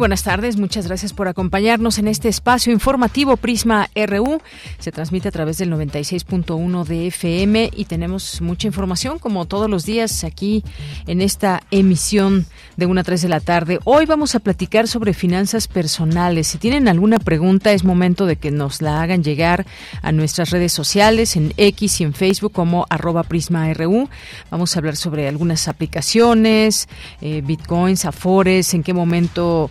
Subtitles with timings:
[0.00, 4.40] Buenas tardes, muchas gracias por acompañarnos en este espacio informativo Prisma RU.
[4.78, 9.84] Se transmite a través del 96.1 de FM y tenemos mucha información como todos los
[9.84, 10.64] días aquí
[11.06, 12.46] en esta emisión
[12.78, 13.78] de 1 a 3 de la tarde.
[13.84, 16.46] Hoy vamos a platicar sobre finanzas personales.
[16.46, 19.66] Si tienen alguna pregunta es momento de que nos la hagan llegar
[20.00, 24.08] a nuestras redes sociales en X y en Facebook como arroba Prisma RU.
[24.50, 26.88] Vamos a hablar sobre algunas aplicaciones,
[27.20, 29.70] eh, bitcoins, afores, en qué momento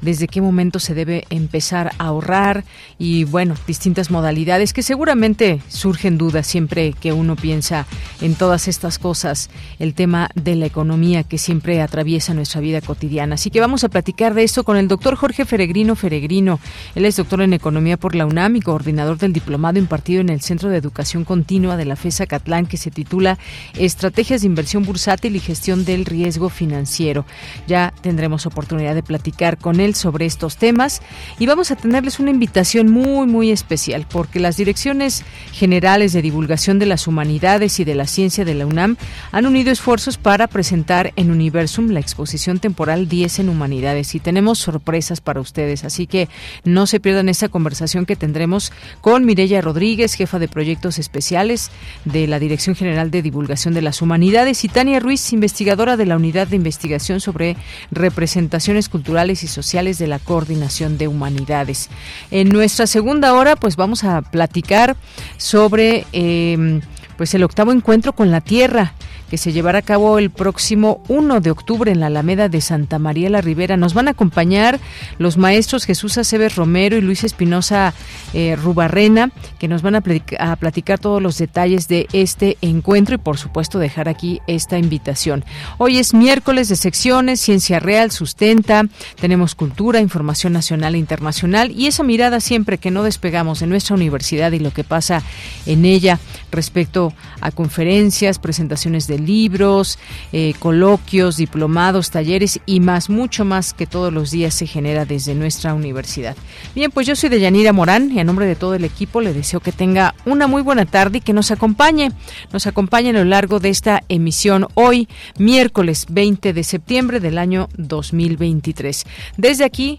[0.00, 2.64] desde qué momento se debe empezar a ahorrar
[2.98, 7.86] y bueno, distintas modalidades que seguramente surgen dudas siempre que uno piensa
[8.20, 13.34] en todas estas cosas, el tema de la economía que siempre atraviesa nuestra vida cotidiana.
[13.34, 16.60] Así que vamos a platicar de esto con el doctor Jorge Feregrino Feregrino.
[16.94, 20.40] Él es doctor en economía por la UNAM y coordinador del diplomado impartido en el
[20.40, 23.38] Centro de Educación Continua de la FESA Catlán que se titula
[23.78, 27.26] Estrategias de inversión bursátil y gestión del riesgo financiero.
[27.66, 31.02] Ya tendremos oportunidad de platicar con él sobre estos temas
[31.38, 36.78] y vamos a tenerles una invitación muy, muy especial porque las direcciones generales de divulgación
[36.78, 38.96] de las humanidades y de la ciencia de la UNAM
[39.32, 44.58] han unido esfuerzos para presentar en Universum la exposición temporal 10 en humanidades y tenemos
[44.58, 46.28] sorpresas para ustedes, así que
[46.64, 51.70] no se pierdan esta conversación que tendremos con Mireya Rodríguez, jefa de proyectos especiales
[52.04, 56.16] de la Dirección General de Divulgación de las Humanidades y Tania Ruiz, investigadora de la
[56.16, 57.56] Unidad de Investigación sobre
[57.90, 61.90] Representaciones Culturales y Sociales de la Coordinación de Humanidades.
[62.30, 64.96] En nuestra segunda hora, pues vamos a platicar
[65.36, 66.80] sobre eh,
[67.16, 68.94] pues el octavo encuentro con la Tierra
[69.34, 73.00] que se llevará a cabo el próximo 1 de octubre en la Alameda de Santa
[73.00, 73.76] María la Ribera.
[73.76, 74.78] Nos van a acompañar
[75.18, 77.94] los maestros Jesús Aceves Romero y Luis Espinosa
[78.32, 80.04] eh, Rubarrena, que nos van a
[80.38, 85.44] a platicar todos los detalles de este encuentro y por supuesto dejar aquí esta invitación.
[85.78, 88.84] Hoy es miércoles de secciones, Ciencia Real, Sustenta,
[89.20, 93.96] tenemos cultura, información nacional e internacional y esa mirada siempre que no despegamos en nuestra
[93.96, 95.24] universidad y lo que pasa
[95.66, 96.20] en ella
[96.52, 99.98] respecto a conferencias, presentaciones de libros,
[100.32, 105.34] eh, coloquios, diplomados, talleres y más, mucho más que todos los días se genera desde
[105.34, 106.36] nuestra universidad.
[106.74, 109.60] Bien, pues yo soy Deyanira Morán y a nombre de todo el equipo le deseo
[109.60, 112.12] que tenga una muy buena tarde y que nos acompañe,
[112.52, 115.08] nos acompañe a lo largo de esta emisión hoy,
[115.38, 119.04] miércoles 20 de septiembre del año 2023.
[119.36, 119.98] Desde aquí,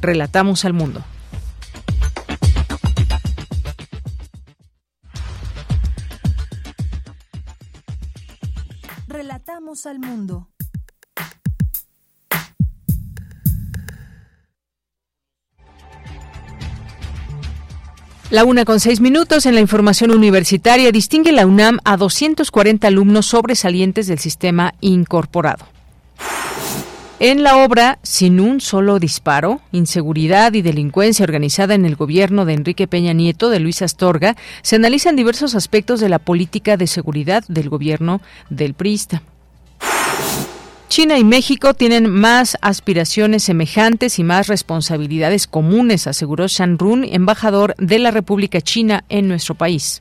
[0.00, 1.04] relatamos al mundo.
[18.30, 23.26] La una con seis minutos en la información universitaria distingue la UNAM a 240 alumnos
[23.26, 25.64] sobresalientes del sistema incorporado.
[27.18, 32.52] En la obra Sin un solo disparo, Inseguridad y Delincuencia organizada en el gobierno de
[32.52, 37.42] Enrique Peña Nieto de Luis Astorga, se analizan diversos aspectos de la política de seguridad
[37.48, 39.22] del gobierno del PRISTA.
[40.96, 47.74] China y México tienen más aspiraciones semejantes y más responsabilidades comunes, aseguró Shan Run, embajador
[47.76, 50.00] de la República China en nuestro país.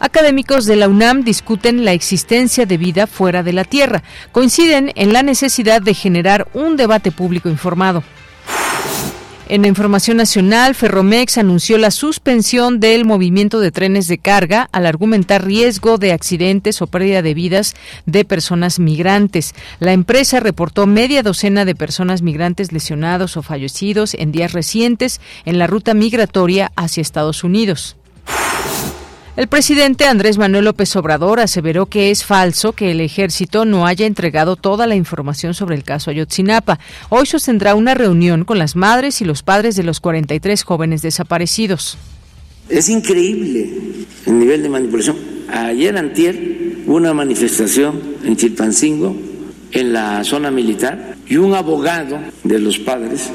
[0.00, 4.02] Académicos de la UNAM discuten la existencia de vida fuera de la Tierra.
[4.32, 8.02] Coinciden en la necesidad de generar un debate público informado.
[9.50, 14.84] En la información nacional, Ferromex anunció la suspensión del movimiento de trenes de carga al
[14.84, 17.74] argumentar riesgo de accidentes o pérdida de vidas
[18.04, 19.54] de personas migrantes.
[19.80, 25.58] La empresa reportó media docena de personas migrantes lesionados o fallecidos en días recientes en
[25.58, 27.97] la ruta migratoria hacia Estados Unidos.
[29.38, 34.04] El presidente Andrés Manuel López Obrador aseveró que es falso que el ejército no haya
[34.04, 36.80] entregado toda la información sobre el caso Ayotzinapa.
[37.08, 41.98] Hoy sostendrá una reunión con las madres y los padres de los 43 jóvenes desaparecidos.
[42.68, 43.70] Es increíble
[44.26, 45.16] el nivel de manipulación.
[45.52, 49.14] Ayer antier hubo una manifestación en Chilpancingo
[49.70, 53.30] en la zona militar y un abogado de los padres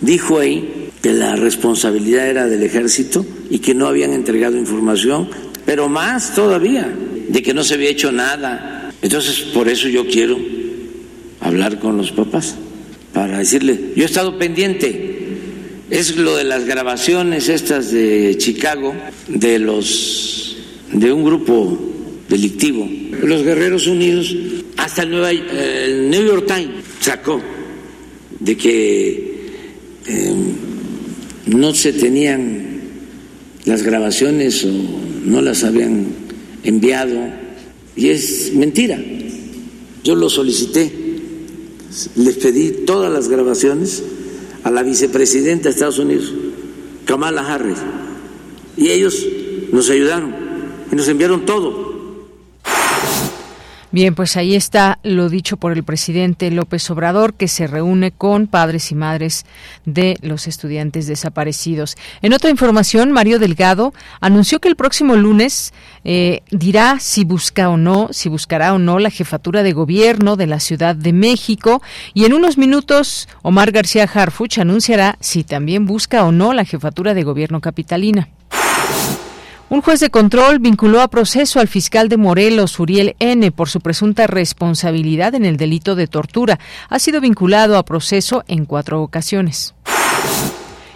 [0.00, 5.28] dijo ahí que la responsabilidad era del ejército y que no habían entregado información,
[5.66, 6.92] pero más todavía,
[7.28, 8.92] de que no se había hecho nada.
[9.02, 10.38] Entonces, por eso yo quiero
[11.40, 12.54] hablar con los papás,
[13.12, 15.18] para decirle, yo he estado pendiente,
[15.90, 18.94] es lo de las grabaciones estas de Chicago,
[19.26, 20.56] de los
[20.92, 21.78] de un grupo
[22.28, 22.88] delictivo,
[23.22, 24.34] los Guerreros Unidos,
[24.76, 27.40] hasta el, New York Times sacó
[28.38, 29.50] de que
[30.06, 30.34] eh,
[31.46, 32.80] no se tenían
[33.64, 34.70] las grabaciones o
[35.24, 36.06] no las habían
[36.64, 37.18] enviado
[37.96, 39.02] y es mentira.
[40.04, 40.90] Yo lo solicité,
[42.16, 44.02] les pedí todas las grabaciones
[44.64, 46.32] a la vicepresidenta de Estados Unidos,
[47.04, 47.78] Kamala Harris,
[48.76, 49.24] y ellos
[49.70, 50.34] nos ayudaron
[50.90, 51.91] y nos enviaron todo.
[53.92, 58.46] Bien, pues ahí está lo dicho por el presidente López Obrador, que se reúne con
[58.46, 59.44] padres y madres
[59.84, 61.96] de los estudiantes desaparecidos.
[62.22, 63.92] En otra información, Mario Delgado
[64.22, 65.74] anunció que el próximo lunes
[66.04, 70.46] eh, dirá si busca o no, si buscará o no la jefatura de gobierno de
[70.46, 71.82] la Ciudad de México.
[72.14, 77.12] Y en unos minutos, Omar García Harfuch anunciará si también busca o no la jefatura
[77.12, 78.30] de gobierno capitalina.
[79.72, 83.80] Un juez de control vinculó a proceso al fiscal de Morelos, Uriel N., por su
[83.80, 86.58] presunta responsabilidad en el delito de tortura.
[86.90, 89.74] Ha sido vinculado a proceso en cuatro ocasiones.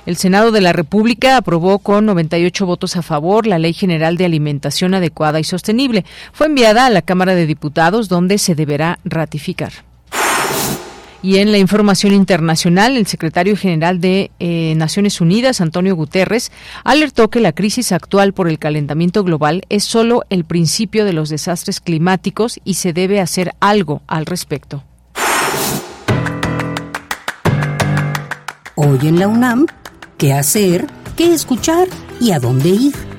[0.04, 4.26] El Senado de la República aprobó con 98 votos a favor la Ley General de
[4.26, 6.04] Alimentación Adecuada y Sostenible.
[6.34, 9.72] Fue enviada a la Cámara de Diputados, donde se deberá ratificar.
[11.26, 16.52] Y en la información internacional, el secretario general de eh, Naciones Unidas, Antonio Guterres,
[16.84, 21.28] alertó que la crisis actual por el calentamiento global es solo el principio de los
[21.28, 24.84] desastres climáticos y se debe hacer algo al respecto.
[28.76, 29.66] Hoy en la UNAM,
[30.18, 30.86] ¿qué hacer?
[31.16, 31.88] ¿Qué escuchar?
[32.20, 33.15] ¿Y a dónde ir?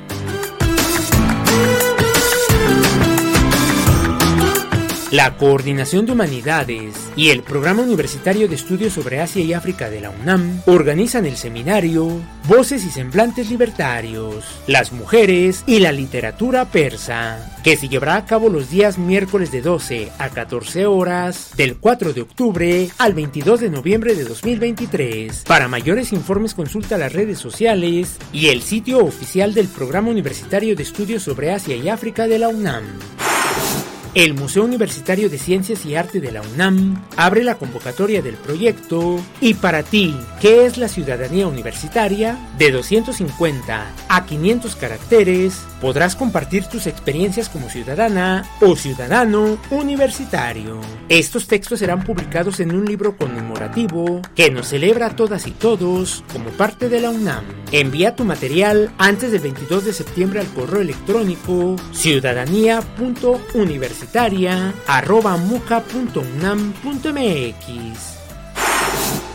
[5.18, 10.00] La Coordinación de Humanidades y el Programa Universitario de Estudios sobre Asia y África de
[10.00, 17.58] la UNAM organizan el seminario Voces y Semblantes Libertarios, las mujeres y la literatura persa,
[17.64, 22.14] que se llevará a cabo los días miércoles de 12 a 14 horas, del 4
[22.14, 25.46] de octubre al 22 de noviembre de 2023.
[25.48, 30.84] Para mayores informes consulta las redes sociales y el sitio oficial del Programa Universitario de
[30.84, 32.84] Estudios sobre Asia y África de la UNAM.
[34.13, 39.19] El Museo Universitario de Ciencias y Arte de la UNAM abre la convocatoria del proyecto
[39.42, 42.38] Y para ti, ¿qué es la ciudadanía universitaria?
[42.57, 50.80] De 250 a 500 caracteres, podrás compartir tus experiencias como ciudadana o ciudadano universitario.
[51.09, 56.24] Estos textos serán publicados en un libro conmemorativo que nos celebra a todas y todos
[56.33, 57.45] como parte de la UNAM.
[57.71, 61.75] Envía tu material antes del 22 de septiembre al correo electrónico
[63.98, 66.18] ciudadanía.universitario arroba muca.unam.mx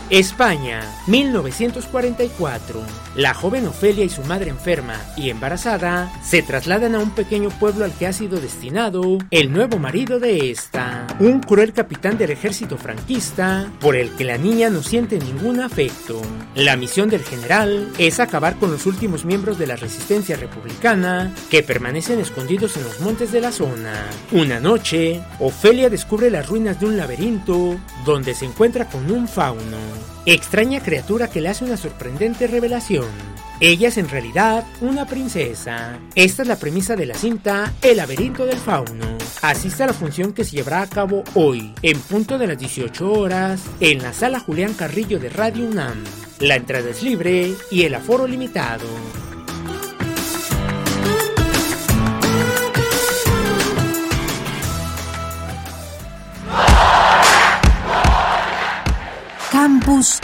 [0.09, 3.02] España, 1944.
[3.15, 7.85] La joven Ofelia y su madre enferma y embarazada se trasladan a un pequeño pueblo
[7.85, 12.75] al que ha sido destinado el nuevo marido de esta, un cruel capitán del ejército
[12.75, 16.19] franquista por el que la niña no siente ningún afecto.
[16.55, 21.61] La misión del general es acabar con los últimos miembros de la resistencia republicana que
[21.61, 23.93] permanecen escondidos en los montes de la zona.
[24.31, 29.77] Una noche, Ofelia descubre las ruinas de un laberinto donde se encuentra con un fauno
[30.25, 33.07] extraña criatura que le hace una sorprendente revelación.
[33.59, 35.97] Ella es en realidad una princesa.
[36.15, 39.17] Esta es la premisa de la cinta El laberinto del fauno.
[39.41, 43.11] Asista a la función que se llevará a cabo hoy, en punto de las 18
[43.11, 46.03] horas, en la sala Julián Carrillo de Radio UNAM.
[46.39, 48.87] La entrada es libre y el aforo limitado.
[59.83, 60.21] Campus.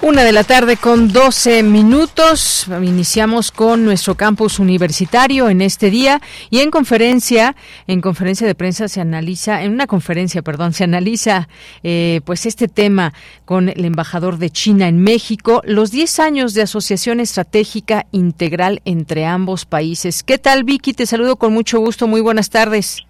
[0.00, 2.66] Una de la tarde con 12 minutos.
[2.82, 8.88] Iniciamos con nuestro campus universitario en este día y en conferencia, en conferencia de prensa
[8.88, 11.48] se analiza, en una conferencia, perdón, se analiza
[11.82, 13.12] eh, pues este tema
[13.44, 19.26] con el embajador de China en México, los 10 años de asociación estratégica integral entre
[19.26, 20.22] ambos países.
[20.22, 20.94] ¿Qué tal, Vicky?
[20.94, 22.06] Te saludo con mucho gusto.
[22.06, 23.04] Muy buenas tardes.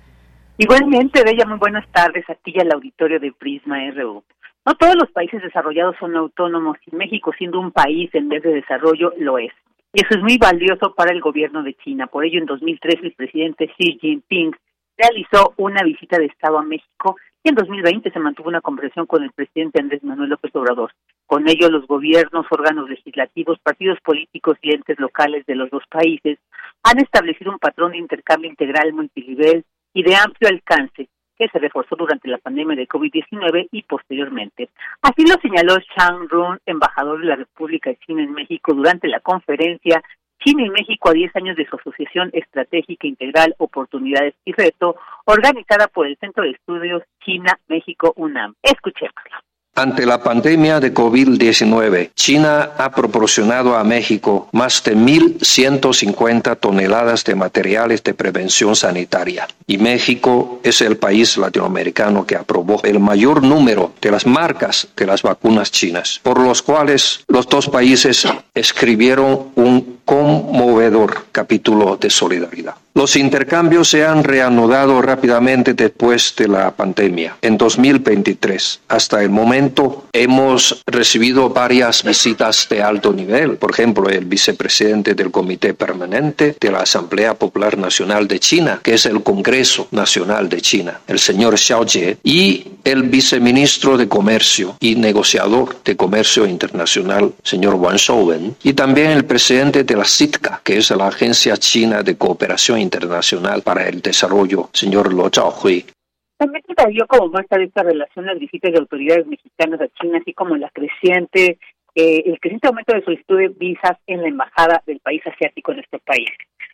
[0.62, 4.22] Igualmente, Bella, muy buenas tardes a ti y al auditorio de Prisma RU.
[4.66, 8.52] No todos los países desarrollados son autónomos y México, siendo un país en vez de
[8.52, 9.52] desarrollo, lo es.
[9.94, 12.08] Y eso es muy valioso para el gobierno de China.
[12.08, 14.54] Por ello, en 2013 el presidente Xi Jinping
[14.98, 19.22] realizó una visita de Estado a México y en 2020 se mantuvo una conversación con
[19.22, 20.92] el presidente Andrés Manuel López Obrador.
[21.24, 26.38] Con ello, los gobiernos, órganos legislativos, partidos políticos y entes locales de los dos países
[26.82, 31.96] han establecido un patrón de intercambio integral multinivel y de amplio alcance que se reforzó
[31.96, 34.68] durante la pandemia de COVID-19 y posteriormente.
[35.00, 39.20] Así lo señaló Chang Run, embajador de la República de China en México, durante la
[39.20, 40.02] conferencia
[40.44, 45.88] China y México a 10 años de su Asociación Estratégica Integral Oportunidades y Reto, organizada
[45.88, 48.54] por el Centro de Estudios China-México UNAM.
[48.62, 49.49] Escuchémoslo.
[49.76, 57.36] Ante la pandemia de COVID-19, China ha proporcionado a México más de 1.150 toneladas de
[57.36, 59.46] materiales de prevención sanitaria.
[59.66, 65.06] Y México es el país latinoamericano que aprobó el mayor número de las marcas de
[65.06, 72.74] las vacunas chinas, por los cuales los dos países escribieron un conmovedor capítulo de solidaridad.
[72.92, 77.36] Los intercambios se han reanudado rápidamente después de la pandemia.
[77.40, 83.58] En 2023, hasta el momento, hemos recibido varias visitas de alto nivel.
[83.58, 88.94] Por ejemplo, el vicepresidente del Comité Permanente de la Asamblea Popular Nacional de China, que
[88.94, 94.76] es el Congreso Nacional de China, el señor Xiao Jie, y el viceministro de Comercio
[94.80, 100.62] y negociador de Comercio Internacional, señor Wang Shouwen, y también el presidente de la CITCA,
[100.64, 105.84] que es la Agencia China de Cooperación Internacional para el Desarrollo, señor Lo Chaohui.
[106.38, 110.18] También se dio como muestra de esta relación las visitas de autoridades mexicanas a China,
[110.18, 111.58] así como la creciente,
[111.94, 115.76] eh, el creciente aumento de solicitudes de visas en la embajada del país asiático en
[115.78, 116.30] nuestro país.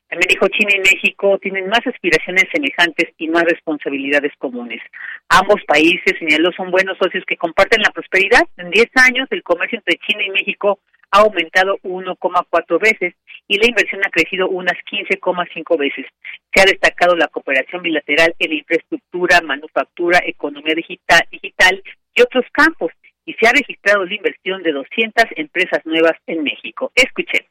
[0.08, 4.80] También dijo China y México tienen más aspiraciones semejantes y más responsabilidades comunes.
[5.30, 8.42] Ambos países, señaló, son buenos socios que comparten la prosperidad.
[8.56, 10.78] En 10 años, el comercio entre China y México
[11.10, 13.14] ha aumentado 1,4 veces
[13.48, 16.06] y la inversión ha crecido unas 15,5 veces.
[16.54, 21.82] Se ha destacado la cooperación bilateral en infraestructura, manufactura, economía digital, digital
[22.14, 22.92] y otros campos
[23.24, 26.92] y se ha registrado la inversión de 200 empresas nuevas en México.
[26.94, 27.50] Escuchemos.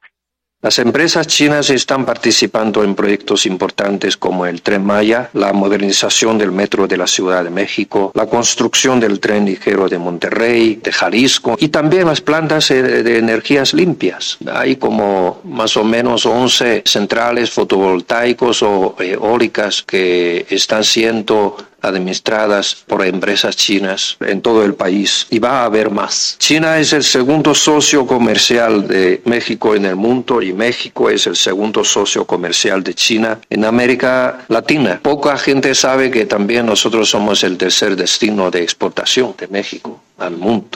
[0.65, 6.51] Las empresas chinas están participando en proyectos importantes como el Tren Maya, la modernización del
[6.51, 11.55] metro de la Ciudad de México, la construcción del tren ligero de Monterrey, de Jalisco
[11.59, 14.39] y también las plantas de energías limpias.
[14.51, 23.05] Hay como más o menos 11 centrales fotovoltaicos o eólicas que están siendo administradas por
[23.05, 26.35] empresas chinas en todo el país y va a haber más.
[26.39, 31.35] China es el segundo socio comercial de México en el mundo y México es el
[31.35, 34.99] segundo socio comercial de China en América Latina.
[35.01, 40.01] Poca gente sabe que también nosotros somos el tercer destino de exportación de México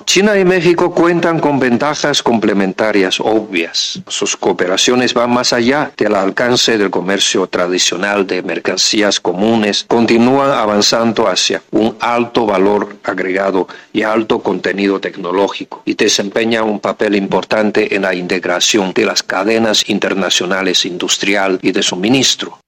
[0.05, 4.01] China y México cuentan con ventajas complementarias obvias.
[4.07, 11.27] Sus cooperaciones van más allá del alcance del comercio tradicional de mercancías comunes, continúan avanzando
[11.27, 18.01] hacia un alto valor agregado y alto contenido tecnológico y desempeñan un papel importante en
[18.01, 22.59] la integración de las cadenas internacionales industrial y de suministro.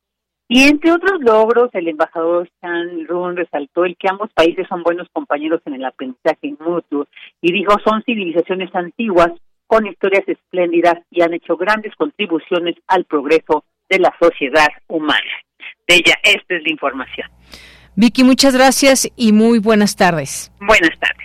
[0.54, 5.08] Y entre otros logros, el embajador Chan Run resaltó el que ambos países son buenos
[5.14, 7.08] compañeros en el aprendizaje mutuo
[7.42, 9.30] y dijo son civilizaciones antiguas
[9.66, 15.32] con historias espléndidas y han hecho grandes contribuciones al progreso de la sociedad humana.
[15.88, 17.30] De ella, esta es la información.
[17.96, 20.52] Vicky, muchas gracias y muy buenas tardes.
[20.60, 21.22] Buenas tardes.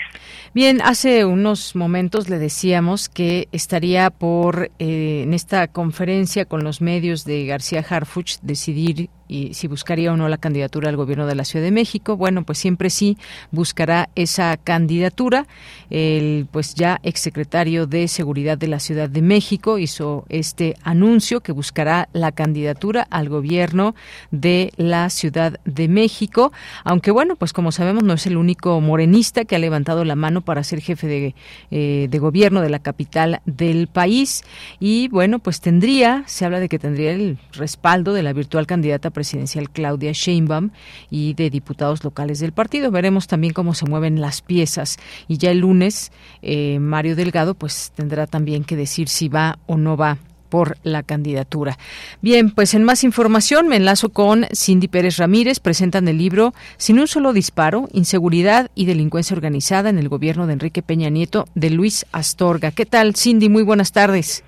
[0.54, 6.80] Bien, hace unos momentos le decíamos que estaría por eh, en esta conferencia con los
[6.80, 11.34] medios de García Harfuch decidir y si buscaría o no la candidatura al gobierno de
[11.34, 12.16] la Ciudad de México.
[12.16, 13.16] Bueno, pues siempre sí
[13.50, 15.46] buscará esa candidatura.
[15.90, 21.52] El pues ya exsecretario de Seguridad de la Ciudad de México hizo este anuncio que
[21.52, 23.94] buscará la candidatura al gobierno
[24.30, 26.52] de la Ciudad de México,
[26.84, 30.40] aunque bueno, pues como sabemos no es el único morenista que ha levantado la mano
[30.40, 31.34] para ser jefe de,
[31.70, 34.44] eh, de gobierno de la capital del país
[34.80, 39.10] y bueno, pues tendría, se habla de que tendría el respaldo de la virtual candidata
[39.16, 40.72] presidencial Claudia Sheinbaum
[41.10, 42.90] y de diputados locales del partido.
[42.90, 47.92] Veremos también cómo se mueven las piezas y ya el lunes eh, Mario Delgado pues
[47.96, 50.18] tendrá también que decir si va o no va
[50.50, 51.78] por la candidatura.
[52.20, 55.60] Bien, pues en más información me enlazo con Cindy Pérez Ramírez.
[55.60, 60.52] Presentan el libro Sin un solo disparo, inseguridad y delincuencia organizada en el gobierno de
[60.52, 62.70] Enrique Peña Nieto de Luis Astorga.
[62.70, 63.48] ¿Qué tal, Cindy?
[63.48, 64.44] Muy buenas tardes.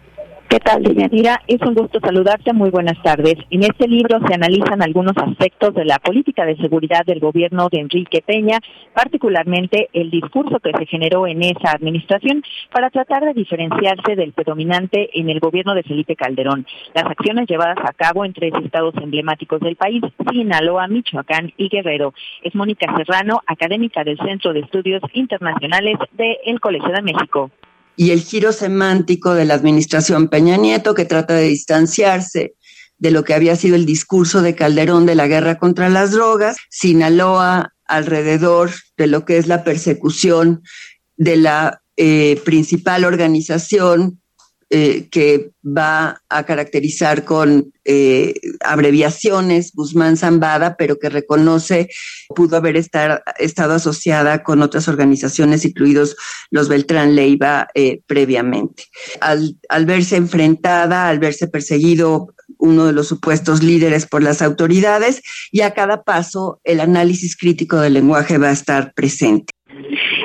[0.48, 1.42] ¿Qué tal, Deyanira?
[1.46, 2.54] Es un gusto saludarte.
[2.54, 3.34] Muy buenas tardes.
[3.50, 7.80] En este libro se analizan algunos aspectos de la política de seguridad del gobierno de
[7.80, 8.58] Enrique Peña,
[8.94, 15.10] particularmente el discurso que se generó en esa administración para tratar de diferenciarse del predominante
[15.12, 16.66] en el gobierno de Felipe Calderón.
[16.94, 20.02] Las acciones llevadas a cabo en tres estados emblemáticos del país,
[20.32, 22.14] Sinaloa, Michoacán y Guerrero.
[22.42, 27.50] Es Mónica Serrano, académica del Centro de Estudios Internacionales del Colegio de México
[27.98, 32.54] y el giro semántico de la administración Peña Nieto, que trata de distanciarse
[32.96, 36.56] de lo que había sido el discurso de Calderón de la guerra contra las drogas,
[36.70, 40.62] Sinaloa alrededor de lo que es la persecución
[41.16, 44.20] de la eh, principal organización
[44.70, 51.88] eh, que va a caracterizar con eh, abreviaciones Guzmán Zambada, pero que reconoce
[52.36, 56.16] pudo haber estar, estado asociada con otras organizaciones, incluidos
[56.50, 58.84] los Beltrán Leiva eh, previamente.
[59.22, 65.22] Al, al verse enfrentada, al verse perseguido uno de los supuestos líderes por las autoridades
[65.50, 69.52] y a cada paso el análisis crítico del lenguaje va a estar presente.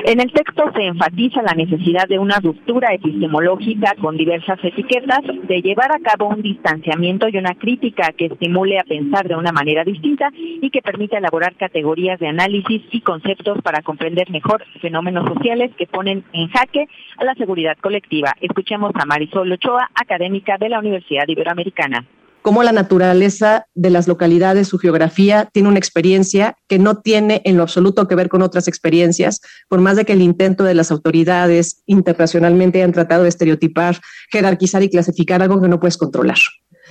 [0.06, 5.62] En el texto se enfatiza la necesidad de una ruptura epistemológica con diversas etiquetas, de
[5.62, 9.82] llevar a cabo un distanciamiento y una crítica que estimule a pensar de una manera
[9.82, 15.70] distinta y que permita elaborar categorías de análisis y conceptos para comprender mejor fenómenos sociales
[15.78, 18.34] que ponen en jaque a la seguridad colectiva.
[18.42, 22.04] Escuchemos a Marisol Ochoa, académica de la Universidad Iberoamericana
[22.44, 27.56] cómo la naturaleza de las localidades, su geografía, tiene una experiencia que no tiene en
[27.56, 30.90] lo absoluto que ver con otras experiencias, por más de que el intento de las
[30.90, 33.98] autoridades internacionalmente hayan tratado de estereotipar,
[34.30, 36.36] jerarquizar y clasificar algo que no puedes controlar.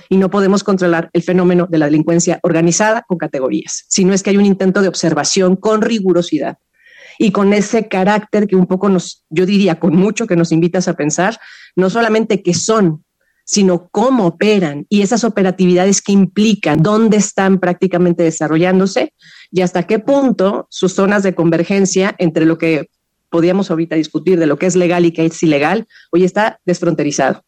[0.08, 4.30] Y no podemos controlar el fenómeno de la delincuencia organizada con categorías, sino es que
[4.30, 6.58] hay un intento de observación con rigurosidad
[7.16, 10.88] y con ese carácter que un poco nos, yo diría con mucho que nos invitas
[10.88, 11.38] a pensar,
[11.76, 13.04] no solamente que son
[13.44, 19.12] sino cómo operan y esas operatividades que implican, dónde están prácticamente desarrollándose
[19.50, 22.88] y hasta qué punto sus zonas de convergencia entre lo que
[23.30, 27.42] podíamos ahorita discutir de lo que es legal y qué es ilegal, hoy está desfronterizado.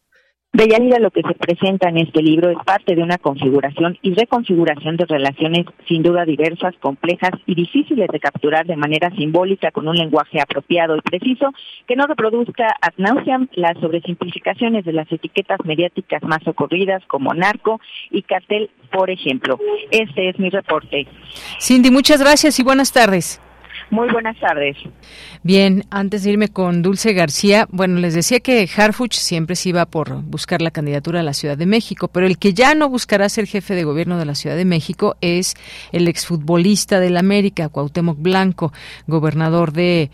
[0.57, 4.97] Deyanira, lo que se presenta en este libro es parte de una configuración y reconfiguración
[4.97, 9.95] de relaciones sin duda diversas, complejas y difíciles de capturar de manera simbólica con un
[9.95, 11.53] lenguaje apropiado y preciso
[11.87, 17.79] que no reproduzca ad nauseam las sobresimplificaciones de las etiquetas mediáticas más ocurridas como narco
[18.09, 19.59] y cartel, por ejemplo.
[19.91, 21.05] Este es mi reporte.
[21.59, 23.39] Cindy, muchas gracias y buenas tardes.
[23.89, 24.75] Muy buenas tardes.
[25.43, 29.85] Bien, antes de irme con Dulce García, bueno, les decía que Harfuch siempre se iba
[29.85, 33.29] por buscar la candidatura a la Ciudad de México, pero el que ya no buscará
[33.29, 35.55] ser jefe de gobierno de la Ciudad de México es
[35.93, 38.73] el exfutbolista del América, Cuauhtémoc Blanco,
[39.05, 40.09] gobernador de,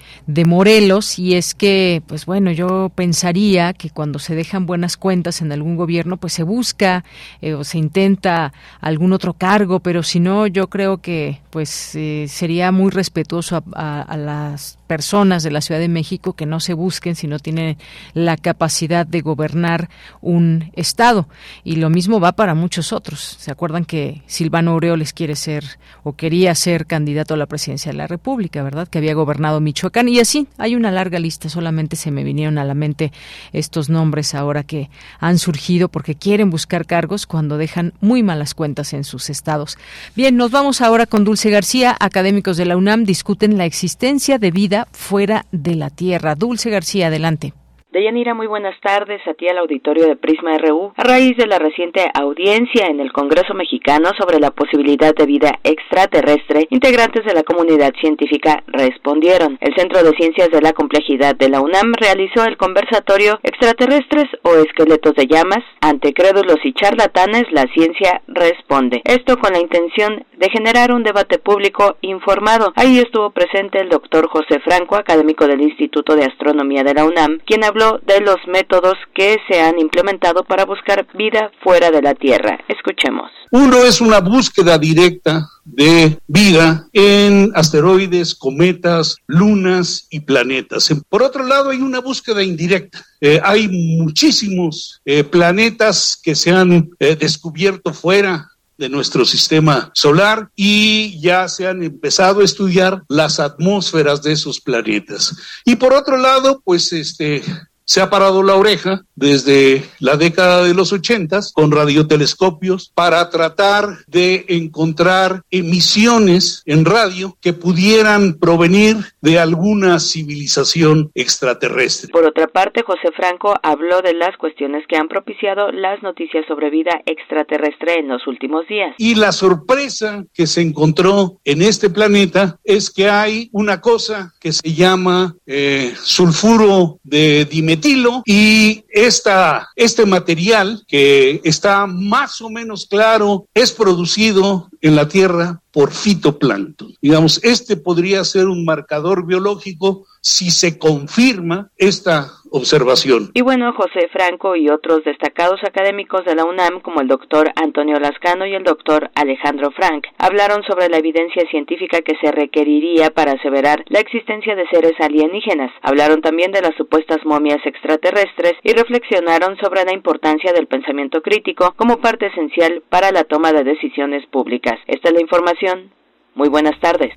[0.46, 5.52] Morelos, y es que, pues bueno, yo pensaría que cuando se dejan buenas cuentas en
[5.52, 7.04] algún gobierno, pues se busca
[7.42, 12.26] eh, o se intenta algún otro cargo, pero si no, yo creo que pues eh,
[12.28, 17.16] sería muy respetuoso a, las personas de la Ciudad de México que no se busquen
[17.16, 17.78] si no tienen
[18.14, 19.90] la capacidad de gobernar
[20.22, 21.28] un Estado.
[21.64, 23.38] Y lo mismo va para muchos otros.
[23.40, 25.64] ¿Se acuerdan que Silvano Aureoles quiere ser
[26.04, 28.88] o quería ser candidato a la presidencia de la República, verdad?
[28.88, 30.10] Que había gobernado Michoacán.
[30.10, 31.50] Y así hay una larga lista.
[31.50, 33.12] Solamente se me vinieron a la mente
[33.52, 38.94] estos nombres ahora que han surgido porque quieren buscar cargos cuando dejan muy malas cuentas
[38.94, 39.78] en sus estados.
[40.16, 41.96] Bien, nos vamos ahora con Dulce García.
[42.00, 46.36] Académicos de la UNAM discuten la existencia de vida fuera de la Tierra.
[46.36, 47.54] Dulce García, adelante.
[47.94, 50.94] Deyanira, muy buenas tardes a ti al auditorio de Prisma RU.
[50.98, 55.60] A raíz de la reciente audiencia en el Congreso mexicano sobre la posibilidad de vida
[55.64, 59.60] extraterrestre, integrantes de la comunidad científica respondieron.
[59.62, 64.56] El Centro de Ciencias de la Complejidad de la UNAM realizó el conversatorio Extraterrestres o
[64.56, 65.64] Esqueletos de Llamas.
[65.80, 69.04] Ante crédulos y charlatanes, la ciencia responde.
[69.06, 72.74] Esto con la intención de generar un debate público informado.
[72.76, 77.38] Ahí estuvo presente el doctor José Franco, académico del Instituto de Astronomía de la UNAM,
[77.46, 82.14] quien habló de los métodos que se han implementado para buscar vida fuera de la
[82.16, 82.58] Tierra.
[82.68, 83.30] Escuchemos.
[83.52, 90.90] Uno es una búsqueda directa de vida en asteroides, cometas, lunas y planetas.
[91.10, 93.06] Por otro lado, hay una búsqueda indirecta.
[93.22, 100.50] Eh, hay muchísimos eh, planetas que se han eh, descubierto fuera de nuestro sistema solar
[100.56, 105.36] y ya se han empezado a estudiar las atmósferas de esos planetas.
[105.64, 107.44] Y por otro lado, pues este
[107.86, 114.00] se ha parado la oreja desde la década de los ochentas con radiotelescopios para tratar
[114.08, 122.12] de encontrar emisiones en radio que pudieran provenir de alguna civilización extraterrestre.
[122.12, 126.70] Por otra parte, José Franco habló de las cuestiones que han propiciado las noticias sobre
[126.70, 128.94] vida extraterrestre en los últimos días.
[128.98, 134.52] Y la sorpresa que se encontró en este planeta es que hay una cosa que
[134.52, 142.88] se llama eh, sulfuro de dimetilo y esta, este material que está más o menos
[142.88, 146.96] claro es producido en la Tierra por fitoplancton.
[147.02, 153.32] Digamos, este podría ser un marcador biológico si se confirma esta observación.
[153.34, 158.00] Y bueno, José Franco y otros destacados académicos de la UNAM, como el doctor Antonio
[158.00, 163.32] Lascano y el doctor Alejandro Frank, hablaron sobre la evidencia científica que se requeriría para
[163.32, 165.72] aseverar la existencia de seres alienígenas.
[165.82, 171.74] Hablaron también de las supuestas momias extraterrestres y reflexionaron sobre la importancia del pensamiento crítico
[171.76, 174.80] como parte esencial para la toma de decisiones públicas.
[174.86, 175.90] Esta es la información.
[176.36, 177.14] Muy buenas tardes.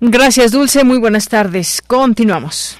[0.00, 0.82] Gracias, Dulce.
[0.82, 1.80] Muy buenas tardes.
[1.86, 2.79] Continuamos.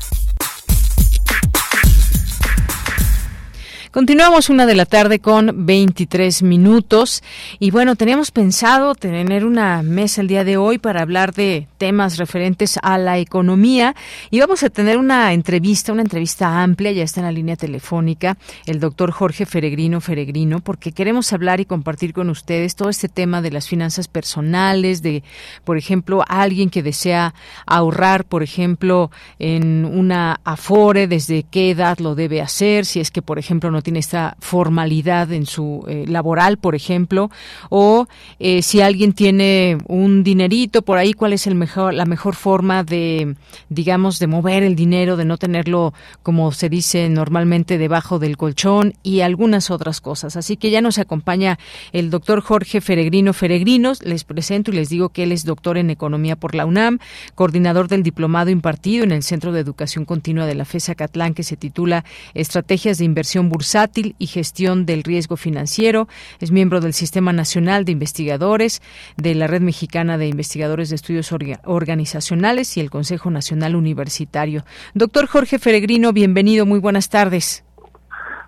[3.91, 7.21] Continuamos una de la tarde con 23 minutos.
[7.59, 12.17] Y bueno, teníamos pensado tener una mesa el día de hoy para hablar de temas
[12.17, 13.93] referentes a la economía.
[14.29, 18.37] Y vamos a tener una entrevista, una entrevista amplia, ya está en la línea telefónica,
[18.65, 23.41] el doctor Jorge Feregrino Feregrino, porque queremos hablar y compartir con ustedes todo este tema
[23.41, 25.21] de las finanzas personales, de,
[25.65, 27.33] por ejemplo, alguien que desea
[27.65, 33.21] ahorrar, por ejemplo, en una Afore, desde qué edad lo debe hacer, si es que,
[33.21, 37.29] por ejemplo, no tiene esta formalidad en su eh, laboral, por ejemplo,
[37.69, 38.07] o
[38.39, 43.35] eh, si alguien tiene un dinerito por ahí, cuál es la mejor forma de,
[43.69, 48.93] digamos, de mover el dinero, de no tenerlo, como se dice normalmente, debajo del colchón
[49.03, 50.35] y algunas otras cosas.
[50.35, 51.57] Así que ya nos acompaña
[51.91, 54.03] el doctor Jorge Feregrino Feregrinos.
[54.03, 56.99] Les presento y les digo que él es doctor en Economía por la UNAM,
[57.35, 61.43] coordinador del diplomado impartido en el Centro de Educación Continua de la FESA Catlán, que
[61.43, 63.70] se titula Estrategias de Inversión Bursátil
[64.17, 66.09] y Gestión del Riesgo Financiero.
[66.41, 68.81] Es miembro del Sistema Nacional de Investigadores,
[69.15, 74.63] de la Red Mexicana de Investigadores de Estudios Organizacionales y el Consejo Nacional Universitario.
[74.93, 76.65] Doctor Jorge Feregrino, bienvenido.
[76.65, 77.63] Muy buenas tardes.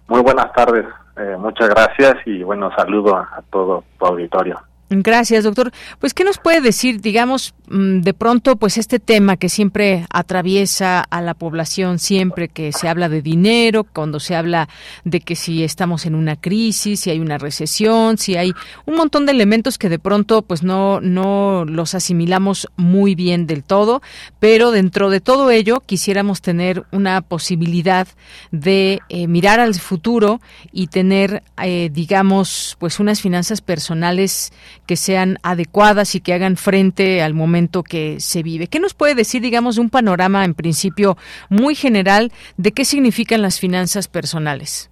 [0.10, 0.86] Muy buenas tardes.
[1.16, 4.62] Eh, muchas gracias y bueno, saludo a todo tu auditorio.
[5.02, 5.72] Gracias, doctor.
[6.00, 11.02] Pues, ¿qué nos puede decir, digamos, mm, de pronto, pues este tema que siempre atraviesa
[11.02, 14.70] a la población, siempre que se habla de dinero, cuando se habla
[15.04, 18.54] de que si estamos en una crisis, si hay una recesión, si hay
[18.86, 23.64] un montón de elementos que de pronto, pues no, no los asimilamos muy bien del
[23.64, 24.02] todo,
[24.40, 28.08] pero dentro de todo ello quisiéramos tener una posibilidad
[28.52, 34.52] de eh, mirar al futuro y tener, eh, digamos, pues unas finanzas personales
[34.86, 38.68] que sean adecuadas y que hagan frente al momento que se vive.
[38.68, 41.18] ¿Qué nos puede decir, digamos, de un panorama en principio
[41.50, 44.90] muy general de qué significan las finanzas personales?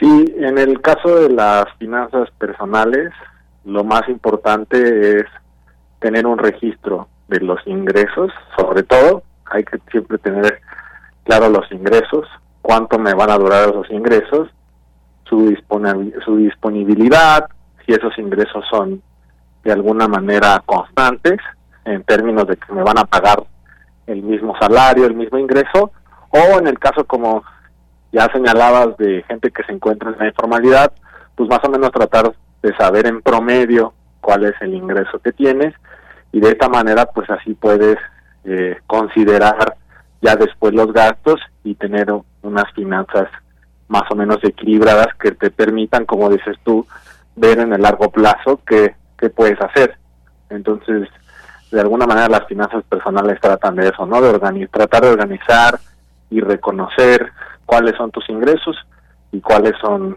[0.00, 3.12] Sí, en el caso de las finanzas personales,
[3.64, 5.24] lo más importante es
[6.00, 10.60] tener un registro de los ingresos, sobre todo, hay que siempre tener
[11.24, 12.26] claro los ingresos,
[12.60, 14.48] cuánto me van a durar esos ingresos,
[15.28, 15.48] su,
[16.36, 17.46] disponibilidad,
[17.94, 19.02] esos ingresos son
[19.64, 21.38] de alguna manera constantes,
[21.84, 23.42] en términos de que me van a pagar
[24.06, 25.92] el mismo salario, el mismo ingreso,
[26.30, 27.42] o en el caso como
[28.12, 30.92] ya señalabas de gente que se encuentra en la informalidad,
[31.34, 35.74] pues más o menos tratar de saber en promedio cuál es el ingreso que tienes
[36.30, 37.98] y de esta manera pues así puedes
[38.44, 39.76] eh, considerar
[40.20, 42.08] ya después los gastos y tener
[42.42, 43.28] unas finanzas
[43.88, 46.86] más o menos equilibradas que te permitan, como dices tú,
[47.36, 49.96] ver en el largo plazo qué, qué puedes hacer.
[50.50, 51.08] Entonces,
[51.70, 54.20] de alguna manera las finanzas personales tratan de eso, ¿no?
[54.20, 55.78] De organizar, tratar de organizar
[56.30, 57.32] y reconocer
[57.64, 58.76] cuáles son tus ingresos
[59.32, 60.16] y cuáles son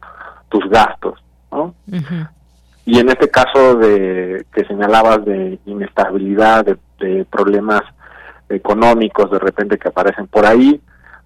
[0.49, 1.73] tus gastos, ¿no?
[2.85, 7.81] Y en este caso de que señalabas de inestabilidad, de, de problemas
[8.49, 10.79] económicos de repente que aparecen por ahí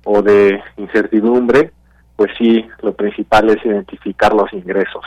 [0.05, 1.71] o de incertidumbre,
[2.15, 5.03] pues sí, lo principal es identificar los ingresos.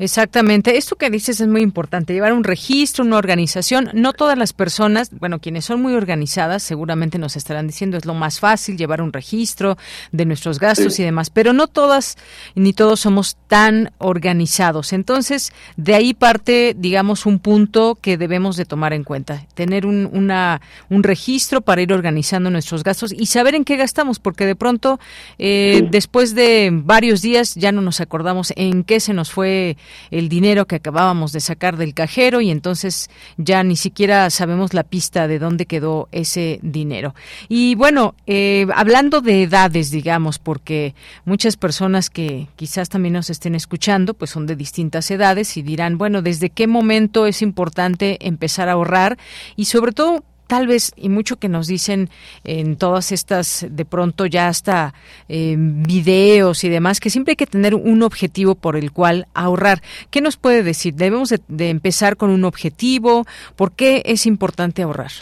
[0.00, 0.78] Exactamente.
[0.78, 3.90] Esto que dices es muy importante, llevar un registro, una organización.
[3.92, 8.14] No todas las personas, bueno, quienes son muy organizadas seguramente nos estarán diciendo es lo
[8.14, 9.76] más fácil llevar un registro
[10.10, 12.16] de nuestros gastos y demás, pero no todas
[12.54, 14.94] ni todos somos tan organizados.
[14.94, 20.08] Entonces, de ahí parte, digamos, un punto que debemos de tomar en cuenta, tener un,
[20.14, 24.56] una, un registro para ir organizando nuestros gastos y saber en qué gastamos, porque de
[24.56, 24.98] pronto,
[25.38, 29.76] eh, después de varios días, ya no nos acordamos en qué se nos fue
[30.10, 34.84] el dinero que acabábamos de sacar del cajero y entonces ya ni siquiera sabemos la
[34.84, 37.14] pista de dónde quedó ese dinero.
[37.48, 43.54] Y bueno, eh, hablando de edades, digamos, porque muchas personas que quizás también nos estén
[43.54, 48.68] escuchando, pues son de distintas edades y dirán, bueno, ¿desde qué momento es importante empezar
[48.68, 49.18] a ahorrar?
[49.56, 52.08] Y sobre todo, tal vez, y mucho que nos dicen
[52.42, 54.94] en todas estas, de pronto ya hasta
[55.28, 59.78] eh, videos y demás, que siempre hay que tener un objetivo por el cual ahorrar.
[60.10, 60.94] ¿Qué nos puede decir?
[60.94, 63.26] ¿Debemos de, empezar con un objetivo?
[63.54, 65.12] ¿Por qué es importante ahorrar?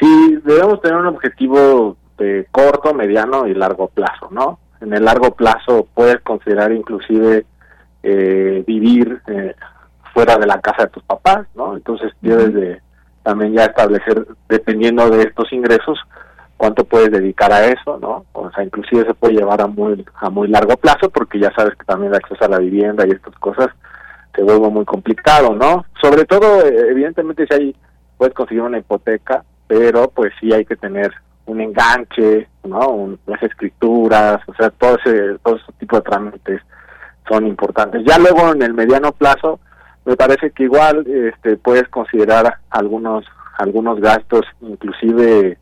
[0.00, 4.58] Sí, debemos tener un objetivo de corto, mediano y largo plazo, ¿no?
[4.80, 7.46] En el largo plazo puedes considerar inclusive
[8.02, 9.54] eh, vivir eh,
[10.12, 11.76] fuera de la casa de tus papás, ¿no?
[11.76, 12.80] Entonces debes de
[13.22, 15.98] también ya establecer, dependiendo de estos ingresos,
[16.56, 18.26] cuánto puedes dedicar a eso, ¿no?
[18.32, 21.74] O sea, inclusive se puede llevar a muy a muy largo plazo porque ya sabes
[21.76, 23.68] que también el acceso a la vivienda y estas cosas
[24.34, 25.84] se vuelve muy complicado, ¿no?
[26.00, 27.76] Sobre todo, eh, evidentemente, si hay,
[28.16, 31.12] puedes conseguir una hipoteca, pero pues sí hay que tener
[31.46, 33.16] un enganche, ¿no?
[33.26, 36.60] las escrituras, o sea, todo ese, todo ese tipo de trámites
[37.28, 38.02] son importantes.
[38.06, 39.60] Ya luego en el mediano plazo,
[40.04, 43.24] me parece que igual este, puedes considerar algunos
[43.58, 45.58] algunos gastos, inclusive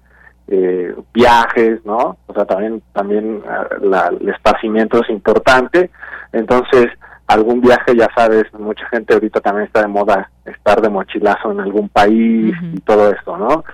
[0.47, 2.17] eh, viajes, ¿no?
[2.27, 5.91] O sea, también también ah, la, el esparcimiento es importante.
[6.33, 6.87] Entonces,
[7.27, 11.61] algún viaje, ya sabes, mucha gente ahorita también está de moda estar de mochilazo en
[11.61, 13.65] algún país y todo esto, ¿no?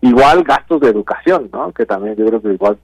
[0.00, 1.72] Igual gastos de educación, ¿no?
[1.72, 2.78] Que también yo creo que igual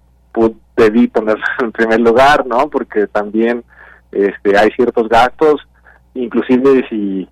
[0.77, 2.69] debí poner en primer lugar, ¿no?
[2.69, 3.65] Porque también
[4.13, 5.67] este, hay ciertos gastos
[6.15, 7.29] inclusive si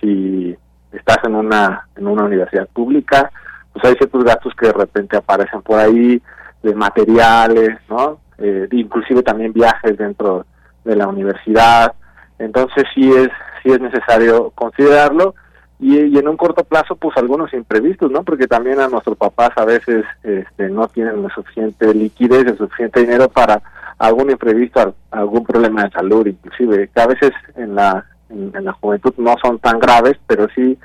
[0.00, 0.56] si
[0.92, 3.30] estás en una en una universidad pública
[3.72, 6.20] pues hay ciertos gastos que de repente aparecen por ahí
[6.62, 10.46] de materiales no eh, inclusive también viajes dentro
[10.84, 11.94] de la universidad.
[12.38, 13.28] Entonces sí es
[13.62, 15.36] sí es necesario considerarlo
[15.78, 19.64] y, en un corto plazo pues algunos imprevistos no porque también a nuestros papás a
[19.64, 23.62] veces este, no tienen la suficiente liquidez el suficiente dinero para
[23.98, 29.14] algún imprevisto algún problema de salud inclusive que a veces en la en, la juventud
[29.18, 30.78] no son tan graves, pero sí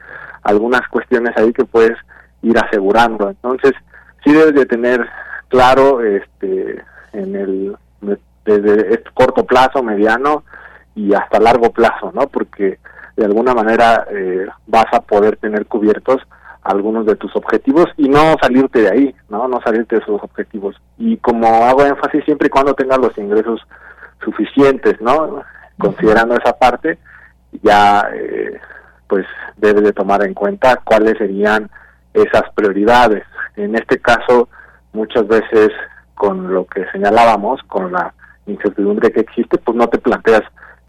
[0.44, 1.98] algunas cuestiones ahí que puedes
[2.42, 3.30] ir asegurando.
[3.30, 3.74] Entonces,
[4.24, 5.08] sí debes de tener
[5.50, 6.84] claro este
[7.14, 7.78] en el
[8.46, 10.44] desde corto plazo, mediano
[10.96, 12.28] y hasta largo plazo, ¿no?
[12.28, 12.80] Porque
[13.18, 16.22] de alguna manera eh, vas a poder tener cubiertos
[16.64, 19.48] algunos de tus objetivos y no salirte de ahí, ¿no?
[19.48, 20.76] No salirte de esos objetivos.
[20.98, 23.62] Y como hago énfasis siempre y cuando tengas los ingresos
[24.24, 25.44] suficientes, ¿no?
[25.78, 26.98] Considerando esa parte,
[27.62, 28.60] ya eh,
[29.08, 31.70] pues debe de tomar en cuenta cuáles serían
[32.14, 33.24] esas prioridades.
[33.56, 34.50] En este caso,
[34.94, 35.70] muchas veces
[36.16, 38.14] con lo que señalábamos, con la
[38.48, 40.44] incertidumbre que existe, pues no te planteas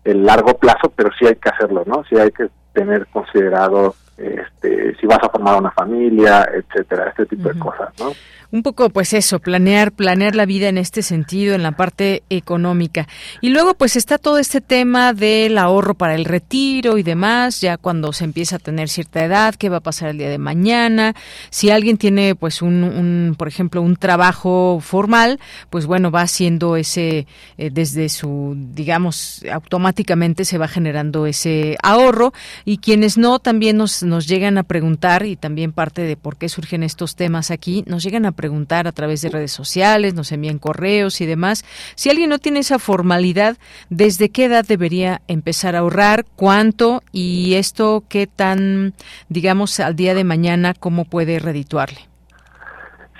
[0.04, 2.04] el largo plazo, pero sí hay que hacerlo, ¿no?
[2.08, 7.48] Sí hay que tener considerado este, si vas a formar una familia, etcétera, este tipo
[7.48, 8.12] de cosas, ¿no?
[8.50, 13.06] Un poco, pues eso, planear, planear la vida en este sentido, en la parte económica.
[13.42, 17.76] Y luego, pues está todo este tema del ahorro para el retiro y demás, ya
[17.76, 21.14] cuando se empieza a tener cierta edad, qué va a pasar el día de mañana.
[21.50, 26.76] Si alguien tiene, pues, un, un por ejemplo, un trabajo formal, pues bueno, va haciendo
[26.76, 27.26] ese,
[27.58, 32.32] eh, desde su, digamos, automáticamente se va generando ese ahorro.
[32.70, 36.50] Y quienes no, también nos, nos llegan a preguntar, y también parte de por qué
[36.50, 40.58] surgen estos temas aquí, nos llegan a preguntar a través de redes sociales, nos envían
[40.58, 41.64] correos y demás.
[41.94, 43.56] Si alguien no tiene esa formalidad,
[43.88, 46.26] ¿desde qué edad debería empezar a ahorrar?
[46.36, 47.02] ¿Cuánto?
[47.10, 48.92] Y esto, ¿qué tan,
[49.30, 52.00] digamos, al día de mañana, cómo puede redituarle?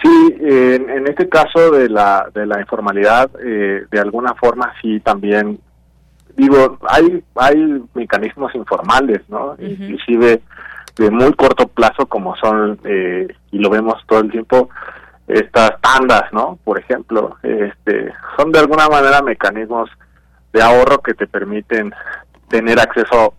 [0.03, 5.59] Sí, en, este caso de la, de la informalidad, eh, de alguna forma sí también,
[6.38, 9.57] digo, hay, hay mecanismos informales, ¿no?
[9.59, 10.40] Inclusive
[10.96, 14.70] de muy corto plazo como son, eh, y lo vemos todo el tiempo,
[15.27, 16.59] estas tandas, ¿no?
[16.64, 19.90] Por ejemplo, este, son de alguna manera mecanismos
[20.53, 21.92] de ahorro que te permiten
[22.48, 23.35] tener acceso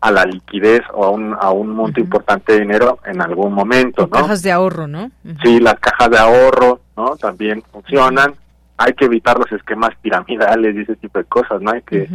[0.00, 4.02] a la liquidez o a un, a un monto importante de dinero en algún momento,
[4.02, 4.10] ¿no?
[4.10, 5.10] Cajas de ahorro, ¿no?
[5.42, 7.16] Sí, las cajas de ahorro, ¿no?
[7.16, 8.34] También funcionan.
[8.78, 11.70] Hay que evitar los esquemas piramidales y ese tipo de cosas, ¿no?
[11.72, 12.08] Hay que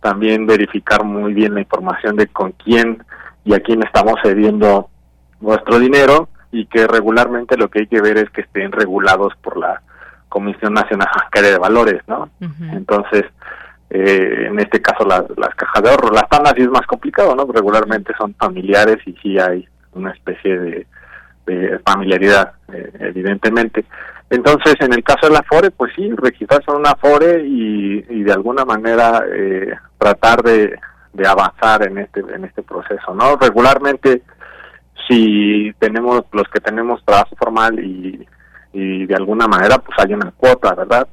[0.00, 3.02] también verificar muy bien la información de con quién
[3.44, 4.88] y a quién estamos cediendo
[5.40, 9.56] nuestro dinero y que regularmente lo que hay que ver es que estén regulados por
[9.56, 9.82] la
[10.28, 12.30] Comisión Nacional Bancaria de Valores, ¿no?
[12.72, 13.24] Entonces,
[13.90, 17.34] eh, en este caso las, las cajas de ahorro, las tandas sí es más complicado,
[17.34, 17.46] ¿no?
[17.46, 20.86] Regularmente son familiares y sí hay una especie de,
[21.84, 23.84] familiaridad, eh, evidentemente.
[24.30, 28.32] Entonces, en el caso de la FORE, pues sí, registrarse en una FORE y, de
[28.32, 30.78] alguna manera eh, tratar de,
[31.26, 33.36] avanzar en este en este proceso, ¿no?
[33.36, 34.22] Regularmente
[35.06, 38.26] si tenemos los que tenemos trabajo formal y,
[38.72, 41.06] y de alguna manera pues hay una cuota, ¿verdad?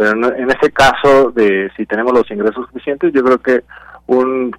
[0.00, 3.64] Pero en, ese caso de si tenemos los ingresos suficientes, yo creo que
[4.06, 4.50] un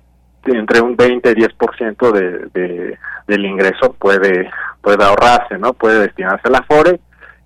[0.46, 4.50] entre un 20 y 10% de, de, del ingreso puede
[4.82, 5.74] puede ahorrarse, ¿no?
[5.74, 7.00] Puede destinarse a la FORE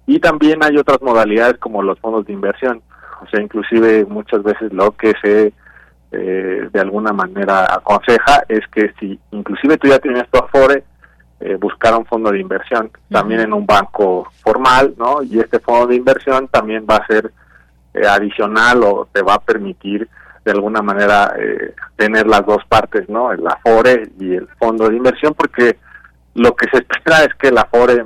[0.08, 2.82] y también hay otras modalidades como los fondos de inversión.
[3.22, 5.54] O sea, inclusive muchas veces lo que se
[6.12, 10.84] eh, de alguna manera aconseja es que si inclusive tú ya tienes tu Afore,
[11.42, 15.22] eh, buscar un fondo de inversión también en un banco formal, ¿no?
[15.24, 17.32] Y este fondo de inversión también va a ser
[17.94, 20.08] eh, adicional o te va a permitir
[20.46, 23.32] de alguna manera eh, tener las dos partes, ¿no?
[23.32, 25.78] El Afore y el fondo de inversión, porque
[26.36, 28.06] lo que se espera es que el Afore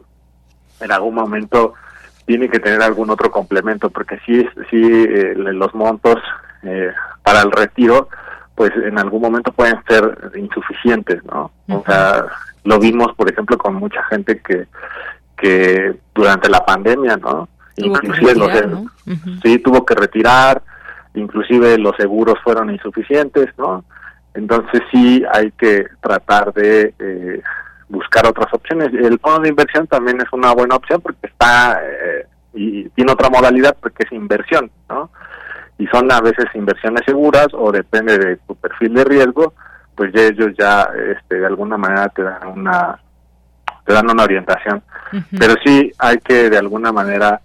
[0.80, 1.74] en algún momento
[2.26, 6.16] tiene que tener algún otro complemento, porque si, si eh, los montos
[6.64, 6.92] eh,
[7.24, 8.08] para el retiro,
[8.56, 11.52] pues en algún momento pueden ser insuficientes, ¿no?
[11.70, 12.26] O sea,
[12.64, 14.68] lo vimos, por ejemplo, con mucha gente que,
[15.38, 17.50] que durante la pandemia, ¿no?
[17.78, 18.36] inclusive
[19.42, 20.62] sí tuvo que retirar,
[21.20, 23.84] inclusive los seguros fueron insuficientes, ¿no?
[24.34, 27.42] Entonces sí hay que tratar de eh,
[27.88, 28.90] buscar otras opciones.
[28.94, 33.30] El fondo de inversión también es una buena opción porque está eh, y tiene otra
[33.30, 35.10] modalidad porque es inversión, ¿no?
[35.78, 39.54] Y son a veces inversiones seguras o depende de tu perfil de riesgo,
[39.96, 43.00] pues ya ellos ya este, de alguna manera te dan una
[43.86, 44.84] te dan una orientación.
[45.40, 47.42] Pero sí hay que de alguna manera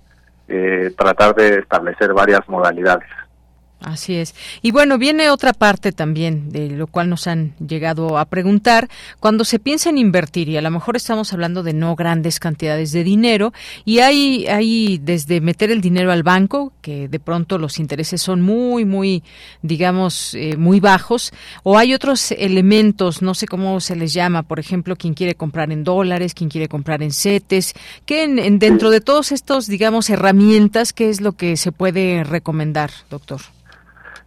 [0.47, 3.09] eh, tratar de establecer varias modalidades.
[3.85, 4.35] Así es.
[4.63, 8.89] Y bueno, viene otra parte también de lo cual nos han llegado a preguntar.
[9.21, 12.93] Cuando se piensa en invertir, y a lo mejor estamos hablando de no grandes cantidades
[12.93, 13.53] de dinero,
[13.85, 18.41] y hay, hay desde meter el dinero al banco, que de pronto los intereses son
[18.41, 19.23] muy, muy,
[19.61, 24.61] digamos, eh, muy bajos, o hay otros elementos, no sé cómo se les llama, por
[24.61, 27.75] ejemplo, quien quiere comprar en dólares, quien quiere comprar en CETES,
[28.07, 32.91] que en, dentro de todos estos, digamos, herramientas, ¿qué es lo que se puede recomendar,
[33.11, 33.43] doctor?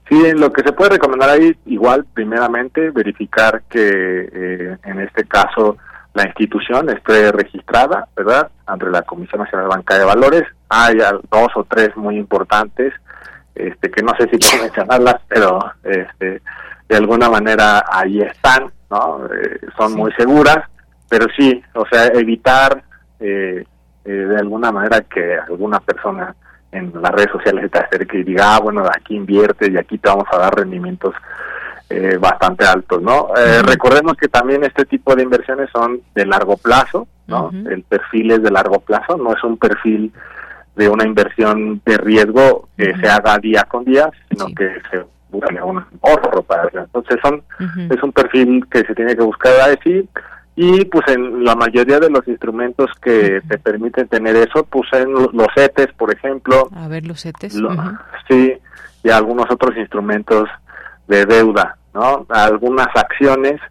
[0.10, 5.78] Sí, lo que se puede recomendar ahí, igual, primeramente, verificar que eh, en este caso
[6.14, 10.44] la institución esté registrada, ¿verdad?, ante la Comisión Nacional Banca de Valores.
[10.70, 10.98] Hay
[11.30, 12.94] dos o tres muy importantes,
[13.54, 16.42] este, que no sé si puedo mencionarlas, pero este,
[16.88, 19.26] de alguna manera ahí están, ¿no?
[19.26, 20.60] Eh, son muy seguras,
[21.10, 22.82] pero sí, o sea, evitar
[23.20, 23.66] eh,
[24.06, 26.34] de alguna manera que alguna persona
[26.78, 30.10] en las redes sociales te acerque y diga, ah, bueno, aquí invierte y aquí te
[30.10, 31.14] vamos a dar rendimientos
[31.90, 33.30] eh, bastante altos, ¿no?
[33.38, 37.50] Eh, recordemos que también este tipo de inversiones son de largo plazo, ¿no?
[37.52, 40.12] El perfil es de largo plazo, no es un perfil
[40.76, 45.64] de una inversión de riesgo que se haga día con día, sino que se busca
[45.64, 46.80] un ahorro para eso.
[46.80, 47.42] Entonces son,
[47.90, 50.08] es un perfil que se tiene que buscar así
[50.60, 55.14] y pues en la mayoría de los instrumentos que te permiten tener eso, pues en
[55.14, 56.68] los CETES, por ejemplo.
[56.76, 57.62] A ver, los CETES.
[58.28, 58.54] Sí,
[59.04, 60.50] y algunos otros instrumentos
[61.08, 62.26] de deuda, ¿no?
[62.30, 63.62] Algunas acciones,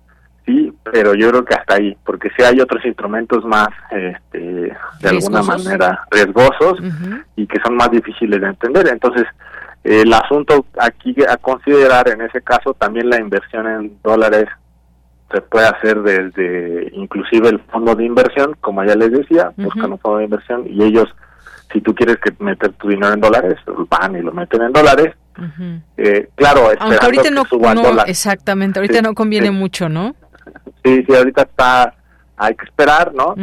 [0.47, 4.39] sí, pero yo creo que hasta ahí, porque si hay otros instrumentos más, este,
[5.01, 6.79] de alguna manera, riesgosos
[7.35, 8.87] y que son más difíciles de entender.
[8.87, 9.25] Entonces,
[9.83, 14.47] el asunto aquí a considerar en ese caso también la inversión en dólares
[15.31, 19.99] se puede hacer desde inclusive el fondo de inversión, como ya les decía, buscan un
[19.99, 21.09] fondo de inversión y ellos,
[21.73, 23.57] si tú quieres que meter tu dinero en dólares,
[23.91, 25.15] van y lo meten en dólares.
[25.97, 30.15] eh, claro, aunque ahorita no, no exactamente, ahorita no conviene mucho, ¿no?
[30.85, 31.93] Sí, sí, ahorita está,
[32.37, 33.35] hay que esperar, ¿no?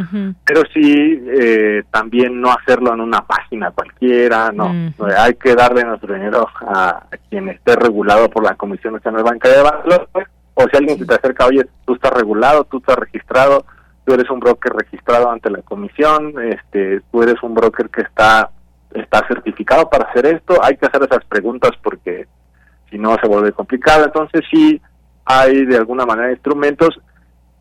[0.44, 4.72] Pero sí, eh, también no hacerlo en una página cualquiera, ¿no?
[5.18, 9.62] Hay que darle nuestro dinero a, quien esté regulado por la Comisión Nacional Banca de
[9.62, 13.64] Valores o si alguien se te acerca, oye, tú estás regulado, tú estás registrado,
[14.04, 18.50] tú eres un broker registrado ante la comisión, este, tú eres un broker que está,
[18.92, 22.26] está certificado para hacer esto, hay que hacer esas preguntas porque
[22.90, 24.04] si no se vuelve complicado.
[24.04, 24.80] Entonces sí
[25.24, 27.00] hay de alguna manera instrumentos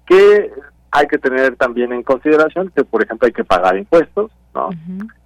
[0.06, 0.52] que
[0.92, 4.70] hay que tener también en consideración que, por ejemplo, hay que pagar impuestos, ¿no?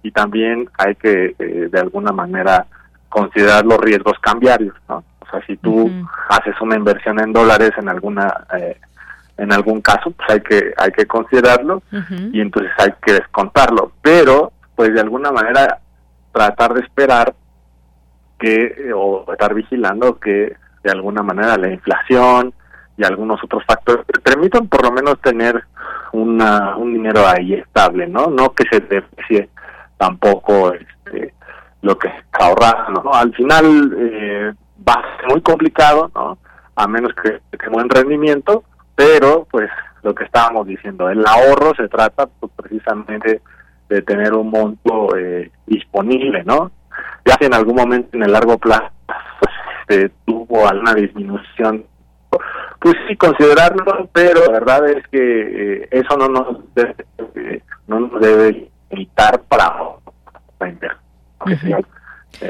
[0.02, 2.66] Y también hay que, eh, de alguna manera,
[3.10, 5.04] considerar los riesgos cambiarios, ¿no?
[5.28, 5.90] O sea, si tú
[6.28, 8.80] haces una inversión en dólares en alguna eh,
[9.36, 11.82] en algún caso, pues hay que hay que considerarlo
[12.32, 15.78] y entonces hay que descontarlo, pero pues de alguna manera
[16.32, 17.34] tratar de esperar
[18.38, 22.52] que o estar vigilando que de alguna manera la inflación
[22.96, 25.64] y algunos otros factores permitan por lo menos tener
[26.12, 28.26] una, un dinero ahí estable, ¿no?
[28.28, 29.50] No que se deprecie
[29.96, 31.34] tampoco este,
[31.82, 33.12] lo que ahorrando, ¿no?
[33.12, 34.52] Al final eh,
[34.86, 36.38] va a ser muy complicado, ¿no?
[36.78, 38.62] a menos que tenga buen rendimiento,
[38.94, 39.68] pero pues
[40.02, 43.42] lo que estábamos diciendo, el ahorro se trata pues, precisamente
[43.88, 46.70] de tener un monto eh, disponible, ¿no?
[47.24, 48.90] Ya si en algún momento en el largo plazo
[49.88, 51.84] pues, tuvo alguna disminución,
[52.78, 56.94] pues sí considerarlo, pero la verdad es que eh, eso no nos debe,
[57.34, 59.74] eh, no nos debe limitar para,
[60.58, 60.70] para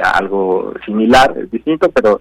[0.03, 2.21] algo similar, es distinto, pero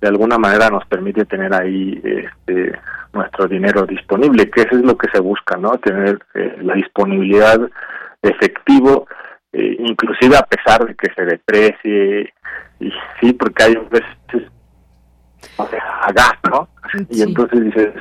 [0.00, 2.78] de alguna manera nos permite tener ahí este,
[3.12, 5.78] nuestro dinero disponible, que eso es lo que se busca, ¿no?
[5.78, 9.06] Tener eh, la disponibilidad de efectivo,
[9.52, 12.32] eh, inclusive a pesar de que se deprecie,
[12.80, 14.50] y sí, porque hay veces
[15.56, 15.82] o sea,
[16.14, 16.68] gas, ¿no?
[17.10, 17.94] Y entonces dices,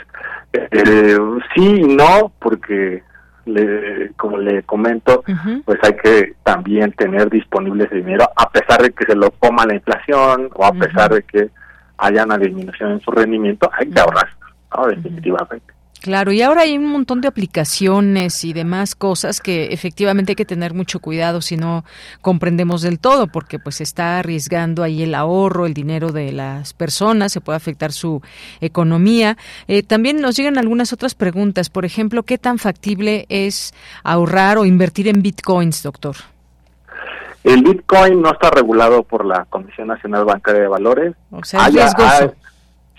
[0.53, 1.18] eh,
[1.53, 3.03] sí y no, porque
[3.45, 5.23] le, como le comento,
[5.65, 9.65] pues hay que también tener disponible ese dinero, a pesar de que se lo coma
[9.65, 11.49] la inflación o a pesar de que
[11.97, 14.29] haya una disminución en su rendimiento, hay que ahorrar,
[14.75, 14.87] ¿no?
[14.87, 15.74] definitivamente.
[16.05, 20.45] Claro, y ahora hay un montón de aplicaciones y demás cosas que efectivamente hay que
[20.45, 21.83] tener mucho cuidado si no
[22.21, 27.31] comprendemos del todo, porque pues está arriesgando ahí el ahorro, el dinero de las personas,
[27.31, 28.21] se puede afectar su
[28.61, 29.35] economía.
[29.67, 34.65] Eh, también nos llegan algunas otras preguntas, por ejemplo, ¿qué tan factible es ahorrar o
[34.65, 36.17] invertir en bitcoins, doctor?
[37.43, 41.15] El Bitcoin no está regulado por la Comisión Nacional Bancaria de Valores.
[41.31, 42.35] O sea, es riesgoso.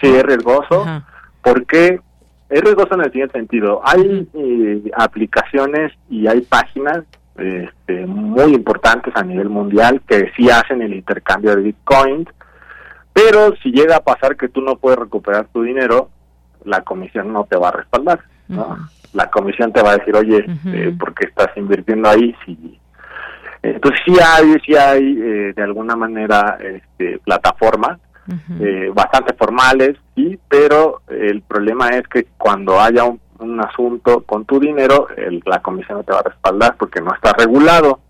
[0.01, 1.05] sí, es riesgoso.
[1.41, 2.01] porque
[2.49, 3.81] Es riesgoso en el siguiente sentido.
[3.85, 7.05] Hay eh, aplicaciones y hay páginas
[7.37, 12.29] este, muy importantes a nivel mundial que sí hacen el intercambio de Bitcoin,
[13.13, 16.11] pero si llega a pasar que tú no puedes recuperar tu dinero,
[16.65, 18.21] la comisión no te va a respaldar.
[18.49, 18.77] ¿no?
[19.13, 22.79] La comisión te va a decir, oye, eh, ¿por qué estás invirtiendo ahí si
[23.63, 27.99] entonces sí hay, sí hay eh, de alguna manera este, plataformas
[28.61, 33.21] eh, bastante formales, sí, pero el problema es que cuando haya un,
[33.61, 35.09] asunto con tu dinero,
[35.45, 38.01] la comisión no te va a respaldar porque no está regulado.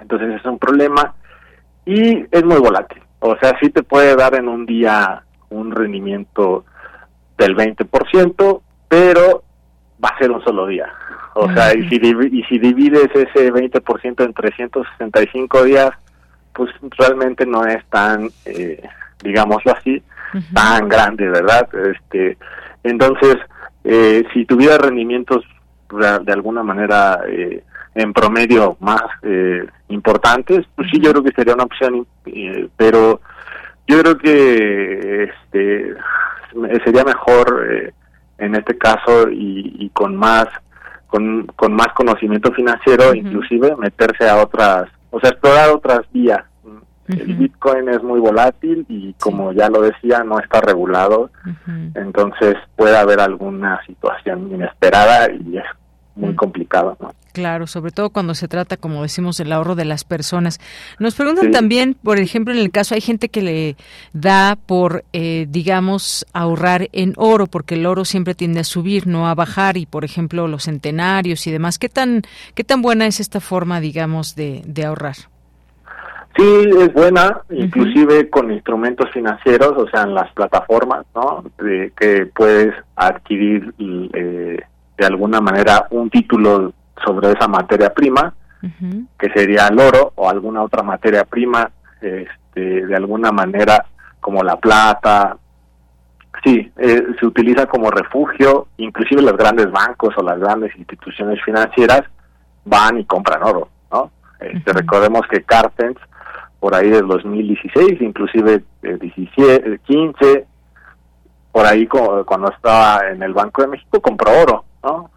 [0.00, 1.14] Entonces es un problema
[1.84, 3.02] y es muy volátil.
[3.20, 6.64] O sea, sí te puede dar en un día un rendimiento
[7.36, 9.42] del 20%, pero
[10.02, 10.90] va a ser un solo día.
[11.34, 15.90] O sea, y si, y si divides ese 20% en 365 días,
[16.54, 18.82] pues realmente no es tan, eh,
[19.22, 20.02] digámoslo así,
[20.52, 21.68] tan grande, ¿verdad?
[21.74, 22.36] Este,
[22.82, 23.36] entonces,
[23.84, 25.44] eh, si tuviera rendimientos
[25.88, 27.62] de alguna manera eh,
[27.94, 32.06] en promedio más eh, importantes, pues sí, yo creo que sería una opción,
[32.76, 33.20] pero
[33.86, 35.94] yo creo que este
[36.84, 37.92] sería mejor
[38.38, 40.46] en este caso y con más
[41.06, 46.44] con, con más conocimiento financiero, inclusive meterse a otras, o sea, explorar otras vías.
[47.08, 51.30] El Bitcoin es muy volátil y como ya lo decía, no está regulado,
[51.94, 55.64] entonces puede haber alguna situación inesperada y es
[56.16, 56.96] muy complicado.
[57.00, 57.12] ¿no?
[57.36, 60.58] Claro, sobre todo cuando se trata, como decimos, del ahorro de las personas.
[60.98, 63.76] Nos preguntan también, por ejemplo, en el caso hay gente que le
[64.14, 69.28] da por, eh, digamos, ahorrar en oro, porque el oro siempre tiende a subir, no
[69.28, 71.78] a bajar, y por ejemplo los centenarios y demás.
[71.78, 72.22] ¿Qué tan,
[72.54, 75.16] qué tan buena es esta forma, digamos, de, ahorrar?
[76.36, 81.44] Sí, es buena, inclusive con instrumentos financieros, o sea, en las plataformas, ¿no?
[81.56, 84.60] De, que puedes adquirir eh,
[84.98, 86.74] de alguna manera un título
[87.04, 88.34] sobre esa materia prima,
[89.18, 91.70] que sería el oro o alguna otra materia prima,
[92.00, 93.86] este, de alguna manera
[94.20, 95.36] como la plata.
[96.42, 102.02] Sí, eh, se utiliza como refugio, inclusive los grandes bancos o las grandes instituciones financieras
[102.64, 104.10] van y compran oro, ¿no?
[104.40, 105.96] Este, Recordemos que Cartens,
[106.60, 110.46] por ahí del 2016, inclusive eh, 17, 15,
[111.52, 114.64] por ahí cuando estaba en el Banco de México, compró oro,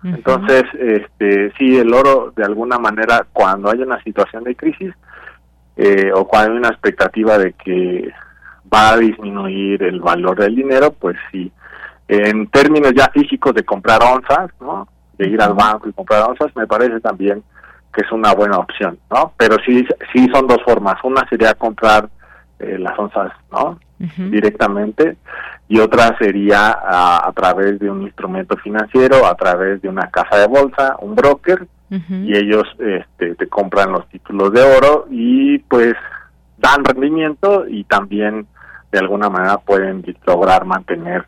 [0.03, 4.93] entonces, este, sí, el oro de alguna manera, cuando hay una situación de crisis
[5.77, 8.09] eh, o cuando hay una expectativa de que
[8.73, 11.51] va a disminuir el valor del dinero, pues sí.
[12.07, 14.87] En términos ya físicos de comprar onzas, ¿no?
[15.17, 17.43] De ir al banco y comprar onzas, me parece también
[17.93, 19.33] que es una buena opción, ¿no?
[19.37, 20.95] Pero sí, sí son dos formas.
[21.03, 22.09] Una sería comprar
[22.59, 23.79] eh, las onzas, ¿no?
[24.17, 25.17] Directamente
[25.69, 30.47] y otra sería a, través de un instrumento financiero, a través de una casa de
[30.47, 35.95] bolsa, un broker, y ellos este, te compran los títulos de oro y pues
[36.57, 38.45] dan rendimiento y también
[38.91, 41.25] de alguna manera pueden lograr mantener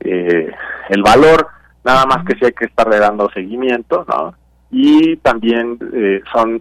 [0.00, 0.50] eh,
[0.90, 1.48] el valor,
[1.84, 4.34] nada más que si hay que estar dando seguimiento, ¿no?
[4.76, 6.60] Y también eh, son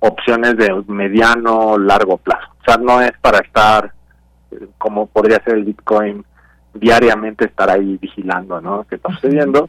[0.00, 2.48] opciones de mediano, largo plazo.
[2.60, 3.92] O sea, no es para estar,
[4.50, 6.24] eh, como podría ser el Bitcoin,
[6.72, 8.84] diariamente estar ahí vigilando, ¿no?
[8.88, 9.68] ¿Qué está sucediendo?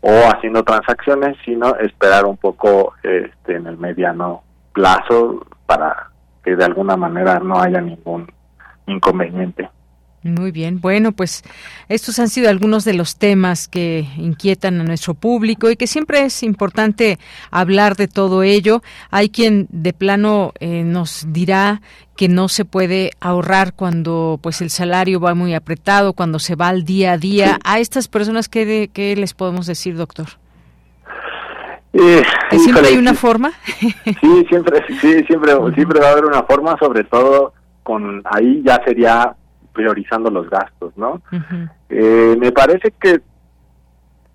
[0.00, 6.08] O haciendo transacciones, sino esperar un poco este, en el mediano plazo para
[6.42, 8.26] que de alguna manera no haya ningún
[8.86, 9.68] inconveniente.
[10.24, 11.44] Muy bien, bueno, pues
[11.88, 16.24] estos han sido algunos de los temas que inquietan a nuestro público y que siempre
[16.24, 17.20] es importante
[17.52, 18.82] hablar de todo ello.
[19.10, 21.82] Hay quien de plano eh, nos dirá
[22.16, 26.68] que no se puede ahorrar cuando pues el salario va muy apretado, cuando se va
[26.68, 27.60] al día a día.
[27.64, 30.26] A estas personas, ¿qué, qué les podemos decir, doctor?
[31.92, 33.52] Eh, siempre hay una forma?
[34.20, 37.52] Sí, siempre, sí, siempre, siempre va a haber una forma, sobre todo
[37.82, 39.34] con ahí ya sería
[39.78, 41.22] priorizando los gastos, ¿no?
[41.88, 43.20] eh, me parece que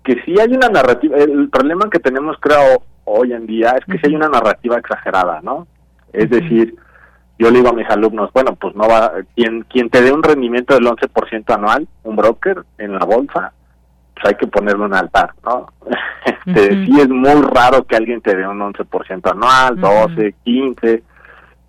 [0.02, 3.98] que sí hay una narrativa, el problema que tenemos creo hoy en día es que
[3.98, 5.66] sí hay una narrativa exagerada, ¿no?
[6.12, 6.76] Es decir,
[7.38, 10.22] yo le digo a mis alumnos, bueno, pues no va, quien, quien te dé un
[10.22, 13.52] rendimiento del 11% anual, un broker en la bolsa,
[14.14, 15.66] pues hay que ponerle un altar, ¿no?
[16.46, 21.02] Este, Sí es muy raro que alguien te dé un 11% anual, 12, 15,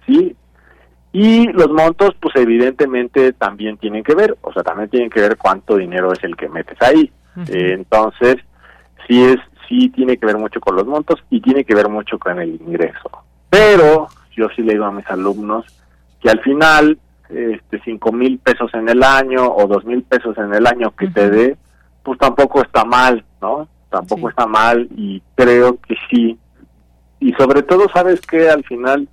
[0.06, 0.36] sí,
[1.18, 5.38] y los montos, pues evidentemente también tienen que ver, o sea, también tienen que ver
[5.38, 7.10] cuánto dinero es el que metes ahí.
[7.48, 8.36] Eh, entonces,
[9.08, 12.20] sí es, sí tiene que ver mucho con los montos y tiene que ver mucho
[12.20, 13.10] con el ingreso.
[13.50, 15.66] Pero yo sí le digo a mis alumnos
[16.20, 17.00] que al final,
[17.30, 21.08] este, cinco mil pesos en el año o dos mil pesos en el año que
[21.08, 21.56] te dé,
[22.04, 23.70] pues tampoco está mal, ¿no?
[23.90, 26.38] Tampoco está mal y creo que sí.
[27.22, 29.08] Y sobre todo, ¿sabes que Al final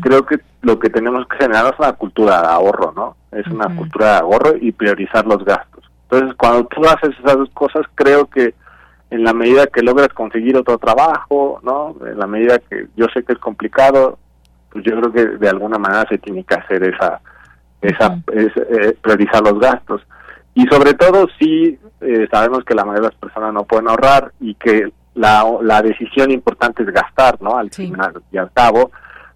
[0.00, 3.16] creo que lo que tenemos que generar es una cultura de ahorro, ¿no?
[3.30, 5.84] Es una cultura de ahorro y priorizar los gastos.
[6.10, 8.54] Entonces, cuando tú haces esas dos cosas, creo que
[9.10, 11.96] en la medida que logras conseguir otro trabajo, ¿no?
[12.06, 14.18] En la medida que yo sé que es complicado,
[14.70, 17.20] pues yo creo que de alguna manera se tiene que hacer esa,
[17.80, 20.02] esa, eh, priorizar los gastos.
[20.54, 24.32] Y sobre todo si eh, sabemos que la mayoría de las personas no pueden ahorrar
[24.40, 27.56] y que la, la decisión importante es gastar, ¿no?
[27.56, 28.90] Al final y al cabo,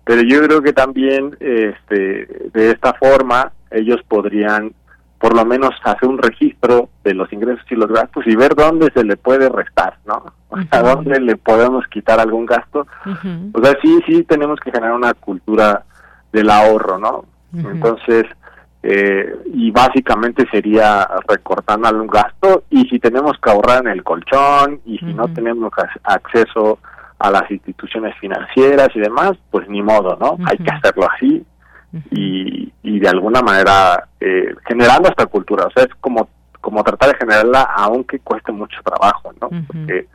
[0.04, 4.72] pero yo creo que también este, de esta forma ellos podrían
[5.18, 8.90] por lo menos hacer un registro de los ingresos y los gastos y ver dónde
[8.92, 10.24] se le puede restar, ¿no?
[10.48, 12.88] O sea, dónde le podemos quitar algún gasto.
[13.52, 15.84] O sea, sí, sí tenemos que generar una cultura
[16.32, 17.24] del ahorro, ¿no?
[17.54, 18.24] Entonces,
[18.82, 24.80] eh, y básicamente sería recortando algún gasto y si tenemos que ahorrar en el colchón
[24.84, 25.72] y si no tenemos
[26.02, 26.91] acceso a
[27.30, 30.36] las instituciones financieras y demás, pues ni modo, ¿no?
[30.46, 31.44] Hay que hacerlo así
[32.10, 36.28] y, y de alguna manera eh, generando esta cultura, o sea, es como,
[36.60, 39.50] como tratar de generarla aunque cueste mucho trabajo, ¿no?
[39.66, 40.06] Porque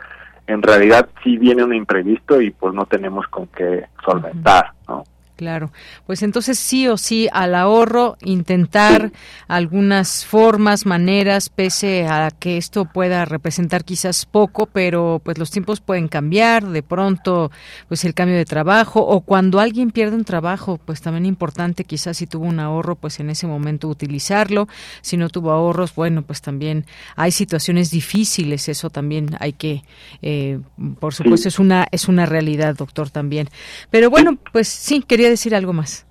[0.47, 5.03] en realidad sí viene un imprevisto y pues no tenemos con qué solventar, ¿no?
[5.38, 5.71] Claro,
[6.07, 9.11] pues entonces sí o sí al ahorro, intentar
[9.47, 15.79] algunas formas, maneras, pese a que esto pueda representar quizás poco, pero pues los tiempos
[15.79, 17.51] pueden cambiar, de pronto
[17.88, 22.17] pues el cambio de trabajo o cuando alguien pierde un trabajo, pues también importante quizás
[22.17, 24.67] si tuvo un ahorro, pues en ese momento utilizarlo,
[25.01, 29.83] si no tuvo ahorros, bueno, pues también hay situaciones difíciles, eso también hay que,
[30.23, 30.59] eh,
[30.99, 33.49] por supuesto es una es una realidad, doctor, también.
[33.91, 36.05] Pero bueno, pues sí, quería decir algo más.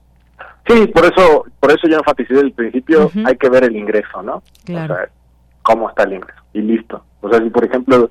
[0.67, 4.23] Sí, por eso, por eso yo enfaticé desde el principio, hay que ver el ingreso,
[4.23, 4.43] ¿no?
[4.65, 4.95] Claro.
[4.95, 5.09] O sea,
[5.63, 7.05] cómo está el ingreso y listo.
[7.21, 8.11] O sea, si por ejemplo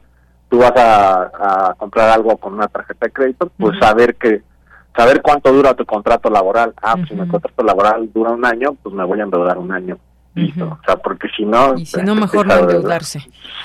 [0.50, 4.42] tú vas a, comprar algo con una tarjeta de crédito, pues saber que
[4.96, 6.74] saber cuánto dura tu contrato laboral.
[6.82, 9.72] Ah, pues si mi contrato laboral dura un año, pues me voy a endeudar un
[9.72, 9.98] año.
[10.34, 10.66] Listo.
[10.66, 11.76] O sea, porque si no...
[11.78, 13.20] Y si no, mejor no endeudarse.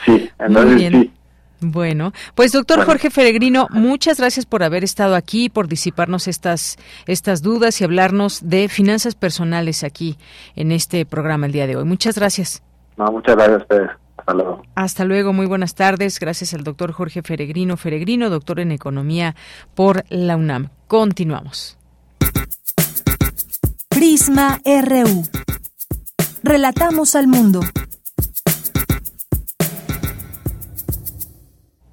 [0.05, 1.13] Sí, entonces sí.
[1.61, 7.43] Bueno, pues doctor Jorge Feregrino, muchas gracias por haber estado aquí, por disiparnos estas, estas
[7.43, 10.17] dudas y hablarnos de finanzas personales aquí
[10.57, 11.85] en este programa el día de hoy.
[11.85, 12.63] Muchas gracias.
[12.97, 13.91] No, muchas gracias a ustedes.
[14.17, 14.63] Hasta luego.
[14.75, 16.19] Hasta luego, muy buenas tardes.
[16.19, 19.35] Gracias al doctor Jorge Feregrino Feregrino, doctor en Economía
[19.75, 20.69] por la UNAM.
[20.87, 21.79] Continuamos.
[23.89, 25.25] Prisma RU.
[26.43, 27.61] Relatamos al mundo.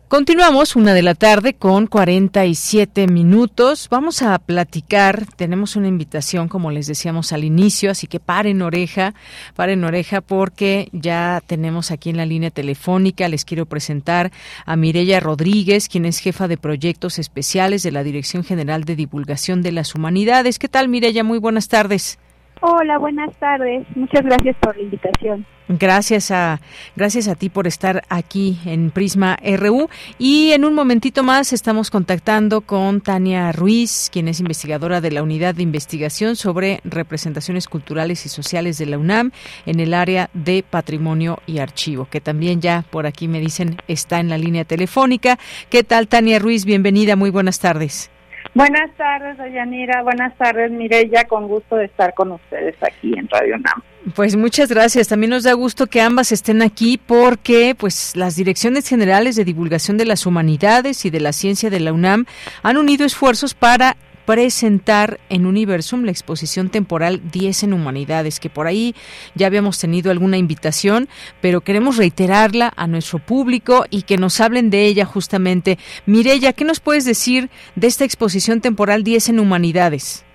[0.07, 3.89] Continuamos una de la tarde con 47 minutos.
[3.91, 5.25] Vamos a platicar.
[5.35, 9.13] Tenemos una invitación, como les decíamos al inicio, así que paren oreja,
[9.53, 13.27] paren oreja, porque ya tenemos aquí en la línea telefónica.
[13.27, 14.31] Les quiero presentar
[14.65, 19.61] a Mireya Rodríguez, quien es jefa de proyectos especiales de la Dirección General de Divulgación
[19.61, 20.57] de las Humanidades.
[20.57, 21.25] ¿Qué tal, Mireya?
[21.25, 22.17] Muy buenas tardes.
[22.61, 23.85] Hola, buenas tardes.
[23.95, 25.45] Muchas gracias por la invitación.
[25.69, 26.61] Gracias a
[26.95, 31.91] gracias a ti por estar aquí en Prisma RU y en un momentito más estamos
[31.91, 38.25] contactando con Tania Ruiz, quien es investigadora de la Unidad de Investigación sobre representaciones culturales
[38.25, 39.31] y sociales de la UNAM
[39.65, 44.21] en el área de patrimonio y archivo, que también ya por aquí me dicen está
[44.21, 45.37] en la línea telefónica.
[45.69, 46.63] ¿Qué tal Tania Ruiz?
[46.63, 48.09] Bienvenida, muy buenas tardes.
[48.57, 50.01] Buenas tardes, Ayanira.
[50.01, 51.25] Buenas tardes, Mireya.
[51.25, 53.83] Con gusto de estar con ustedes aquí en Radio NAM.
[54.15, 55.07] Pues muchas gracias.
[55.07, 59.97] También nos da gusto que ambas estén aquí porque pues las direcciones generales de divulgación
[59.97, 62.25] de las humanidades y de la ciencia de la UNAM
[62.63, 63.95] han unido esfuerzos para
[64.27, 68.93] presentar en Universum la exposición temporal 10 en Humanidades, que por ahí
[69.35, 71.07] ya habíamos tenido alguna invitación,
[71.39, 75.77] pero queremos reiterarla a nuestro público y que nos hablen de ella justamente.
[76.05, 80.25] Mireya, ¿qué nos puedes decir de esta exposición temporal 10 en Humanidades?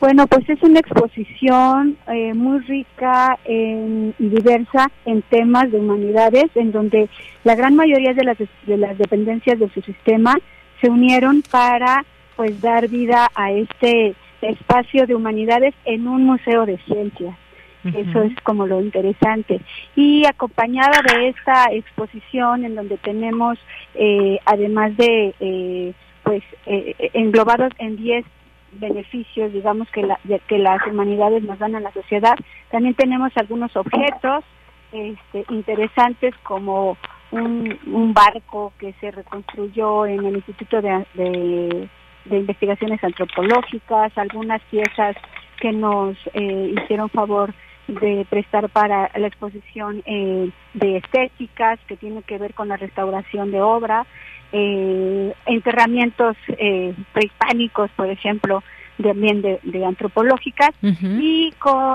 [0.00, 6.72] Bueno, pues es una exposición eh, muy rica y diversa en temas de humanidades, en
[6.72, 7.08] donde
[7.44, 10.36] la gran mayoría de las, de las dependencias de su sistema
[10.80, 12.04] se unieron para
[12.36, 17.36] pues dar vida a este espacio de humanidades en un museo de ciencias.
[17.84, 19.60] Eso es como lo interesante.
[19.96, 23.58] Y acompañada de esta exposición en donde tenemos,
[23.94, 28.24] eh, además de, eh, pues, eh, englobados en 10
[28.74, 32.36] beneficios, digamos, que, la, que las humanidades nos dan a la sociedad,
[32.70, 34.44] también tenemos algunos objetos
[34.92, 36.96] este, interesantes como
[37.32, 41.88] un, un barco que se reconstruyó en el Instituto de de
[42.30, 45.16] investigaciones antropológicas, algunas piezas
[45.60, 47.54] que nos eh, hicieron favor
[47.88, 53.50] de prestar para la exposición eh, de estéticas que tiene que ver con la restauración
[53.50, 54.06] de obra,
[54.52, 58.62] eh, enterramientos eh, prehispánicos, por ejemplo,
[59.02, 60.70] también de, de antropológicas.
[60.82, 61.52] Y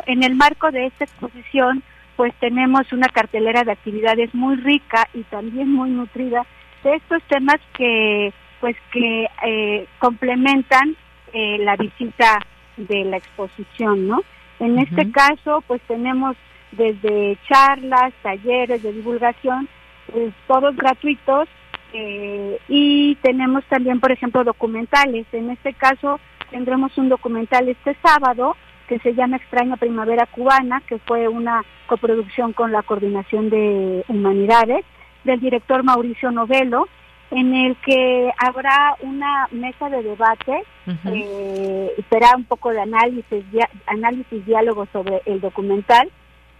[0.07, 1.83] en el marco de esta exposición,
[2.15, 6.45] pues tenemos una cartelera de actividades muy rica y también muy nutrida
[6.83, 10.95] de estos temas que pues que eh, complementan
[11.33, 12.39] eh, la visita
[12.77, 14.21] de la exposición, ¿no?
[14.59, 16.35] En este caso, pues tenemos
[16.71, 19.67] desde charlas, talleres de divulgación,
[20.11, 21.47] pues, todos gratuitos,
[21.93, 25.25] eh, y tenemos también, por ejemplo, documentales.
[25.31, 28.55] En este caso, tendremos un documental este sábado
[28.87, 34.85] que se llama Extraña Primavera Cubana, que fue una coproducción con la Coordinación de Humanidades,
[35.23, 36.87] del director Mauricio Novelo,
[37.31, 40.63] en el que habrá una mesa de debate,
[41.05, 43.43] eh, será un poco de análisis,
[43.85, 46.09] análisis, diálogo sobre el documental,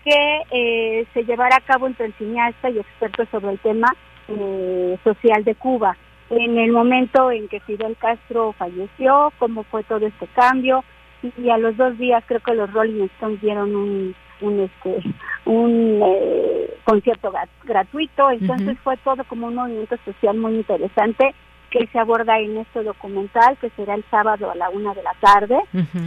[0.04, 3.94] que eh, se llevará a cabo entre cineasta y expertos sobre el tema
[4.28, 5.96] eh, social de Cuba.
[6.30, 10.84] En el momento en que Fidel Castro falleció, cómo fue todo este cambio,
[11.38, 15.02] y a los dos días creo que los Rolling Stones dieron un un este
[15.46, 17.34] un eh, concierto
[17.64, 18.32] gratuito.
[18.32, 21.34] Entonces fue todo como un movimiento social muy interesante
[21.70, 25.14] que se aborda en este documental que será el sábado a la una de la
[25.20, 25.58] tarde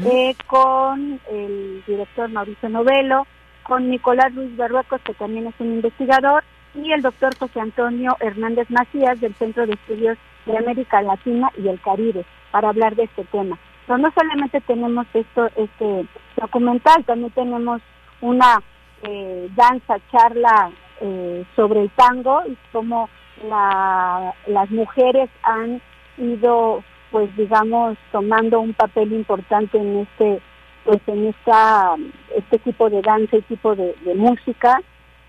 [0.07, 3.27] eh, con el director Mauricio Novelo
[3.63, 8.71] con Nicolás Luis Berruecos que también es un investigador y el doctor José Antonio Hernández
[8.71, 10.17] Macías del Centro de Estudios
[10.47, 13.59] de América Latina y el Caribe para hablar de este tema.
[13.87, 16.07] Pero no solamente tenemos esto, este
[16.37, 17.83] documental, también tenemos
[18.21, 18.63] una
[19.03, 23.09] eh, danza, charla eh, sobre el tango y cómo
[23.49, 25.81] la, las mujeres han
[26.19, 30.43] ido, pues digamos, tomando un papel importante en este,
[30.85, 31.95] pues en esta,
[32.37, 34.83] este tipo de danza y tipo de, música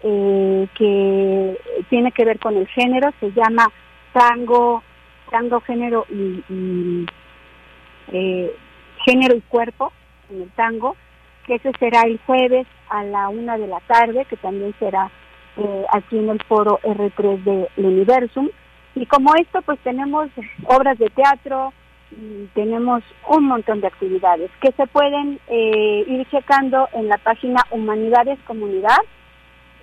[0.03, 1.57] eh, que
[1.89, 3.71] tiene que ver con el género, se llama
[4.11, 4.83] tango,
[5.29, 7.05] tango género y, y
[9.05, 9.93] género y cuerpo
[10.29, 10.97] en el tango
[11.45, 15.09] que ese será el jueves a la una de la tarde, que también será
[15.57, 18.49] eh, aquí en el foro R3 de Universum.
[18.95, 20.29] Y como esto, pues tenemos
[20.65, 21.73] obras de teatro,
[22.11, 27.61] y tenemos un montón de actividades que se pueden eh, ir checando en la página
[27.71, 28.99] Humanidades Comunidad,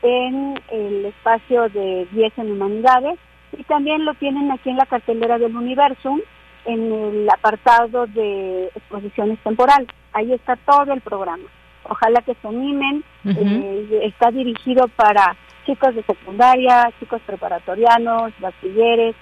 [0.03, 3.19] en el espacio de 10 en Humanidades,
[3.57, 6.21] y también lo tienen aquí en la cartelera del Universum,
[6.69, 9.89] en el apartado de exposiciones temporales.
[10.13, 11.49] Ahí está todo el programa.
[11.85, 13.03] Ojalá que se animen.
[13.25, 19.17] Eh, está dirigido para chicos de secundaria, chicos preparatorianos, bachilleres,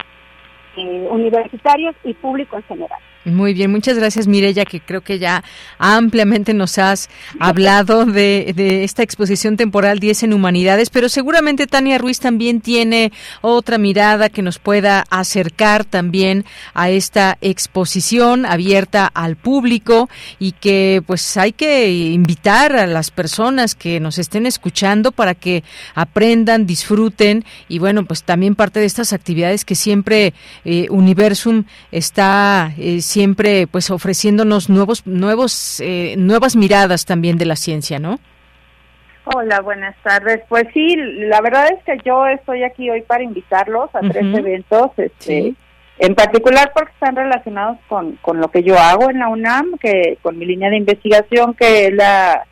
[0.77, 3.01] eh, universitarios y público en general.
[3.27, 5.43] Muy bien, muchas gracias Mirella, que creo que ya
[5.79, 7.11] ampliamente nos has
[7.41, 13.11] hablado de, de, esta exposición temporal 10 en Humanidades, pero seguramente Tania Ruiz también tiene
[13.41, 20.09] otra mirada que nos pueda acercar también a esta exposición abierta al público
[20.39, 25.65] y que pues hay que invitar a las personas que nos estén escuchando para que
[25.97, 30.33] aprendan, disfruten y bueno, pues también parte de estas actividades que siempre
[30.65, 37.57] eh, Universum está eh, siempre pues ofreciéndonos nuevos nuevos eh, nuevas miradas también de la
[37.57, 38.19] ciencia, ¿no?
[39.25, 40.43] Hola, buenas tardes.
[40.51, 44.91] Pues sí, la verdad es que yo estoy aquí hoy para invitarlos a tres eventos,
[44.99, 45.55] este,
[45.99, 50.19] en particular porque están relacionados con, con lo que yo hago en la UNAM, que
[50.21, 52.47] con mi línea de investigación, que es la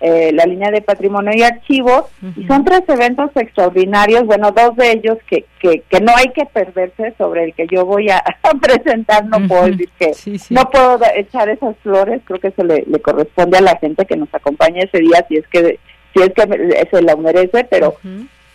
[0.00, 4.92] eh, la línea de patrimonio y archivos, y son tres eventos extraordinarios, bueno, dos de
[4.92, 8.24] ellos que, que, que, no hay que perderse, sobre el que yo voy a,
[8.62, 10.12] presentar, no puedo decir que
[10.48, 14.32] no puedo echar esas flores, creo que eso le, corresponde a la gente que nos
[14.32, 15.78] acompaña ese día, si es que
[16.14, 17.94] si es que se la merece, pero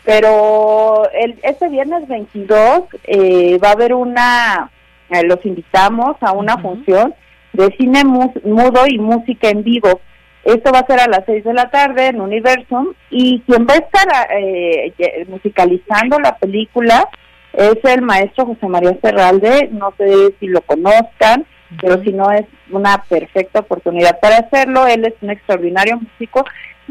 [0.03, 4.71] pero el, este viernes 22 eh, va a haber una,
[5.09, 7.13] eh, los invitamos a una función
[7.53, 9.99] de cine mudo y música en vivo
[10.45, 13.73] esto va a ser a las seis de la tarde en Universum y quien va
[13.73, 14.93] a estar eh,
[15.27, 17.09] musicalizando la película
[17.51, 19.69] es el maestro José María Serralde.
[19.71, 21.47] No sé si lo conozcan,
[21.81, 24.85] pero si no es una perfecta oportunidad para hacerlo.
[24.85, 26.45] Él es un extraordinario músico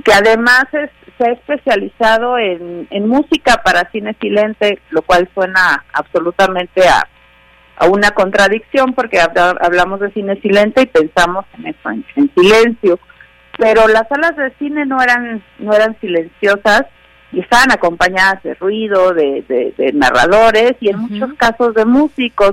[0.05, 6.89] que además se ha especializado en, en música para cine silente, lo cual suena absolutamente
[6.89, 7.07] a,
[7.77, 12.99] a una contradicción porque hablamos de cine silente y pensamos en eso, en silencio
[13.59, 16.85] pero las salas de cine no eran no eran silenciosas
[17.33, 19.43] y estaban acompañadas de ruido, de,
[19.77, 22.53] de, narradores y en muchos casos de músicos.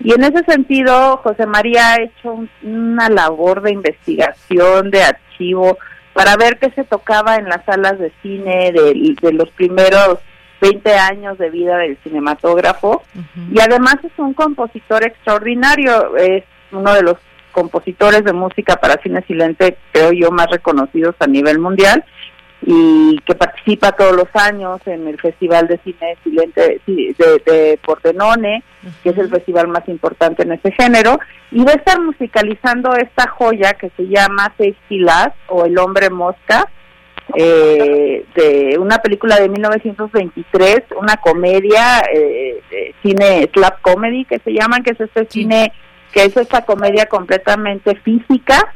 [0.00, 5.76] Y en ese sentido, José María ha hecho una labor de investigación, de archivo,
[6.14, 10.18] para ver qué se tocaba en las salas de cine de, de los primeros
[10.62, 13.02] 20 años de vida del cinematógrafo.
[13.52, 17.16] Y además es un compositor extraordinario, es uno de los
[17.52, 22.04] compositores de música para cine silente, creo yo, más reconocidos a nivel mundial
[22.64, 28.62] y que participa todos los años en el Festival de Cine Silente de, Pordenone,
[29.02, 31.18] que es el festival más importante en ese género,
[31.50, 36.08] y va a estar musicalizando esta joya que se llama Safety Last o El Hombre
[36.10, 36.68] Mosca,
[37.34, 44.52] eh, de una película de 1923, una comedia, eh, de cine slap comedy que se
[44.52, 45.72] llaman, que es este cine
[46.12, 48.74] que es esta comedia completamente física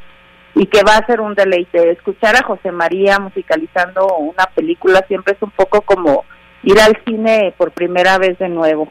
[0.55, 1.91] y que va a ser un deleite.
[1.91, 6.25] Escuchar a José María musicalizando una película siempre es un poco como
[6.63, 8.91] ir al cine por primera vez de nuevo.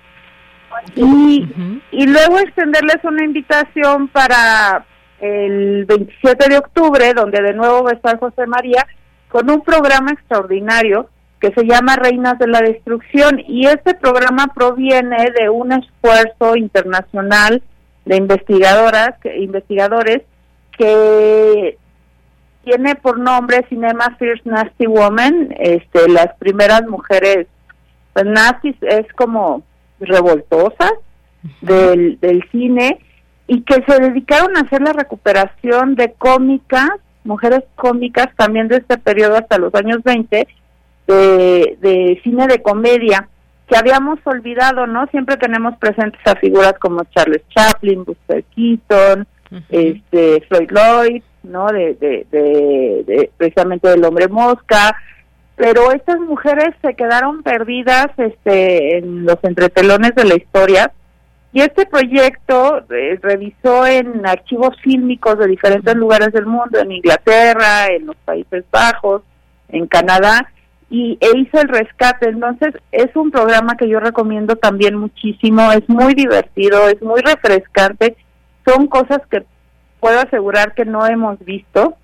[0.95, 1.47] Y,
[1.91, 4.85] y luego extenderles una invitación para
[5.19, 8.85] el 27 de octubre, donde de nuevo va a estar José María,
[9.29, 13.41] con un programa extraordinario que se llama Reinas de la Destrucción.
[13.47, 17.63] Y este programa proviene de un esfuerzo internacional
[18.05, 20.21] de investigadoras, investigadores
[20.77, 21.77] que
[22.63, 27.47] tiene por nombre Cinema First Nasty Woman, este, las primeras mujeres
[28.13, 29.63] pues, nazis es como
[29.99, 30.93] revoltosas
[31.61, 32.99] del, del cine
[33.47, 36.89] y que se dedicaron a hacer la recuperación de cómicas,
[37.23, 40.47] mujeres cómicas también de este periodo hasta los años 20,
[41.07, 43.29] de, de cine de comedia
[43.67, 45.07] que habíamos olvidado, ¿no?
[45.07, 49.27] Siempre tenemos presentes a figuras como Charles Chaplin, Buster Keaton,
[49.69, 51.67] este Floyd Lloyd, ¿no?
[51.67, 54.95] De, de, de, precisamente del hombre mosca,
[55.55, 60.91] pero estas mujeres se quedaron perdidas este en los entretelones de la historia
[61.53, 67.87] y este proyecto eh, revisó en archivos fílmicos de diferentes lugares del mundo, en Inglaterra,
[67.87, 69.21] en los Países Bajos,
[69.69, 70.51] en Canadá,
[70.89, 72.29] y e hizo el rescate.
[72.29, 78.15] Entonces es un programa que yo recomiendo también muchísimo, es muy divertido, es muy refrescante,
[78.65, 79.45] son cosas que
[79.99, 81.95] puedo asegurar que no hemos visto.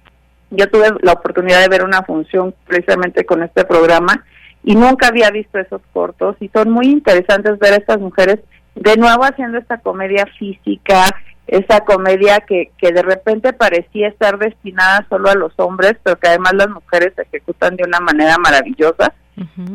[0.50, 4.26] Yo tuve la oportunidad de ver una función precisamente con este programa
[4.64, 8.40] y nunca había visto esos cortos y son muy interesantes ver a estas mujeres
[8.76, 11.06] de nuevo haciendo esta comedia física,
[11.52, 16.30] esa comedia que, que de repente parecía estar destinada solo a los hombres, pero que
[16.30, 19.14] además las mujeres se ejecutan de una manera maravillosa.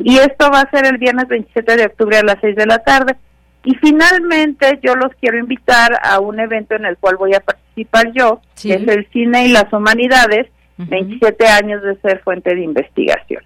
[0.02, 2.78] Y esto va a ser el viernes 27 de octubre a las 6 de la
[2.78, 3.16] tarde.
[3.64, 8.10] Y finalmente yo los quiero invitar a un evento en el cual voy a participar
[8.12, 10.46] yo, que es el cine y las humanidades,
[10.78, 13.42] 27 años de ser fuente de investigación,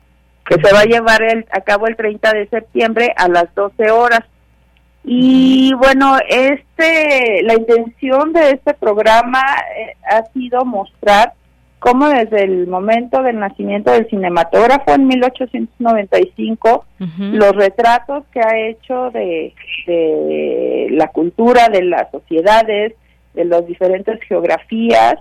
[0.47, 3.91] que se va a llevar el, a cabo el 30 de septiembre a las 12
[3.91, 4.21] horas.
[5.05, 9.41] Y bueno, este, la intención de este programa
[9.77, 11.33] eh, ha sido mostrar
[11.79, 16.85] cómo desde el momento del nacimiento del cinematógrafo en 1895,
[17.33, 19.55] los retratos que ha hecho de,
[19.87, 22.93] de la cultura, de las sociedades,
[23.33, 25.15] de las diferentes geografías,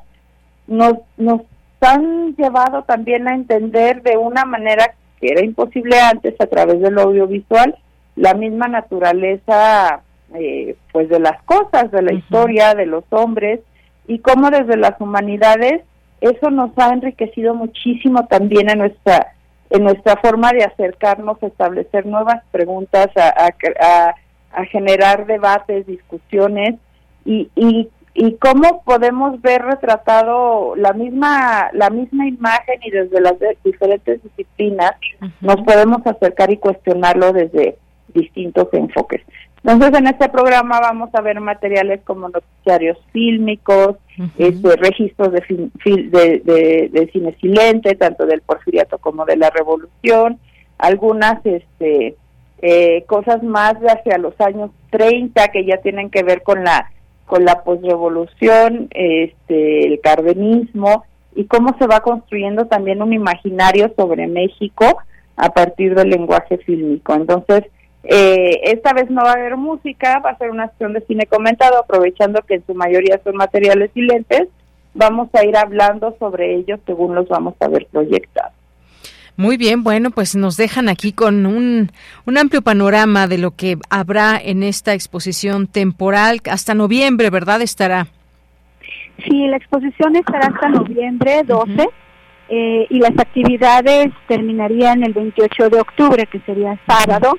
[0.67, 1.41] nos, nos
[1.79, 6.99] han llevado también a entender de una manera que era imposible antes a través del
[6.99, 7.77] audiovisual
[8.19, 10.01] la misma naturaleza
[10.33, 13.61] eh, pues de las cosas, de la historia, de los hombres
[14.07, 15.81] y cómo desde las humanidades
[16.21, 19.33] eso nos ha enriquecido muchísimo también en nuestra
[19.69, 24.15] en nuestra forma de acercarnos, a establecer nuevas preguntas, a, a,
[24.51, 26.75] a generar debates, discusiones
[27.23, 33.35] y, y y cómo podemos ver retratado la misma la misma imagen y desde las
[33.63, 34.91] diferentes disciplinas
[35.39, 37.77] nos podemos acercar y cuestionarlo desde
[38.13, 39.21] distintos enfoques.
[39.63, 43.97] Entonces, en este programa vamos a ver materiales como noticiarios fílmicos,
[44.37, 45.41] este, registros de,
[45.83, 50.39] de, de, cine silente, tanto del porfiriato como de la revolución,
[50.77, 52.15] algunas este,
[52.61, 56.91] eh, cosas más de hacia los años 30 que ya tienen que ver con la
[57.25, 61.03] con la posrevolución, este, el cardenismo
[61.35, 64.97] y cómo se va construyendo también un imaginario sobre México
[65.37, 67.13] a partir del lenguaje fílmico.
[67.13, 67.65] Entonces,
[68.03, 71.25] eh, esta vez no va a haber música, va a ser una acción de cine
[71.25, 74.47] comentado, aprovechando que en su mayoría son materiales silentes,
[74.93, 78.53] vamos a ir hablando sobre ellos según los vamos a ver proyectados.
[79.35, 81.91] Muy bien, bueno, pues nos dejan aquí con un,
[82.25, 87.61] un, amplio panorama de lo que habrá en esta exposición temporal hasta noviembre, ¿verdad?
[87.61, 88.07] Estará.
[89.23, 91.87] Sí, la exposición estará hasta noviembre 12
[92.49, 97.37] eh, y las actividades terminarían el 28 de octubre, que sería sábado.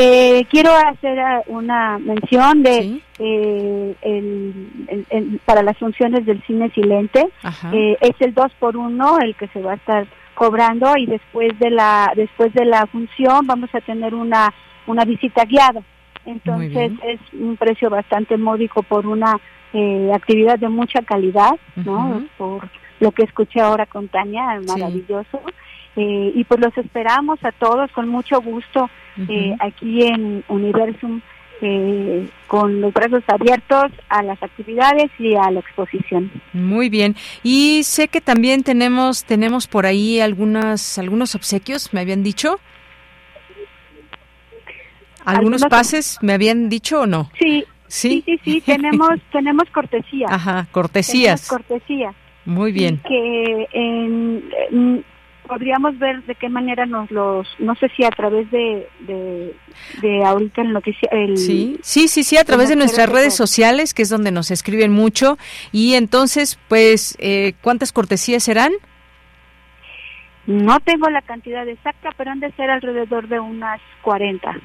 [0.00, 7.26] Eh, quiero hacer eh, una mención de eh, el, para las funciones del cine silente.
[7.72, 11.70] es el 2 por 1 el que se va a estar cobrando y después de
[11.70, 14.54] la después de la función vamos a tener una
[14.86, 15.82] una visita guiada.
[16.24, 19.40] Entonces es un precio bastante módico por una
[19.72, 22.68] eh, actividad de mucha calidad no por
[23.00, 25.40] lo que escuché ahora con Tania maravilloso
[25.96, 28.88] eh, y pues los esperamos a todos con mucho gusto
[29.28, 31.20] eh, aquí en Universum
[31.60, 36.30] eh, con los brazos abiertos a las actividades y a la exposición.
[36.52, 37.16] Muy bien.
[37.42, 42.60] Y sé que también tenemos tenemos por ahí algunas algunos obsequios, me habían dicho.
[45.24, 47.30] ¿Algunos pases me habían dicho o no?
[47.38, 47.64] Sí.
[47.88, 50.30] Sí, sí, sí, tenemos tenemos cortesías.
[50.30, 51.48] Ajá, cortesías.
[51.48, 52.14] cortesías.
[52.44, 53.00] Muy bien.
[53.06, 55.04] Que en,
[55.48, 58.86] podríamos ver de qué manera nos los, no sé si a través de,
[60.00, 63.34] de, ahorita en lo que el, sí, sí, sí, sí, a través de nuestras redes
[63.34, 65.38] sociales, que es donde nos escriben mucho,
[65.72, 68.72] y entonces, pues, eh, ¿cuántas cortesías serán?
[70.46, 74.56] No tengo la cantidad exacta, pero han de ser alrededor de unas 40.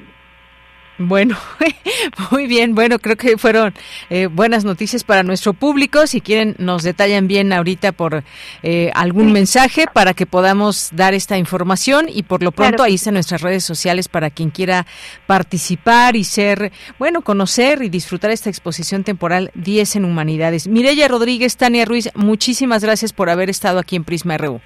[0.98, 1.36] Bueno,
[2.30, 2.74] muy bien.
[2.74, 3.74] Bueno, creo que fueron
[4.10, 6.06] eh, buenas noticias para nuestro público.
[6.06, 8.22] Si quieren, nos detallan bien ahorita por
[8.62, 12.06] eh, algún mensaje para que podamos dar esta información.
[12.08, 14.86] Y por lo pronto, ahí están nuestras redes sociales para quien quiera
[15.26, 20.68] participar y ser, bueno, conocer y disfrutar esta exposición temporal 10 en Humanidades.
[20.68, 24.60] Mireya Rodríguez, Tania Ruiz, muchísimas gracias por haber estado aquí en Prisma RU.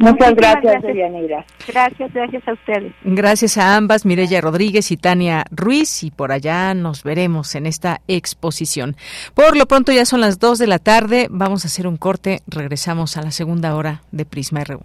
[0.00, 1.44] Muchas gracias, gracias.
[1.68, 2.92] Gracias, gracias a ustedes.
[3.04, 8.00] Gracias a ambas, Mireya Rodríguez y Tania Ruiz, y por allá nos veremos en esta
[8.08, 8.96] exposición.
[9.34, 12.40] Por lo pronto ya son las 2 de la tarde, vamos a hacer un corte,
[12.46, 14.80] regresamos a la segunda hora de Prisma RU.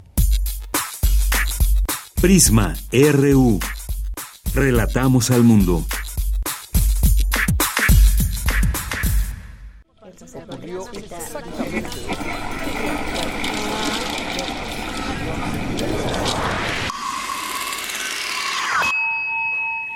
[2.22, 3.60] Prisma RU.
[4.54, 5.86] Relatamos al mundo.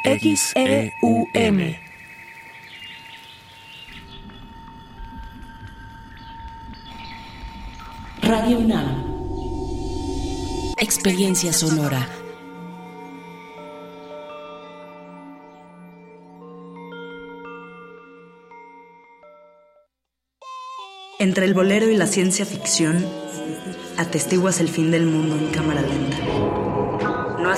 [0.03, 1.75] XEUM.
[8.21, 9.03] Radio UNAM.
[10.77, 12.07] Experiencia sonora.
[21.19, 23.05] Entre el bolero y la ciencia ficción,
[23.97, 26.38] atestiguas el fin del mundo en cámara lenta.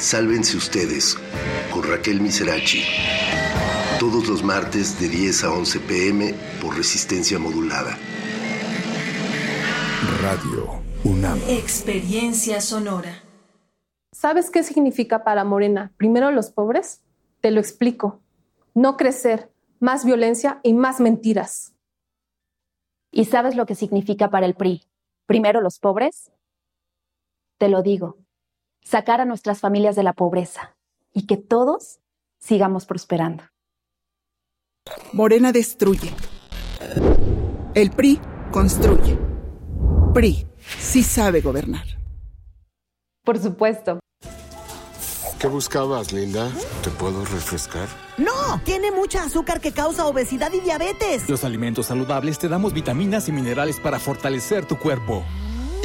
[0.00, 1.16] Sálvense ustedes
[1.72, 2.82] con Raquel Miserachi.
[3.98, 7.96] Todos los martes de 10 a 11 pm por resistencia modulada.
[10.20, 11.40] Radio UNAM.
[11.48, 13.22] Experiencia sonora.
[14.12, 15.92] ¿Sabes qué significa para Morena?
[15.96, 17.02] Primero los pobres.
[17.40, 18.20] Te lo explico.
[18.74, 21.74] No crecer, más violencia y más mentiras.
[23.10, 24.82] ¿Y sabes lo que significa para el PRI?
[25.24, 26.30] Primero los pobres.
[27.56, 28.25] Te lo digo.
[28.86, 30.76] Sacar a nuestras familias de la pobreza
[31.12, 31.98] y que todos
[32.38, 33.42] sigamos prosperando.
[35.12, 36.14] Morena destruye.
[37.74, 38.20] El PRI
[38.52, 39.18] construye.
[40.14, 40.46] PRI
[40.78, 41.84] sí sabe gobernar.
[43.24, 43.98] Por supuesto.
[45.40, 46.48] ¿Qué buscabas, Linda?
[46.84, 47.88] ¿Te puedo refrescar?
[48.18, 51.28] No, tiene mucha azúcar que causa obesidad y diabetes.
[51.28, 55.24] Los alimentos saludables te damos vitaminas y minerales para fortalecer tu cuerpo.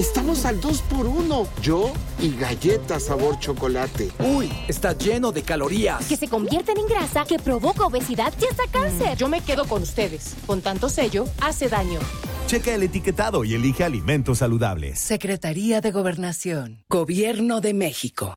[0.02, 4.10] Estamos al 2 por 1 Yo y galletas sabor chocolate.
[4.18, 6.08] Uy, está lleno de calorías.
[6.08, 9.16] Que se convierten en grasa, que provoca obesidad y hasta cáncer.
[9.16, 10.34] Yo me quedo con ustedes.
[10.48, 12.00] Con tanto sello, hace daño.
[12.48, 14.98] Checa el etiquetado y elige alimentos saludables.
[14.98, 16.84] Secretaría de Gobernación.
[16.90, 18.34] Gobierno de México.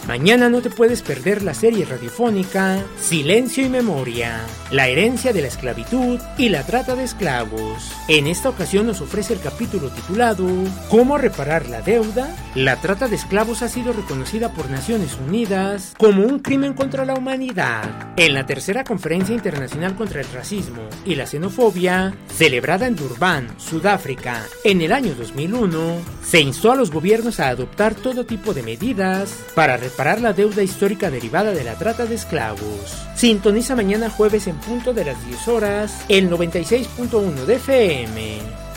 [0.10, 4.42] Mañana no te puedes perder la serie radiofónica Silencio y Memoria,
[4.72, 7.92] la herencia de la esclavitud y la trata de esclavos.
[8.08, 10.48] En esta ocasión nos ofrece el capítulo titulado
[10.90, 12.36] ¿Cómo reparar la deuda?
[12.56, 17.14] La trata de esclavos ha sido reconocida por Naciones Unidas como un crimen contra la
[17.14, 18.12] humanidad.
[18.18, 24.44] En la tercera conferencia internacional contra el racismo y la xenofobia, celebrada en Durban, Sudáfrica,
[24.64, 29.36] en el año 2001, se instó a los gobiernos a adoptar todo tipo de medidas
[29.54, 33.06] para reparar la deuda histórica derivada de la trata de esclavos.
[33.16, 38.69] Sintoniza mañana jueves en punto de las 10 horas el 96.1 de FM.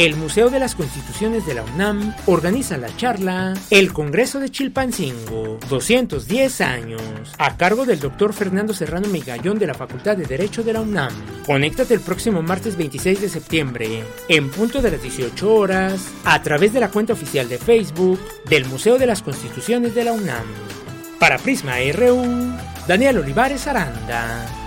[0.00, 5.58] El Museo de las Constituciones de la UNAM organiza la charla El Congreso de Chilpancingo,
[5.68, 7.02] 210 años,
[7.36, 11.12] a cargo del doctor Fernando Serrano Migallón de la Facultad de Derecho de la UNAM.
[11.44, 16.72] Conéctate el próximo martes 26 de septiembre, en punto de las 18 horas, a través
[16.72, 20.46] de la cuenta oficial de Facebook del Museo de las Constituciones de la UNAM.
[21.18, 22.56] Para Prisma RU,
[22.88, 24.59] Daniel Olivares Aranda.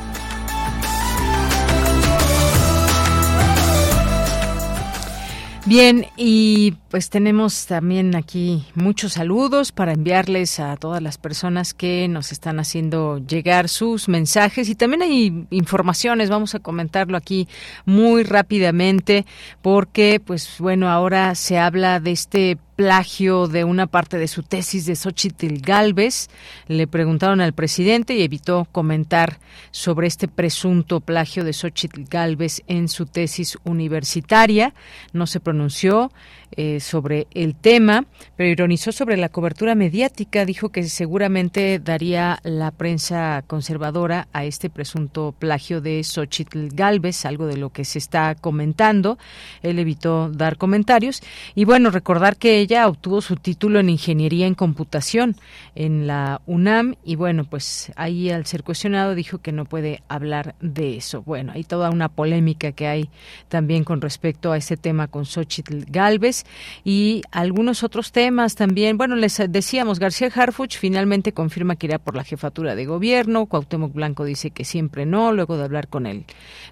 [5.66, 12.09] Bien, y pues tenemos también aquí muchos saludos para enviarles a todas las personas que
[12.09, 14.68] nos están haciendo llegar sus mensajes.
[14.68, 17.47] Y también hay informaciones, vamos a comentarlo aquí
[17.86, 19.26] muy rápidamente
[19.61, 24.86] porque pues bueno, ahora se habla de este plagio de una parte de su tesis
[24.86, 26.30] de Xochitl Galvez.
[26.67, 29.39] Le preguntaron al presidente y evitó comentar
[29.71, 34.74] sobre este presunto plagio de Xochitl Galvez en su tesis universitaria.
[35.11, 36.11] No se pronunció
[36.56, 40.45] eh, sobre el tema, pero ironizó sobre la cobertura mediática.
[40.45, 47.47] Dijo que seguramente daría la prensa conservadora a este presunto plagio de Xochitl Galvez, algo
[47.47, 49.18] de lo que se está comentando.
[49.62, 51.22] Él evitó dar comentarios.
[51.56, 55.36] Y bueno, recordar que ella obtuvo su título en Ingeniería en Computación
[55.76, 60.56] en la UNAM y bueno, pues ahí al ser cuestionado dijo que no puede hablar
[60.62, 61.22] de eso.
[61.24, 63.10] Bueno, hay toda una polémica que hay
[63.49, 66.43] también con respecto a ese tema con Xochitl Galvez
[66.84, 68.98] y algunos otros temas también.
[68.98, 73.94] Bueno, les decíamos, García Harfuch finalmente confirma que irá por la jefatura de gobierno, Cuauhtémoc
[73.94, 76.26] Blanco dice que siempre no, luego de hablar con el,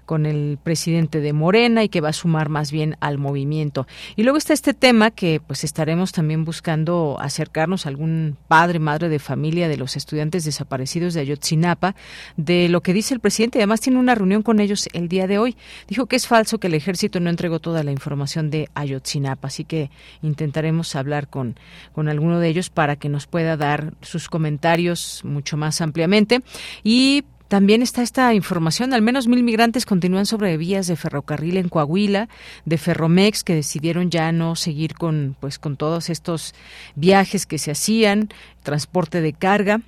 [0.06, 3.86] con el presidente de Morena y que va a sumar más bien al movimiento.
[4.16, 9.08] Y luego está este tema que pues estaremos también buscando acercarnos a algún padre, madre
[9.08, 11.94] de familia de los estudiantes desaparecidos de Ayotzinapa,
[12.36, 13.58] de lo que dice el presidente.
[13.58, 15.56] Además tiene una reunión con ellos el día de hoy.
[15.88, 19.90] Dijo que es falso que el ejército no entregó toda la información de Ayotzinapa, que
[20.22, 21.56] intentaremos hablar con,
[21.92, 26.40] con alguno de ellos para que nos pueda dar sus comentarios mucho más ampliamente.
[26.82, 31.68] Y también está esta información, al menos mil migrantes continúan sobre vías de ferrocarril en
[31.68, 32.30] Coahuila,
[32.64, 36.54] de Ferromex, que decidieron ya no seguir con, pues, con todos estos
[36.94, 38.30] viajes que se hacían,
[38.62, 39.82] transporte de carga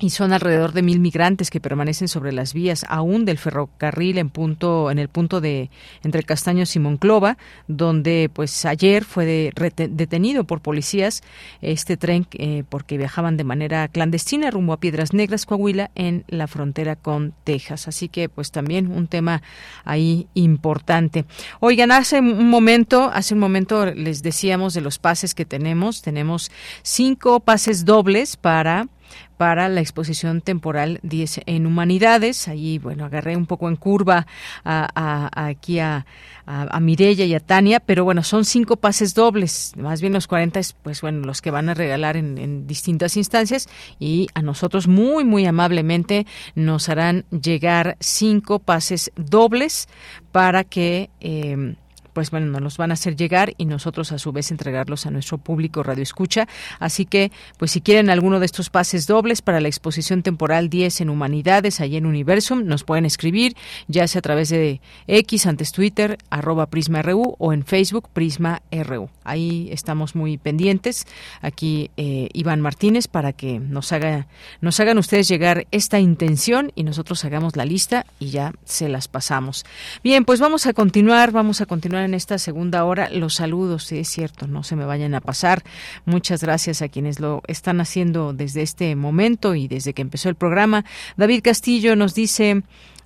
[0.00, 4.30] y son alrededor de mil migrantes que permanecen sobre las vías aún del ferrocarril en
[4.30, 5.70] punto en el punto de
[6.02, 7.36] entre Castaños y Monclova
[7.68, 11.22] donde pues ayer fue detenido por policías
[11.60, 16.46] este tren eh, porque viajaban de manera clandestina rumbo a Piedras Negras Coahuila en la
[16.46, 17.88] frontera con Texas.
[17.88, 19.42] Así que pues también un tema
[19.84, 21.24] ahí importante.
[21.60, 26.02] Oigan hace un momento hace un momento les decíamos de los pases que tenemos.
[26.02, 26.50] Tenemos
[26.82, 28.88] cinco pases dobles para
[29.36, 32.48] para la exposición temporal 10 en humanidades.
[32.48, 34.26] Allí, bueno, agarré un poco en curva
[34.64, 36.06] a, aquí a,
[36.46, 40.60] a, Mirella y a Tania, pero bueno, son cinco pases dobles, más bien los 40
[40.60, 44.88] es, pues bueno, los que van a regalar en, en distintas instancias y a nosotros
[44.88, 49.88] muy, muy amablemente nos harán llegar cinco pases dobles
[50.32, 51.10] para que...
[51.20, 51.76] Eh,
[52.12, 55.10] pues bueno, nos los van a hacer llegar y nosotros a su vez entregarlos a
[55.10, 56.48] nuestro público Radio Escucha.
[56.78, 61.02] Así que, pues si quieren alguno de estos pases dobles para la exposición temporal 10
[61.02, 63.56] en Humanidades, allí en Universum, nos pueden escribir,
[63.88, 68.62] ya sea a través de X, antes Twitter, arroba Prisma RU o en Facebook Prisma
[68.70, 69.10] RU.
[69.24, 71.06] Ahí estamos muy pendientes.
[71.40, 74.26] Aquí eh, Iván Martínez para que nos haga,
[74.60, 79.08] nos hagan ustedes llegar esta intención y nosotros hagamos la lista y ya se las
[79.08, 79.64] pasamos.
[80.02, 83.08] Bien, pues vamos a continuar, vamos a continuar en esta segunda hora.
[83.10, 85.62] Los saludos, sí, es cierto, no se me vayan a pasar.
[86.04, 90.34] Muchas gracias a quienes lo están haciendo desde este momento y desde que empezó el
[90.34, 90.84] programa.
[91.16, 92.62] David Castillo nos dice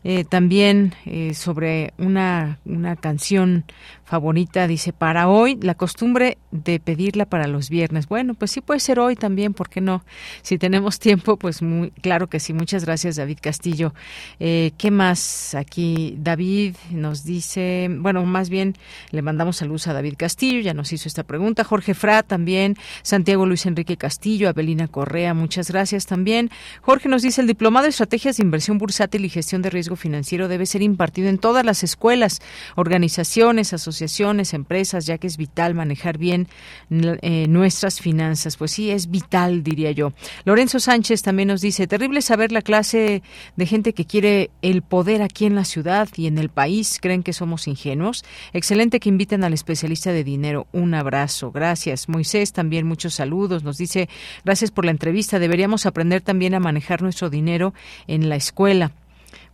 [0.07, 3.65] eh, también eh, sobre una, una canción
[4.05, 8.07] favorita, dice, para hoy la costumbre de pedirla para los viernes.
[8.07, 10.05] Bueno, pues sí puede ser hoy también, ¿por qué no?
[10.43, 12.53] Si tenemos tiempo, pues muy, claro que sí.
[12.53, 13.95] Muchas gracias, David Castillo.
[14.41, 15.55] Eh, ¿Qué más?
[15.55, 18.75] Aquí David nos dice, bueno, más bien
[19.11, 21.65] le mandamos saludos a David Castillo, ya nos hizo esta pregunta.
[21.65, 26.51] Jorge Fra también, Santiago Luis Enrique Castillo, Abelina Correa, muchas gracias también.
[26.83, 30.47] Jorge nos dice, el diplomado de estrategias de inversión bursátil y gestión de riesgo financiero
[30.49, 32.41] debe ser impartido en todas las escuelas,
[32.77, 36.49] organizaciones, asociaciones asociaciones, empresas, ya que es vital manejar bien
[36.91, 38.57] eh, nuestras finanzas.
[38.57, 40.13] Pues sí, es vital, diría yo.
[40.45, 43.23] Lorenzo Sánchez también nos dice, terrible saber la clase
[43.57, 46.99] de gente que quiere el poder aquí en la ciudad y en el país.
[47.01, 48.25] ¿Creen que somos ingenuos?
[48.53, 50.67] Excelente que inviten al especialista de dinero.
[50.73, 51.53] Un abrazo.
[51.53, 52.09] Gracias.
[52.09, 53.63] Moisés, también muchos saludos.
[53.63, 54.09] Nos dice,
[54.45, 55.39] gracias por la entrevista.
[55.39, 57.75] Deberíamos aprender también a manejar nuestro dinero
[58.09, 58.93] en la escuela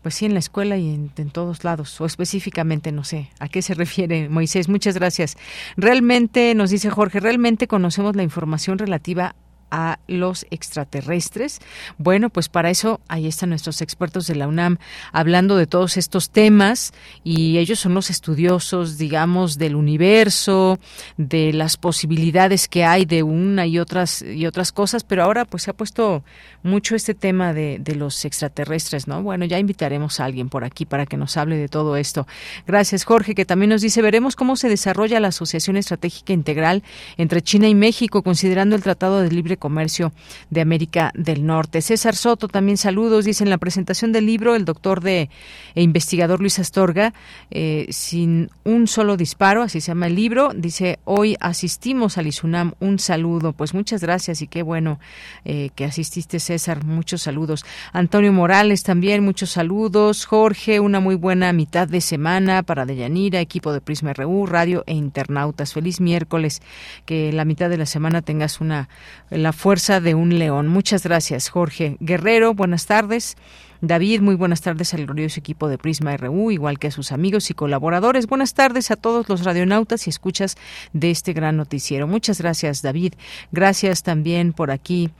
[0.03, 3.63] pues sí, en la escuela y en, todos lados, o específicamente, no sé, ¿a qué
[3.63, 4.69] se refiere Moisés?
[4.69, 5.37] Muchas gracias.
[5.77, 9.35] Realmente, nos dice Jorge, realmente conocemos la información relativa
[9.71, 11.61] a los extraterrestres.
[11.99, 14.79] Bueno, pues para eso ahí están nuestros expertos de la UNAM
[15.13, 16.93] hablando de todos estos temas
[17.25, 20.79] y ellos son los estudiosos, digamos, del universo,
[21.17, 25.65] de las posibilidades que hay de una y otras y otras cosas, pero ahora pues
[25.65, 26.25] se ha puesto
[26.63, 29.23] mucho este tema de, de los extraterrestres, ¿no?
[29.23, 32.27] Bueno, ya invitaremos a alguien por aquí para que nos hable de todo esto.
[32.67, 36.83] Gracias, Jorge, que también nos dice, veremos cómo se desarrolla la Asociación Estratégica Integral
[37.17, 40.13] entre China y México, considerando el Tratado de Libre Comercio
[40.51, 41.83] de América del Norte.
[41.83, 45.31] César Soto, también saludos, dice en la presentación del libro el doctor de
[45.77, 47.15] e investigador Luis Astorga,
[47.53, 52.73] eh, sin un solo disparo, así se llama el libro, dice, hoy asistimos al ISUNAM,
[52.81, 54.99] un saludo, pues muchas gracias y qué bueno
[55.45, 57.65] eh, que asististe César, muchos saludos.
[57.93, 60.25] Antonio Morales también, muchos saludos.
[60.25, 64.95] Jorge, una muy buena mitad de semana para Deyanira, equipo de Prisma RU, radio e
[64.95, 65.75] internautas.
[65.75, 66.63] Feliz miércoles,
[67.05, 68.89] que la mitad de la semana tengas una
[69.31, 70.69] la la fuerza de un león.
[70.69, 72.55] Muchas gracias, Jorge Guerrero.
[72.55, 73.37] Buenas tardes.
[73.81, 77.51] David, muy buenas tardes al glorioso equipo de Prisma RU, igual que a sus amigos
[77.51, 78.29] y colaboradores.
[78.29, 80.57] Buenas tardes a todos los radionautas y escuchas
[80.93, 82.07] de este gran noticiero.
[82.07, 83.15] Muchas gracias, David.
[83.51, 85.11] Gracias también por aquí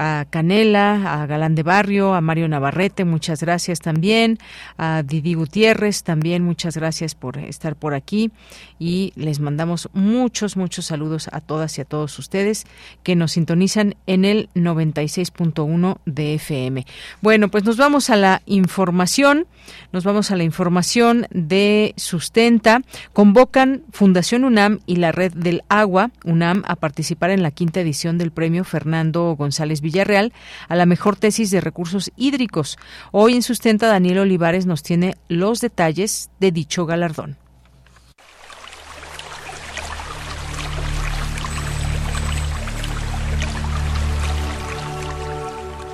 [0.00, 4.38] a Canela, a Galán de Barrio, a Mario Navarrete, muchas gracias también,
[4.78, 8.30] a Didi Gutiérrez también, muchas gracias por estar por aquí
[8.78, 12.64] y les mandamos muchos, muchos saludos a todas y a todos ustedes
[13.02, 16.86] que nos sintonizan en el 96.1 de FM.
[17.20, 19.48] Bueno, pues nos vamos a la información,
[19.92, 22.82] nos vamos a la información de Sustenta.
[23.12, 28.16] Convocan Fundación UNAM y la Red del Agua, UNAM, a participar en la quinta edición
[28.16, 30.32] del premio Fernando González Villarreal
[30.68, 32.76] a la mejor tesis de recursos hídricos.
[33.10, 37.36] Hoy en Sustenta Daniel Olivares nos tiene los detalles de dicho galardón.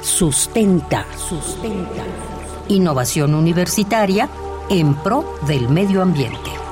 [0.03, 2.05] Sustenta, sustenta.
[2.69, 4.29] Innovación universitaria
[4.71, 6.64] en pro del medio ambiente.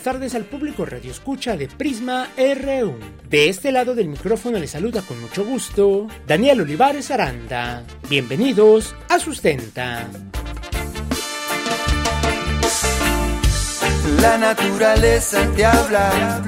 [0.00, 2.98] Buenas tardes al público Radio Escucha de Prisma RU.
[3.28, 7.84] De este lado del micrófono le saluda con mucho gusto Daniel Olivares Aranda.
[8.08, 10.08] Bienvenidos a Sustenta.
[14.22, 16.40] La naturaleza te habla,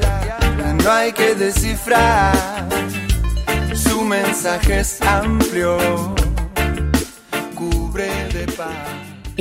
[0.82, 2.34] no hay que descifrar.
[3.74, 5.76] Su mensaje es amplio,
[7.54, 8.91] cubre de paz.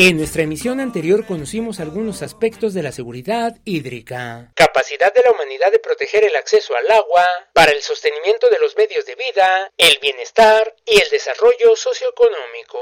[0.03, 5.71] En nuestra emisión anterior conocimos algunos aspectos de la seguridad hídrica, capacidad de la humanidad
[5.71, 7.23] de proteger el acceso al agua
[7.53, 12.79] para el sostenimiento de los medios de vida, el bienestar y el desarrollo socioeconómico.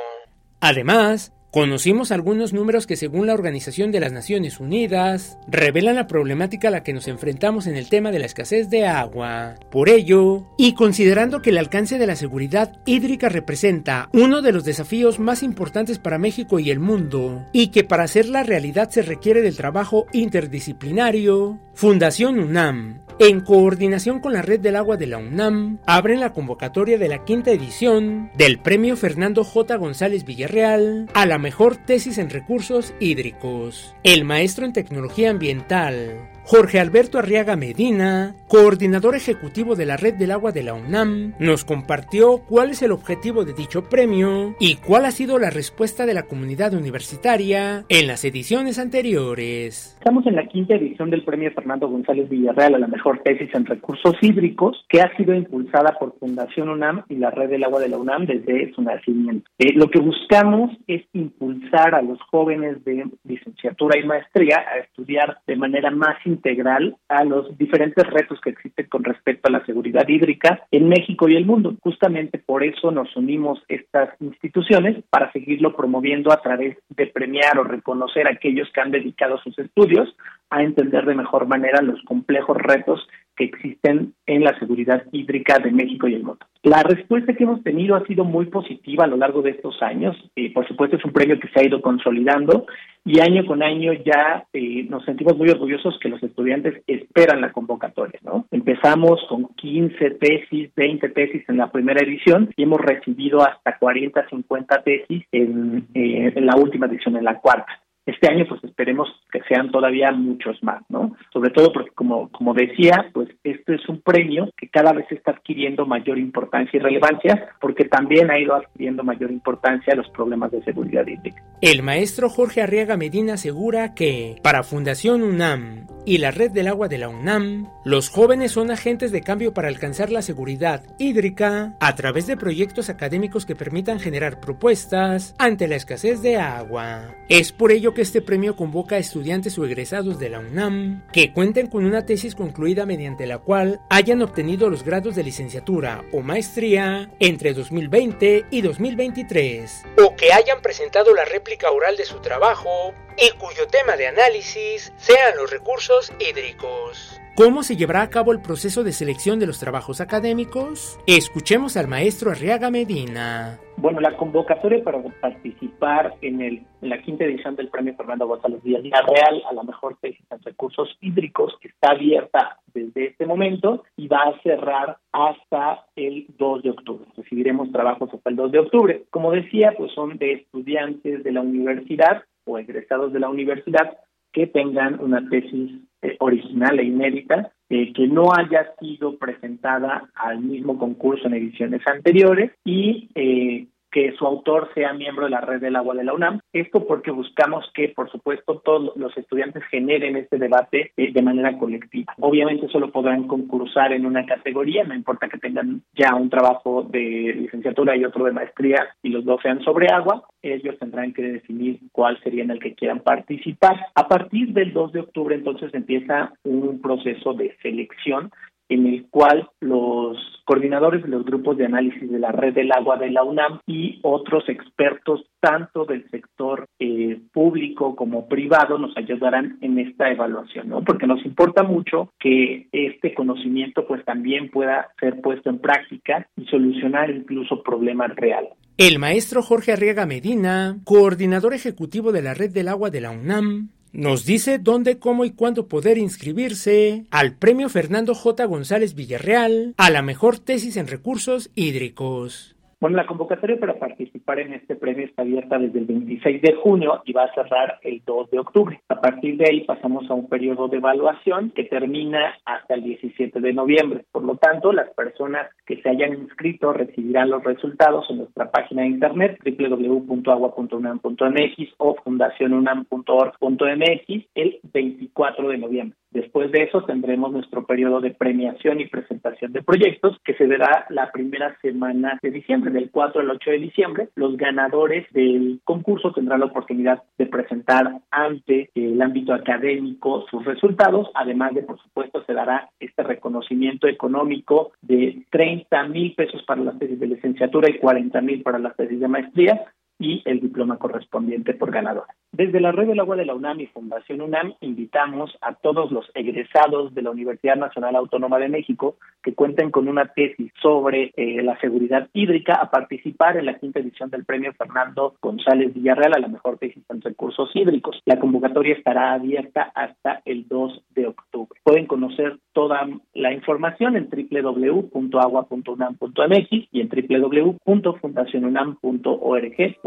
[0.61, 6.67] Además, Conocimos algunos números que según la Organización de las Naciones Unidas revelan la problemática
[6.67, 9.55] a la que nos enfrentamos en el tema de la escasez de agua.
[9.71, 14.63] Por ello, y considerando que el alcance de la seguridad hídrica representa uno de los
[14.63, 19.01] desafíos más importantes para México y el mundo, y que para hacer la realidad se
[19.01, 25.17] requiere del trabajo interdisciplinario, Fundación UNAM en coordinación con la Red del Agua de la
[25.17, 29.75] UNAM, abren la convocatoria de la quinta edición del Premio Fernando J.
[29.75, 33.93] González Villarreal a la mejor tesis en recursos hídricos.
[34.03, 40.31] El maestro en tecnología ambiental, Jorge Alberto Arriaga Medina, coordinador ejecutivo de la Red del
[40.31, 45.05] Agua de la UNAM, nos compartió cuál es el objetivo de dicho premio y cuál
[45.05, 49.95] ha sido la respuesta de la comunidad universitaria en las ediciones anteriores.
[49.99, 53.67] Estamos en la quinta edición del Premio Fernando González Villarreal a la mejor tesis en
[53.67, 57.89] recursos hídricos, que ha sido impulsada por Fundación UNAM y la Red del Agua de
[57.89, 59.47] la UNAM desde su nacimiento.
[59.59, 65.37] Eh, lo que buscamos es impulsar a los jóvenes de licenciatura y maestría a estudiar
[65.45, 70.07] de manera más integral a los diferentes retos que existen con respecto a la seguridad
[70.07, 71.75] hídrica en México y el mundo.
[71.81, 77.63] Justamente por eso nos unimos estas instituciones para seguirlo promoviendo a través de premiar o
[77.63, 80.15] reconocer a aquellos que han dedicado sus estudios
[80.49, 83.05] a entender de mejor manera los complejos retos
[83.39, 86.45] que existen en la seguridad hídrica de México y el mundo.
[86.61, 90.15] La respuesta que hemos tenido ha sido muy positiva a lo largo de estos años.
[90.35, 92.65] y por supuesto, es un premio que se ha ido consolidando
[93.05, 97.53] y año con año ya eh, nos sentimos muy orgullosos que los estudiantes esperan la
[97.53, 98.19] convocatoria.
[98.23, 98.45] ¿no?
[98.51, 104.27] Empezamos con 15 tesis, 20 tesis en la primera edición y hemos recibido hasta 40,
[104.27, 107.71] 50 tesis en, eh, en la última edición, en la cuarta.
[108.09, 111.15] Este año pues esperemos que sean todavía muchos más, ¿no?
[111.31, 115.31] Sobre todo porque como, como decía, pues este es un premio que cada vez está
[115.31, 120.63] adquiriendo mayor importancia y relevancia porque también ha ido adquiriendo mayor importancia los problemas de
[120.63, 121.43] seguridad hídrica.
[121.61, 126.87] El maestro Jorge Arriaga Medina asegura que para Fundación UNAM y la Red del Agua
[126.87, 131.93] de la UNAM, los jóvenes son agentes de cambio para alcanzar la seguridad hídrica a
[131.93, 137.13] través de proyectos académicos que permitan generar propuestas ante la escasez de agua.
[137.27, 141.33] Es por ello que este premio convoca a estudiantes o egresados de la UNAM que
[141.33, 146.21] cuenten con una tesis concluida mediante la cual hayan obtenido los grados de licenciatura o
[146.21, 152.93] maestría entre 2020 y 2023 o que hayan presentado la réplica oral de su trabajo
[153.17, 157.19] y cuyo tema de análisis sean los recursos hídricos.
[157.39, 160.99] ¿Cómo se llevará a cabo el proceso de selección de los trabajos académicos?
[161.07, 163.57] Escuchemos al maestro Arriaga Medina.
[163.77, 168.83] Bueno, la convocatoria para participar en, el, la quinta edición del Premio Fernando González Díaz
[168.83, 174.23] Real a la mejor tesis en recursos hídricos está abierta desde este momento y va
[174.23, 177.05] a cerrar hasta el 2 de octubre.
[177.15, 179.03] Recibiremos trabajos hasta el 2 de octubre.
[179.11, 183.97] Como decía, pues son de estudiantes de la universidad o egresados de la universidad
[184.31, 190.39] que tengan una tesis eh, original e inédita eh, que no haya sido presentada al
[190.39, 195.59] mismo concurso en ediciones anteriores y eh, que su autor sea miembro de la red
[195.59, 196.39] del agua de la UNAM.
[196.53, 201.57] Esto porque buscamos que, por supuesto, todos los estudiantes generen este debate eh, de manera
[201.57, 202.13] colectiva.
[202.19, 207.33] Obviamente solo podrán concursar en una categoría, no importa que tengan ya un trabajo de
[207.35, 211.79] licenciatura y otro de maestría y los dos sean sobre agua, ellos tendrán que definir
[211.91, 213.87] cuál sería en el que quieran participar.
[213.95, 218.31] A partir del 2 de octubre entonces empieza un proceso de selección
[218.69, 222.97] en el cual los coordinadores de los grupos de análisis de la red del agua
[222.97, 229.57] de la UNAM y otros expertos tanto del sector eh, público como privado nos ayudarán
[229.61, 230.83] en esta evaluación, ¿no?
[230.83, 236.45] Porque nos importa mucho que este conocimiento pues también pueda ser puesto en práctica y
[236.45, 238.51] solucionar incluso problemas reales.
[238.77, 243.69] El maestro Jorge Arriaga Medina, coordinador ejecutivo de la red del agua de la UNAM,
[243.91, 248.45] nos dice dónde, cómo y cuándo poder inscribirse al Premio Fernando J.
[248.45, 252.55] González Villarreal a la mejor tesis en recursos hídricos.
[252.81, 257.01] Bueno, la convocatoria para participar en este premio está abierta desde el 26 de junio
[257.03, 258.79] y va a cerrar el 2 de octubre.
[258.87, 263.41] A partir de ahí pasamos a un periodo de evaluación que termina hasta el 17
[263.41, 264.05] de noviembre.
[264.13, 268.83] Por lo tanto, las personas que se hayan inscrito recibirán los resultados en nuestra página
[268.83, 275.97] de internet www.agua.unam.mx o fundacionunam.org.mx el 24 de noviembre.
[276.11, 280.85] Después de eso tendremos nuestro periodo de premiación y presentación de proyectos que se verá
[280.89, 284.09] la primera semana de diciembre, del 4 al 8 de diciembre.
[284.15, 291.09] Los ganadores del concurso tendrán la oportunidad de presentar ante el ámbito académico sus resultados,
[291.13, 296.79] además de, por supuesto, se dará este reconocimiento económico de 30 mil pesos para las
[296.79, 299.61] tesis de licenciatura y 40 mil para las tesis de maestría
[299.99, 302.05] y el diploma correspondiente por ganador.
[302.31, 306.09] Desde la Red del Agua de la UNAM y Fundación UNAM invitamos a todos los
[306.13, 311.41] egresados de la Universidad Nacional Autónoma de México que cuenten con una tesis sobre eh,
[311.43, 316.19] la seguridad hídrica a participar en la quinta edición del Premio Fernando González Villarreal a
[316.19, 318.01] la mejor tesis en recursos hídricos.
[318.05, 321.59] La convocatoria estará abierta hasta el 2 de octubre.
[321.63, 329.79] Pueden conocer toda la información en www.agua.unam.mx y en www.fundacionunam.org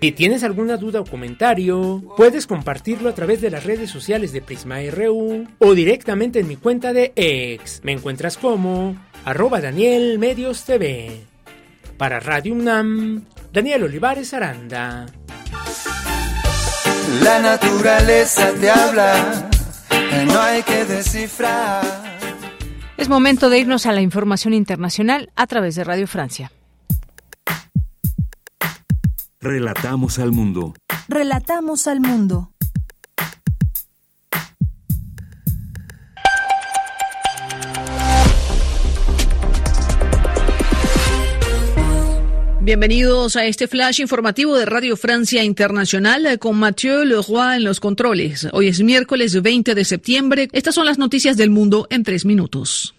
[0.00, 4.40] si tienes alguna duda o comentario, puedes compartirlo a través de las redes sociales de
[4.40, 7.82] Prisma RU o directamente en mi cuenta de ex.
[7.84, 8.96] Me encuentras como
[9.26, 11.20] arroba Daniel Medios TV.
[11.98, 15.04] Para Radio UNAM, Daniel Olivares Aranda.
[17.22, 19.50] La naturaleza te habla,
[20.26, 21.82] no hay que descifrar.
[22.96, 26.52] Es momento de irnos a la información internacional a través de Radio Francia.
[29.42, 30.74] Relatamos al mundo.
[31.08, 32.52] Relatamos al mundo.
[42.60, 48.46] Bienvenidos a este flash informativo de Radio Francia Internacional con Mathieu Leroy en los controles.
[48.52, 50.48] Hoy es miércoles 20 de septiembre.
[50.52, 52.94] Estas son las noticias del mundo en tres minutos.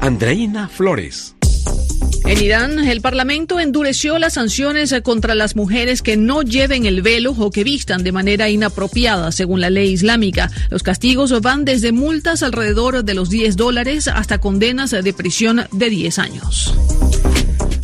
[0.00, 1.33] Andreina Flores.
[2.26, 7.32] En Irán, el Parlamento endureció las sanciones contra las mujeres que no lleven el velo
[7.36, 10.50] o que vistan de manera inapropiada, según la ley islámica.
[10.70, 15.90] Los castigos van desde multas alrededor de los 10 dólares hasta condenas de prisión de
[15.90, 16.74] 10 años.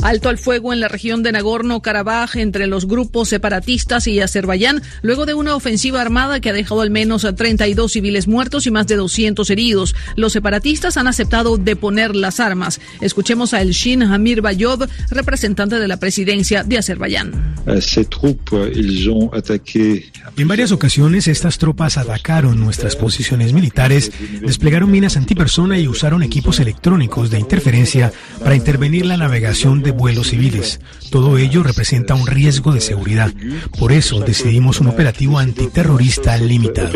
[0.02, 5.26] Alto al fuego en la región de Nagorno-Karabaj entre los grupos separatistas y Azerbaiyán, luego
[5.26, 8.86] de una ofensiva armada que ha dejado al menos a 32 civiles muertos y más
[8.86, 9.94] de 200 heridos.
[10.16, 12.80] Los separatistas han aceptado deponer las armas.
[13.02, 17.54] Escuchemos a Elshin Hamir Bayov, representante de la presidencia de Azerbaiyán.
[20.36, 24.10] En varias ocasiones estas tropas atacaron nuestras posiciones militares,
[24.40, 28.12] desplegaron minas antipersona y usaron equipos electrónicos de interferencia
[28.42, 30.80] para intervenir la navegación de vuelos civiles.
[31.10, 33.32] Todo ello representa un riesgo de seguridad.
[33.78, 36.90] Por eso decidimos un operativo antiterrorista limitado.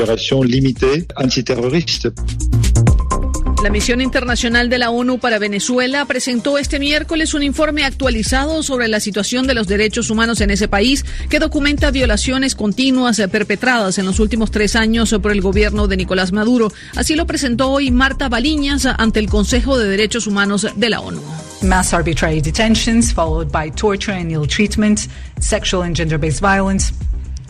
[3.64, 8.88] La misión internacional de la ONU para Venezuela presentó este miércoles un informe actualizado sobre
[8.88, 14.04] la situación de los derechos humanos en ese país que documenta violaciones continuas perpetradas en
[14.04, 16.70] los últimos tres años por el gobierno de Nicolás Maduro.
[16.94, 21.22] Así lo presentó hoy Marta Baliñas ante el Consejo de Derechos Humanos de la ONU.
[21.62, 25.08] Mass arbitrary detentions followed by torture and ill treatment,
[25.40, 26.92] sexual and gender-based violence.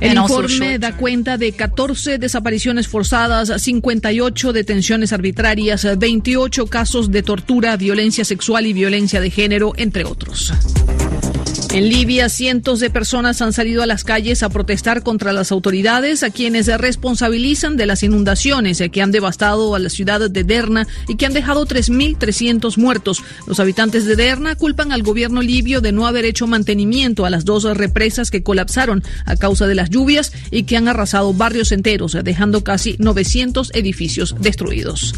[0.00, 7.76] El informe da cuenta de 14 desapariciones forzadas, 58 detenciones arbitrarias, 28 casos de tortura,
[7.76, 10.52] violencia sexual y violencia de género, entre otros.
[11.74, 16.22] En Libia, cientos de personas han salido a las calles a protestar contra las autoridades,
[16.22, 20.86] a quienes se responsabilizan de las inundaciones que han devastado a la ciudad de Derna
[21.08, 23.24] y que han dejado 3.300 muertos.
[23.48, 27.44] Los habitantes de Derna culpan al gobierno libio de no haber hecho mantenimiento a las
[27.44, 32.16] dos represas que colapsaron a causa de las lluvias y que han arrasado barrios enteros,
[32.22, 35.12] dejando casi 900 edificios destruidos.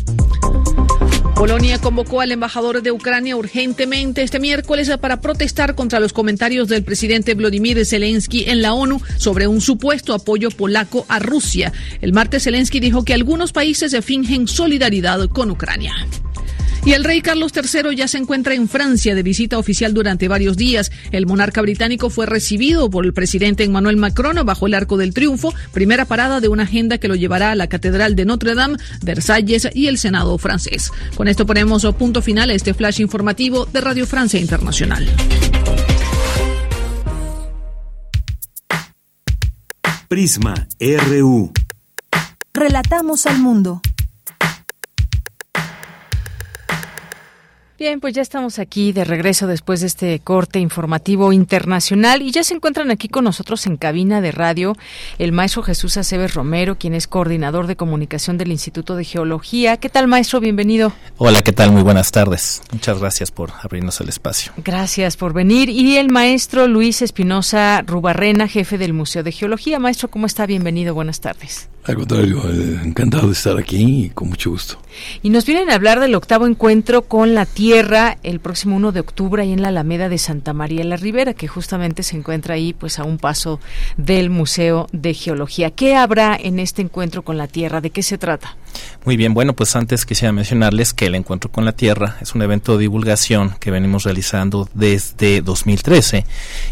[1.37, 6.83] Polonia convocó al embajador de Ucrania urgentemente este miércoles para protestar contra los comentarios del
[6.83, 11.75] presidente Vladimir Zelensky en la ONU sobre un supuesto apoyo polaco a Rusia.
[12.01, 15.95] El martes Zelensky dijo que algunos países fingen solidaridad con Ucrania.
[16.87, 20.57] Y el rey Carlos III ya se encuentra en Francia de visita oficial durante varios
[20.57, 20.93] días.
[21.11, 25.53] El monarca británico fue recibido por el presidente Emmanuel Macron bajo el Arco del Triunfo,
[25.73, 29.69] primera parada de una agenda que lo llevará a la Catedral de Notre Dame, Versalles
[29.75, 30.93] y el Senado francés.
[31.17, 35.09] Con esto ponemos punto final a este flash informativo de Radio Francia Internacional.
[40.07, 41.53] Prisma RU.
[42.55, 43.83] Relatamos al mundo.
[47.79, 52.43] Bien, pues ya estamos aquí de regreso después de este corte informativo internacional y ya
[52.43, 54.75] se encuentran aquí con nosotros en cabina de radio
[55.19, 59.77] el maestro Jesús Aceves Romero, quien es coordinador de comunicación del Instituto de Geología.
[59.77, 60.41] ¿Qué tal, maestro?
[60.41, 60.95] Bienvenido.
[61.19, 61.71] Hola, ¿qué tal?
[61.71, 62.63] Muy buenas tardes.
[62.73, 64.55] Muchas gracias por abrirnos el espacio.
[64.65, 65.69] Gracias por venir.
[65.69, 69.79] Y el maestro Luis Espinosa Rubarrena, jefe del Museo de Geología.
[69.79, 70.47] Maestro, ¿cómo está?
[70.47, 70.95] Bienvenido.
[70.95, 71.69] Buenas tardes.
[71.87, 74.79] Al contrario, eh, encantado de estar aquí y con mucho gusto.
[75.23, 79.01] Y nos vienen a hablar del octavo encuentro con la Tierra el próximo 1 de
[79.01, 82.73] octubre ahí en la Alameda de Santa María la Ribera, que justamente se encuentra ahí
[82.73, 83.61] pues a un paso
[83.97, 85.71] del Museo de Geología.
[85.71, 87.81] ¿Qué habrá en este encuentro con la Tierra?
[87.81, 88.57] ¿De qué se trata?
[89.05, 92.43] Muy bien, bueno, pues antes quisiera mencionarles que el Encuentro con la Tierra es un
[92.43, 96.27] evento de divulgación que venimos realizando desde 2013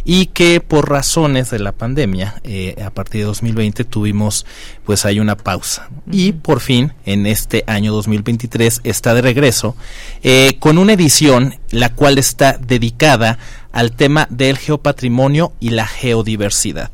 [0.05, 4.47] y que por razones de la pandemia, eh, a partir de 2020 tuvimos
[4.85, 5.89] pues hay una pausa.
[6.11, 9.77] Y por fin, en este año 2023, está de regreso
[10.23, 13.39] eh, con una edición la cual está dedicada
[13.73, 16.91] al tema del geopatrimonio y la geodiversidad.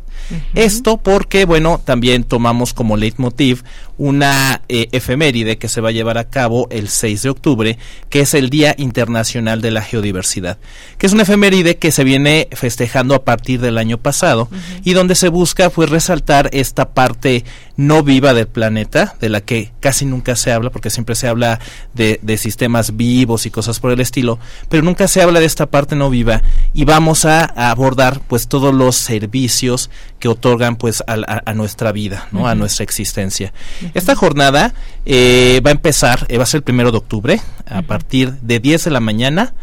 [0.54, 3.64] Esto porque, bueno, también tomamos como leitmotiv
[4.00, 7.78] una eh, efeméride que se va a llevar a cabo el 6 de octubre,
[8.08, 10.56] que es el Día Internacional de la Geodiversidad,
[10.96, 14.48] que es una efeméride que se viene festejando a partir del año pasado
[14.84, 17.44] y donde se busca pues resaltar esta parte
[17.80, 21.60] no viva del planeta, de la que casi nunca se habla, porque siempre se habla
[21.94, 25.96] de, sistemas vivos y cosas por el estilo, pero nunca se habla de esta parte
[25.96, 31.92] no viva y vamos a, abordar pues todos los servicios que otorgan pues a, nuestra
[31.92, 32.46] vida, ¿no?
[32.46, 33.52] A nuestra existencia.
[33.94, 34.74] Esta jornada
[35.06, 38.60] eh, va a empezar, eh, va a ser el primero de octubre, a partir de
[38.60, 39.54] 10 de la mañana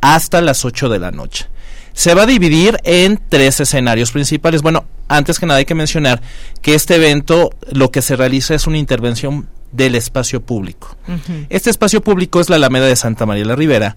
[0.00, 1.46] hasta las 8 de la noche.
[1.92, 4.60] Se va a dividir en tres escenarios principales.
[4.60, 6.20] Bueno, antes que nada hay que mencionar
[6.60, 10.96] que este evento lo que se realiza es una intervención del espacio público.
[11.48, 13.96] Este espacio público es la Alameda de Santa María la Ribera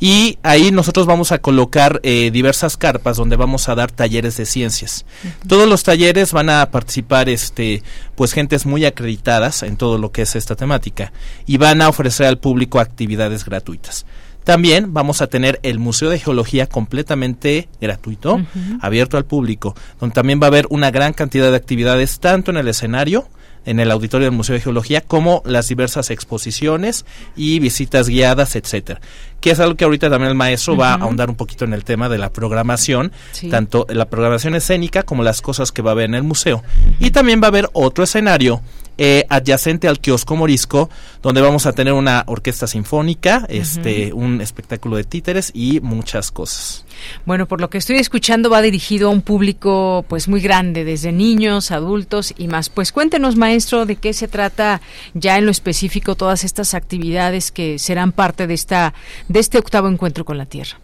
[0.00, 4.44] y ahí nosotros vamos a colocar eh, diversas carpas donde vamos a dar talleres de
[4.44, 5.06] ciencias.
[5.46, 7.82] Todos los talleres van a participar este
[8.14, 11.12] pues gentes muy acreditadas en todo lo que es esta temática
[11.46, 14.04] y van a ofrecer al público actividades gratuitas.
[14.44, 18.42] También vamos a tener el Museo de Geología completamente gratuito,
[18.80, 22.58] abierto al público, donde también va a haber una gran cantidad de actividades tanto en
[22.58, 23.26] el escenario
[23.64, 27.04] en el auditorio del Museo de Geología, como las diversas exposiciones
[27.36, 29.00] y visitas guiadas, etcétera.
[29.40, 31.84] Que es algo que ahorita también el maestro va a ahondar un poquito en el
[31.84, 33.12] tema de la programación,
[33.50, 36.62] tanto la programación escénica como las cosas que va a haber en el museo.
[36.98, 38.62] Y también va a haber otro escenario
[38.98, 40.90] eh, adyacente al kiosco morisco,
[41.22, 46.84] donde vamos a tener una orquesta sinfónica, este, un espectáculo de títeres y muchas cosas.
[47.26, 51.12] Bueno, por lo que estoy escuchando va dirigido a un público pues muy grande, desde
[51.12, 52.68] niños, adultos y más.
[52.68, 54.80] Pues cuéntenos, maestro, de qué se trata
[55.14, 58.94] ya en lo específico todas estas actividades que serán parte de esta
[59.28, 60.78] de este octavo encuentro con la Tierra.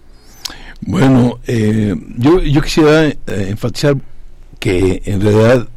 [0.80, 3.96] Bueno, eh, yo, yo quisiera eh, enfatizar
[4.58, 5.68] que en realidad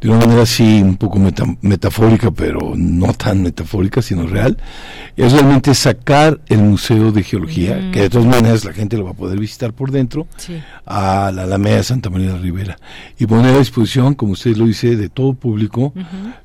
[0.00, 1.18] de una manera así un poco
[1.62, 4.58] metafórica, pero no tan metafórica, sino real,
[5.16, 7.92] es realmente sacar el Museo de Geología, mm.
[7.92, 10.26] que de todas maneras la gente lo va a poder visitar por dentro,
[10.84, 12.78] a la Alameda Santa María de Rivera,
[13.18, 15.94] y poner a disposición, como usted lo dice, de todo público,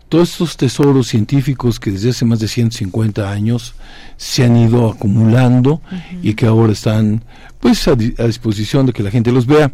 [0.07, 3.75] todos estos tesoros científicos que desde hace más de 150 años
[4.17, 5.81] se han ido acumulando
[6.21, 7.23] y que ahora están
[7.61, 9.71] pues a, disposición de que la gente los vea.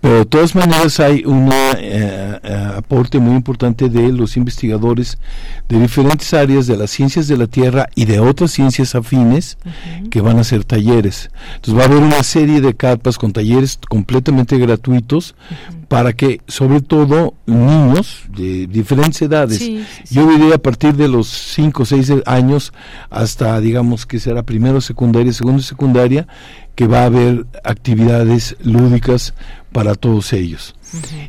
[0.00, 5.18] Pero de todas maneras hay un eh, eh, aporte muy importante de los investigadores
[5.68, 9.58] de diferentes áreas de las ciencias de la Tierra y de otras ciencias afines
[10.10, 11.30] que van a hacer talleres.
[11.56, 15.34] Entonces va a haber una serie de carpas con talleres completamente gratuitos
[15.88, 19.60] para que sobre todo niños de diferentes edades,
[20.08, 22.72] yo diría a partir de los 5 o 6 años
[23.10, 26.28] hasta digamos que será primero secundaria, segundo secundaria,
[26.80, 29.34] que va a haber actividades lúdicas
[29.70, 30.74] para todos ellos.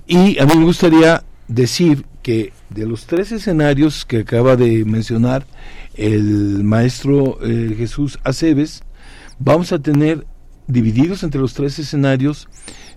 [0.08, 5.46] Y a mí me gustaría decir que de los tres escenarios que acaba de mencionar
[5.96, 8.84] el maestro eh, Jesús Aceves,
[9.40, 10.26] vamos a tener
[10.68, 12.48] divididos entre los tres escenarios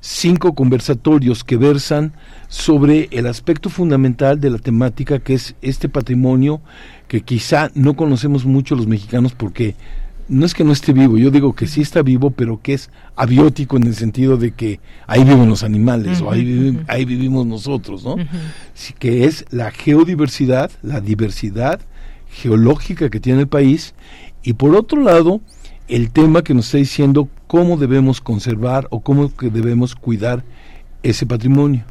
[0.00, 2.12] cinco conversatorios que versan
[2.46, 6.60] sobre el aspecto fundamental de la temática que es este patrimonio
[7.08, 9.74] que quizá no conocemos mucho los mexicanos porque
[10.28, 12.90] no es que no esté vivo, yo digo que sí está vivo, pero que es
[13.16, 18.04] abiótico en el sentido de que ahí viven los animales o ahí, ahí vivimos nosotros,
[18.04, 18.16] ¿no?
[18.98, 21.80] que es la geodiversidad, la diversidad
[22.30, 23.94] geológica que tiene el país
[24.42, 25.40] y por otro lado
[25.88, 30.44] el tema que nos está diciendo cómo debemos conservar o cómo que debemos cuidar
[31.02, 31.84] ese patrimonio.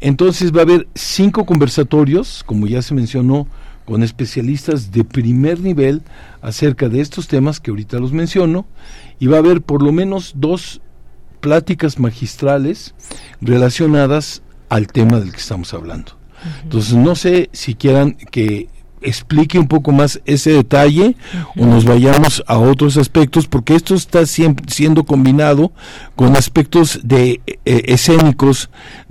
[0.00, 3.46] Entonces va a haber cinco conversatorios, como ya se mencionó,
[3.84, 6.02] con especialistas de primer nivel
[6.42, 8.66] acerca de estos temas que ahorita los menciono
[9.18, 10.80] y va a haber por lo menos dos
[11.40, 12.94] pláticas magistrales
[13.40, 16.12] relacionadas al tema del que estamos hablando.
[16.62, 18.68] Entonces no sé si quieran que
[19.04, 21.16] explique un poco más ese detalle
[21.56, 25.72] o nos vayamos a otros aspectos, porque esto está siempre siendo combinado
[26.16, 28.70] con aspectos de eh, escénicos,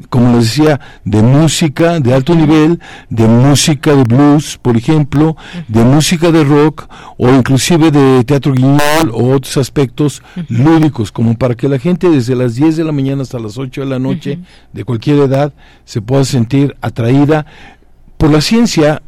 [0.10, 2.80] como les decía, de música de alto nivel,
[3.10, 5.38] de música de blues, por ejemplo,
[5.68, 6.88] de música de rock
[7.18, 12.36] o inclusive de teatro guiñol o otros aspectos lúdicos, como para que la gente desde
[12.36, 14.40] las 10 de la mañana hasta las 8 de la noche,
[14.72, 15.54] de cualquier edad,
[15.86, 17.46] se pueda sentir atraída
[18.24, 19.02] por la ciencia,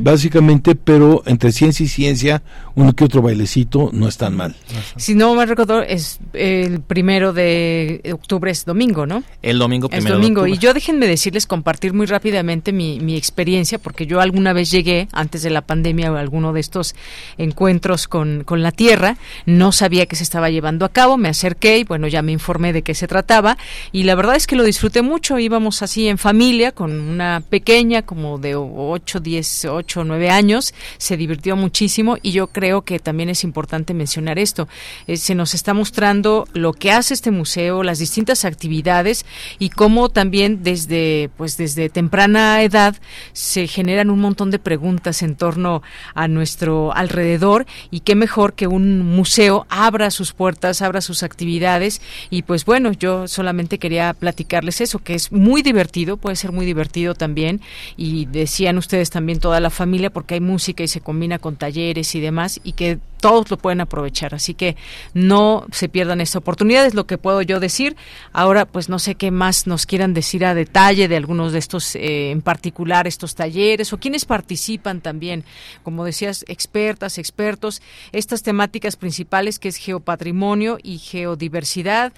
[0.00, 2.40] básicamente, pero entre ciencia y ciencia,
[2.76, 4.54] uno que otro bailecito no es tan mal.
[4.94, 9.24] Si no me recuerdo, es el primero de octubre es domingo, ¿no?
[9.42, 10.14] El domingo primero.
[10.14, 10.46] Es domingo.
[10.46, 15.08] y yo déjenme decirles, compartir muy rápidamente mi, mi, experiencia, porque yo alguna vez llegué,
[15.10, 16.94] antes de la pandemia, a alguno de estos
[17.38, 19.16] encuentros con, con la Tierra,
[19.46, 22.72] no sabía que se estaba llevando a cabo, me acerqué y bueno, ya me informé
[22.72, 23.58] de qué se trataba,
[23.90, 28.02] y la verdad es que lo disfruté mucho, íbamos así en familia, con una pequeña,
[28.02, 33.28] como de 8, 10, 8, 9 años, se divirtió muchísimo y yo creo que también
[33.28, 34.68] es importante mencionar esto.
[35.06, 39.24] Eh, se nos está mostrando lo que hace este museo, las distintas actividades
[39.58, 42.96] y cómo también desde, pues desde temprana edad
[43.32, 45.82] se generan un montón de preguntas en torno
[46.14, 52.00] a nuestro alrededor y qué mejor que un museo abra sus puertas, abra sus actividades
[52.30, 56.66] y pues bueno, yo solamente quería platicarles eso, que es muy divertido, puede ser muy
[56.66, 57.60] divertido también
[57.96, 61.54] y de decían ustedes también toda la familia porque hay música y se combina con
[61.54, 64.34] talleres y demás y que todos lo pueden aprovechar.
[64.34, 64.76] Así que
[65.14, 67.96] no se pierdan esta oportunidad, es lo que puedo yo decir.
[68.32, 71.94] Ahora, pues no sé qué más nos quieran decir a detalle de algunos de estos,
[71.94, 75.44] eh, en particular estos talleres o quienes participan también,
[75.84, 82.12] como decías, expertas, expertos, estas temáticas principales que es geopatrimonio y geodiversidad,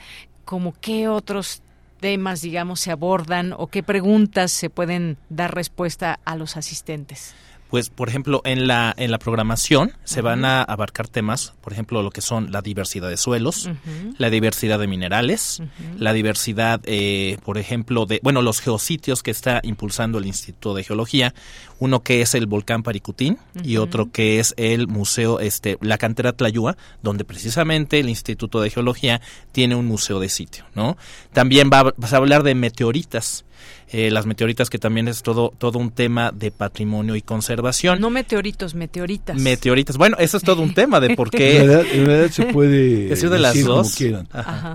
[0.47, 1.61] como qué otros
[2.03, 7.35] temas, digamos, se abordan o qué preguntas se pueden dar respuesta a los asistentes?
[7.73, 12.03] Pues, por ejemplo, en la, en la programación se van a abarcar temas, por ejemplo,
[12.03, 13.71] lo que son la diversidad de suelos,
[14.19, 15.63] la diversidad de minerales,
[15.97, 20.85] la diversidad, eh, por ejemplo, de, bueno, los geositios que está impulsando el Instituto de
[20.85, 21.33] Geología,
[21.79, 26.35] uno que es el volcán Paricutín y otro que es el museo, este, la cantera
[26.35, 30.99] Tlayúa, donde precisamente el Instituto de Geología tiene un museo de sitio, ¿no?
[31.33, 33.47] También va, vas a hablar de meteoritas.
[33.89, 38.01] Eh, las meteoritas que también es todo todo un tema de patrimonio y conservación.
[38.01, 39.37] No meteoritos, meteoritas.
[39.39, 39.97] Meteoritas.
[39.99, 41.61] Bueno, eso es todo un tema de por qué.
[41.61, 43.89] En realidad, se puede decir de las dos.
[43.89, 44.29] como quieran.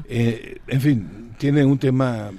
[0.08, 2.32] Eh, en fin, tiene un tema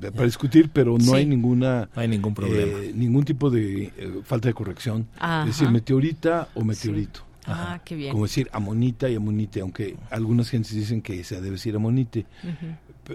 [0.00, 4.54] para discutir, pero no hay ninguna hay ningún problema, eh, ningún tipo de falta de
[4.54, 5.08] corrección.
[5.40, 7.28] Es decir, meteorita o meteorito.
[7.48, 8.12] Ah, qué bien.
[8.12, 12.26] Como decir amonita y amonite, aunque algunas gentes dicen que se debe decir amonite.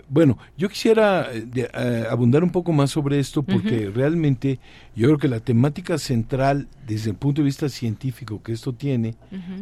[0.09, 4.59] Bueno, yo quisiera eh, eh, abundar un poco más sobre esto porque realmente
[4.95, 9.15] yo creo que la temática central desde el punto de vista científico que esto tiene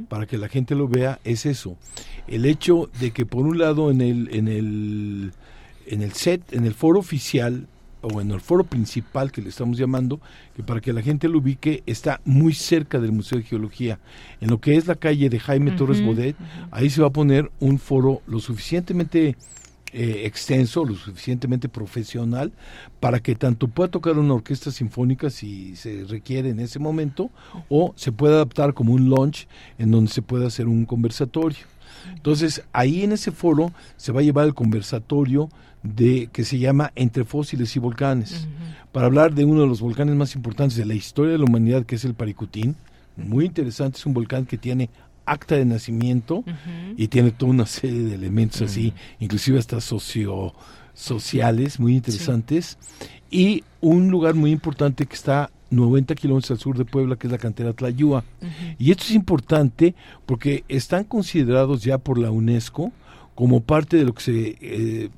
[0.07, 1.77] para que la gente lo vea es eso,
[2.27, 5.31] el hecho de que por un lado en el en el
[5.87, 7.67] en el set, en el foro oficial
[8.01, 10.19] o en el foro principal que le estamos llamando,
[10.55, 13.99] que para que la gente lo ubique, está muy cerca del Museo de Geología.
[14.39, 16.35] En lo que es la calle de Jaime Torres Bodet,
[16.71, 19.35] ahí se va a poner un foro lo suficientemente
[19.93, 22.51] eh, extenso, lo suficientemente profesional,
[22.99, 27.29] para que tanto pueda tocar una orquesta sinfónica si se requiere en ese momento,
[27.69, 29.47] o se pueda adaptar como un launch
[29.77, 31.65] en donde se pueda hacer un conversatorio.
[32.15, 35.49] Entonces, ahí en ese foro se va a llevar el conversatorio
[35.83, 38.47] de que se llama Entre fósiles y volcanes,
[38.91, 41.85] para hablar de uno de los volcanes más importantes de la historia de la humanidad,
[41.85, 42.75] que es el Paricutín.
[43.17, 44.89] Muy interesante, es un volcán que tiene
[45.25, 46.43] acta de nacimiento
[46.97, 50.53] y tiene toda una serie de elementos así, inclusive hasta socio
[50.93, 52.77] sociales muy interesantes.
[53.29, 57.31] Y un lugar muy importante que está 90 kilómetros al sur de Puebla, que es
[57.31, 58.23] la cantera Tlayúa.
[58.77, 59.95] Y esto es importante
[60.25, 62.91] porque están considerados ya por la UNESCO
[63.35, 65.09] como parte de lo que se eh,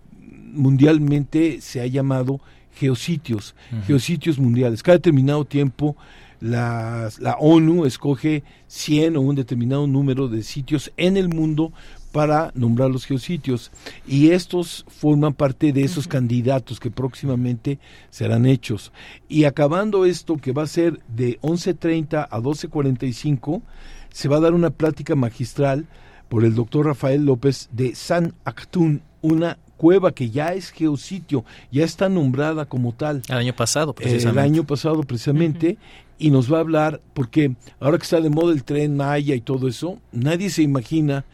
[0.54, 2.40] mundialmente se ha llamado
[2.76, 3.56] geositios,
[3.86, 4.84] geositios mundiales.
[4.84, 5.96] Cada determinado tiempo
[6.44, 11.72] la, la, ONU escoge 100 o un determinado número de sitios en el mundo
[12.11, 13.72] para nombrar los geositios
[14.06, 17.80] y estos forman parte de esos candidatos que próximamente
[18.10, 18.91] serán hechos.
[19.30, 23.61] Y acabando esto que va a ser de 11.30 a 12.45,
[24.11, 25.88] se va a dar una plática magistral
[26.28, 31.84] por el doctor Rafael López de San Actún, una cueva que ya es geositio, ya
[31.84, 33.22] está nombrada como tal.
[33.28, 34.40] El año pasado, precisamente.
[34.40, 35.78] el año pasado, precisamente.
[36.18, 39.42] Y nos va a hablar, porque ahora que está de moda el tren Maya y
[39.42, 41.26] todo eso, nadie se imagina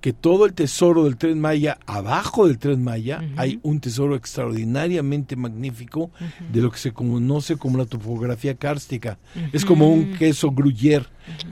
[0.00, 5.36] que todo el tesoro del tren Maya, abajo del tren Maya, hay un tesoro extraordinariamente
[5.36, 6.10] magnífico
[6.50, 9.18] de lo que se conoce como la topografía kárstica.
[9.52, 11.04] Es como un queso gruyère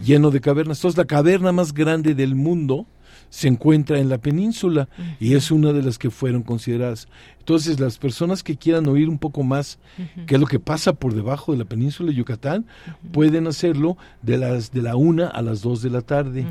[0.02, 0.78] lleno de cavernas.
[0.78, 2.86] Entonces, la caverna más grande del mundo
[3.36, 4.88] se encuentra en la península
[5.20, 7.06] y es una de las que fueron consideradas.
[7.46, 9.78] Entonces, las personas que quieran oír un poco más
[10.26, 12.66] qué es lo que pasa por debajo de la península de Yucatán,
[13.12, 16.44] pueden hacerlo de las de la una a las dos de la tarde.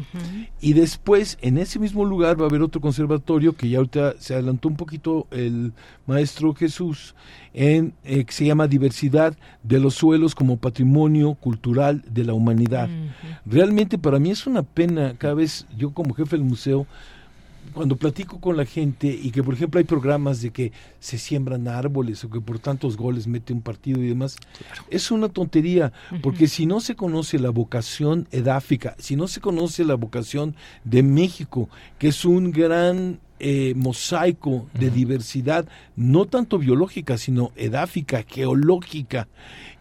[0.62, 4.36] Y después, en ese mismo lugar, va a haber otro conservatorio que ya ahorita se
[4.36, 5.74] adelantó un poquito el
[6.08, 7.14] maestro Jesús,
[7.54, 12.88] en, eh, que se llama Diversidad de los suelos como patrimonio cultural de la humanidad.
[13.46, 16.88] Realmente para mí es una pena, cada vez yo como jefe del museo,
[17.76, 21.68] cuando platico con la gente y que por ejemplo hay programas de que se siembran
[21.68, 24.38] árboles o que por tantos goles mete un partido y demás,
[24.90, 25.92] es una tontería,
[26.24, 31.04] porque si no se conoce la vocación edáfica, si no se conoce la vocación de
[31.04, 31.70] México,
[32.00, 39.28] que es un gran eh, mosaico de diversidad, no tanto biológica, sino edáfica, geológica,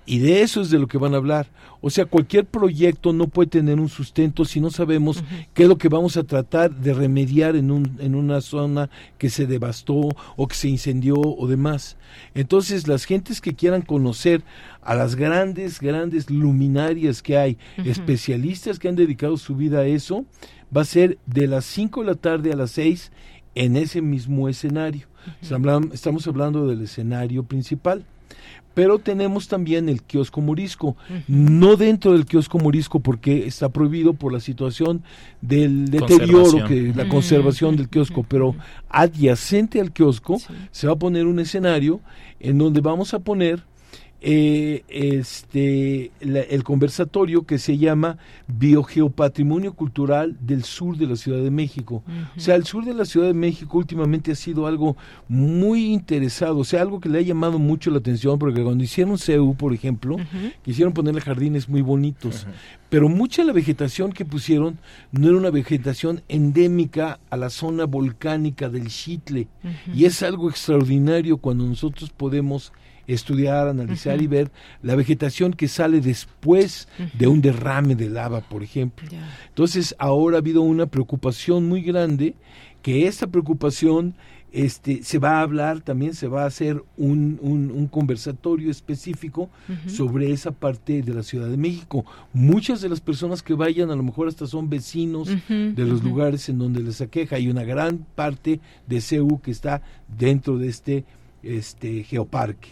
[0.07, 1.47] y de eso es de lo que van a hablar.
[1.81, 5.23] O sea, cualquier proyecto no puede tener un sustento si no sabemos
[5.53, 9.31] qué es lo que vamos a tratar de remediar en, un, en una zona que
[9.31, 11.97] se devastó o que se incendió o demás.
[12.35, 14.43] Entonces, las gentes que quieran conocer
[14.83, 20.25] a las grandes, grandes luminarias que hay, especialistas que han dedicado su vida a eso,
[20.75, 23.11] va a ser de las 5 de la tarde a las 6
[23.55, 25.07] en ese mismo escenario.
[25.93, 28.05] Estamos hablando del escenario principal
[28.75, 30.97] pero tenemos también el kiosco morisco,
[31.29, 35.03] no dentro del kiosco morisco porque está prohibido por la situación
[35.41, 38.57] del deterioro, que la conservación del kiosco, pero
[38.89, 40.39] adyacente al kiosco
[40.73, 42.01] se va a poner un escenario
[42.41, 43.63] en donde vamos a poner
[44.27, 48.17] eh, este, el conversatorio que se llama
[48.49, 52.03] Biogeopatrimonio Cultural del Sur de la Ciudad de México.
[52.35, 54.97] O sea, el sur de la Ciudad de México últimamente ha sido algo
[55.29, 59.19] muy interesado, o sea, algo que le ha llamado mucho la atención, porque cuando hicieron
[59.19, 60.17] CEU, por ejemplo,
[60.65, 62.47] quisieron ponerle jardines muy bonitos,
[62.89, 64.79] pero mucha de la vegetación que pusieron
[65.13, 69.49] no era una vegetación endémica a la zona volcánica del Chitle,
[69.95, 72.73] y es algo extraordinario cuando nosotros podemos
[73.07, 74.51] estudiar, analizar y ver
[74.83, 79.09] la vegetación que sale después de un derrame de lava, por ejemplo.
[79.49, 82.35] Entonces, ahora ha habido una preocupación muy grande,
[82.83, 84.15] que esta preocupación
[84.55, 89.51] este, se va a hablar, también se va a hacer un, un, conversatorio específico
[89.89, 92.05] sobre esa parte de la Ciudad de México.
[92.33, 96.49] Muchas de las personas que vayan a lo mejor hasta son vecinos de los lugares
[96.49, 97.35] en donde les aqueja.
[97.35, 99.83] Hay una gran parte de CEU que está
[100.17, 101.05] dentro de este,
[101.43, 102.69] este geoparque.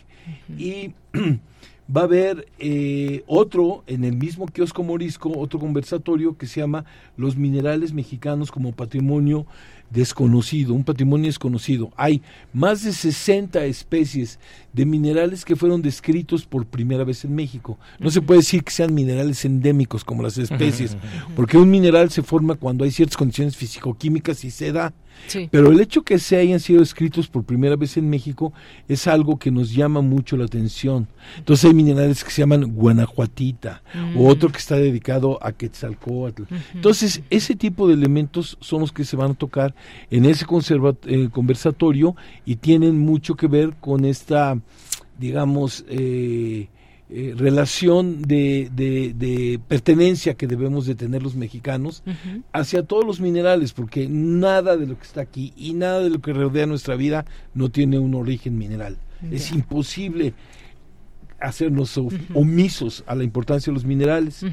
[0.57, 0.95] Y
[1.95, 6.85] va a haber eh, otro en el mismo kiosco morisco, otro conversatorio que se llama
[7.17, 9.47] Los minerales mexicanos como patrimonio
[9.93, 11.91] desconocido, un patrimonio desconocido.
[11.97, 14.39] Hay más de 60 especies
[14.73, 17.79] de minerales que fueron descritos por primera vez en México.
[17.99, 20.97] No se puede decir que sean minerales endémicos como las especies,
[21.37, 24.93] porque un mineral se forma cuando hay ciertas condiciones físico-químicas y se da.
[25.51, 28.53] Pero el hecho que se hayan sido escritos por primera vez en México
[28.89, 31.07] es algo que nos llama mucho la atención.
[31.39, 33.83] Entonces hay minerales que se llaman guanajuatita
[34.17, 36.45] o otro que está dedicado a Quetzalcoatl.
[36.75, 39.75] Entonces ese tipo de elementos son los que se van a tocar
[40.11, 40.47] en ese
[41.07, 44.59] eh, conversatorio y tienen mucho que ver con esta,
[45.19, 46.69] digamos, eh,
[47.15, 52.03] eh, relación de, de, pertenencia que debemos de tener los mexicanos
[52.53, 56.21] hacia todos los minerales, porque nada de lo que está aquí y nada de lo
[56.23, 58.97] que rodea nuestra vida no tiene un origen mineral.
[59.31, 60.33] Es imposible
[61.43, 61.99] hacernos
[62.35, 64.45] omisos a la importancia de los minerales.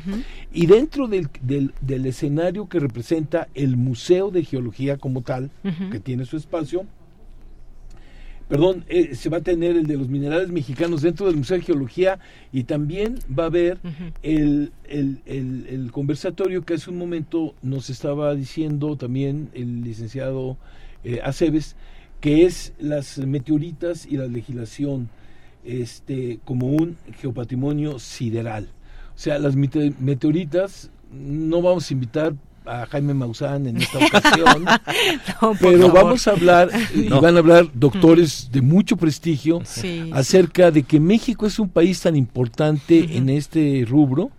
[0.51, 5.51] Y dentro del, del, del, escenario que representa el Museo de Geología como tal,
[5.91, 6.85] que tiene su espacio,
[8.49, 11.63] perdón, eh, se va a tener el de los minerales mexicanos dentro del Museo de
[11.63, 12.19] Geología
[12.51, 13.77] y también va a haber
[14.23, 20.57] el, el, conversatorio que hace un momento nos estaba diciendo también el licenciado
[21.03, 21.75] eh, Aceves,
[22.21, 25.09] que es las meteoritas y la legislación
[25.63, 28.69] este, como un geopatrimonio sideral.
[29.15, 32.33] O sea, las meteoritas no vamos a invitar
[32.65, 34.65] a Jaime Maussan en esta ocasión,
[35.59, 39.61] pero vamos a hablar, y van a hablar doctores de mucho prestigio
[40.13, 44.31] acerca de que México es un país tan importante en este rubro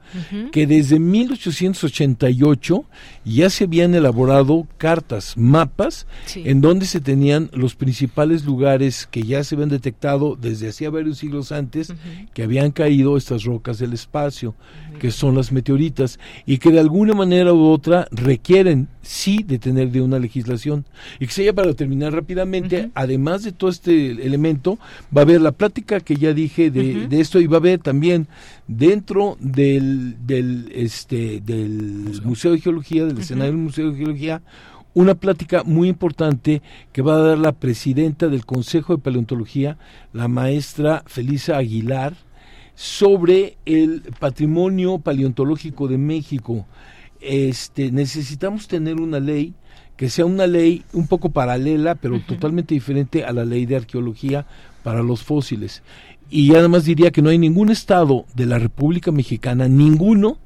[0.52, 2.84] que desde 1888
[3.24, 9.44] ya se habían elaborado cartas, mapas, en donde se tenían los principales lugares que ya
[9.44, 11.92] se habían detectado desde hacía varios siglos antes,
[12.34, 14.54] que habían caído estas rocas del espacio,
[14.98, 19.90] que son las meteoritas, y que de alguna manera u otra requieren sí de tener
[19.90, 20.84] de una legislación.
[21.18, 24.78] Y que sea para terminar rápidamente, además de todo este elemento,
[25.16, 27.80] va a haber la plática que ya dije de, de esto y va a haber
[27.80, 28.28] también
[28.66, 32.52] dentro del, del, este, del Museo.
[32.52, 34.42] de Geología, del escenario del Museo de Geología,
[34.94, 36.62] una plática muy importante
[36.92, 39.78] que va a dar la presidenta del Consejo de Paleontología,
[40.12, 42.14] la maestra Felisa Aguilar,
[42.74, 46.66] sobre el patrimonio paleontológico de México.
[47.20, 49.54] Este, necesitamos tener una ley
[50.00, 54.46] que sea una ley un poco paralela, pero totalmente diferente a la ley de arqueología
[54.82, 55.82] para los fósiles.
[56.30, 60.38] Y además diría que no hay ningún estado de la República Mexicana, ninguno,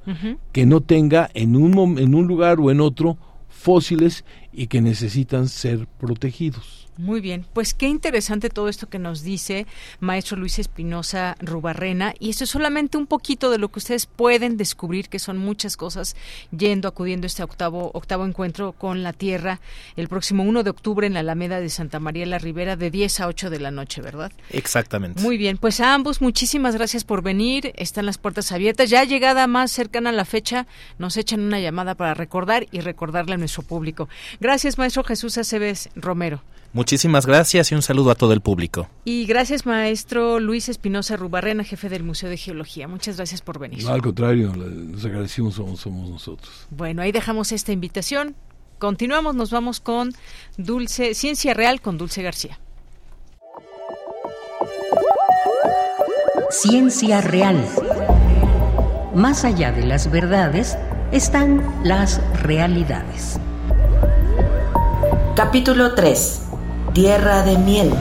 [0.52, 4.24] que no tenga en un, en un lugar o en otro fósiles
[4.54, 6.84] y que necesitan ser protegidos.
[6.96, 9.66] Muy bien, pues qué interesante todo esto que nos dice
[9.98, 14.56] maestro Luis Espinosa Rubarrena y esto es solamente un poquito de lo que ustedes pueden
[14.56, 16.14] descubrir que son muchas cosas
[16.56, 19.60] yendo acudiendo a este octavo octavo encuentro con la Tierra
[19.96, 23.20] el próximo 1 de octubre en la Alameda de Santa María la Ribera de 10
[23.20, 24.30] a 8 de la noche, ¿verdad?
[24.50, 25.20] Exactamente.
[25.20, 29.48] Muy bien, pues a ambos muchísimas gracias por venir, están las puertas abiertas, ya llegada
[29.48, 30.68] más cercana a la fecha
[30.98, 34.08] nos echan una llamada para recordar y recordarle a nuestro público.
[34.44, 36.42] Gracias, maestro Jesús Aceves Romero.
[36.74, 38.90] Muchísimas gracias y un saludo a todo el público.
[39.06, 42.86] Y gracias, maestro Luis Espinosa Rubarrena, jefe del Museo de Geología.
[42.86, 43.82] Muchas gracias por venir.
[43.82, 46.66] No, al contrario, nos agradecimos somos, somos nosotros.
[46.68, 48.34] Bueno, ahí dejamos esta invitación.
[48.78, 50.12] Continuamos, nos vamos con
[50.58, 52.60] Dulce, Ciencia Real con Dulce García.
[56.50, 57.66] Ciencia Real.
[59.14, 60.76] Más allá de las verdades
[61.12, 63.40] están las realidades.
[65.36, 66.42] Capítulo 3
[66.92, 67.92] Tierra de miel.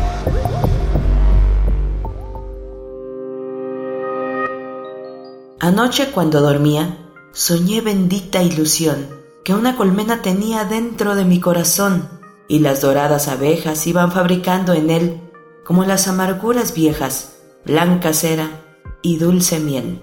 [5.59, 9.07] Anoche cuando dormía, soñé bendita ilusión
[9.43, 12.07] que una colmena tenía dentro de mi corazón
[12.47, 15.21] y las doradas abejas iban fabricando en él
[15.63, 18.61] como las amarguras viejas, blanca cera
[19.01, 20.01] y dulce miel.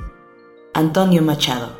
[0.74, 1.80] Antonio Machado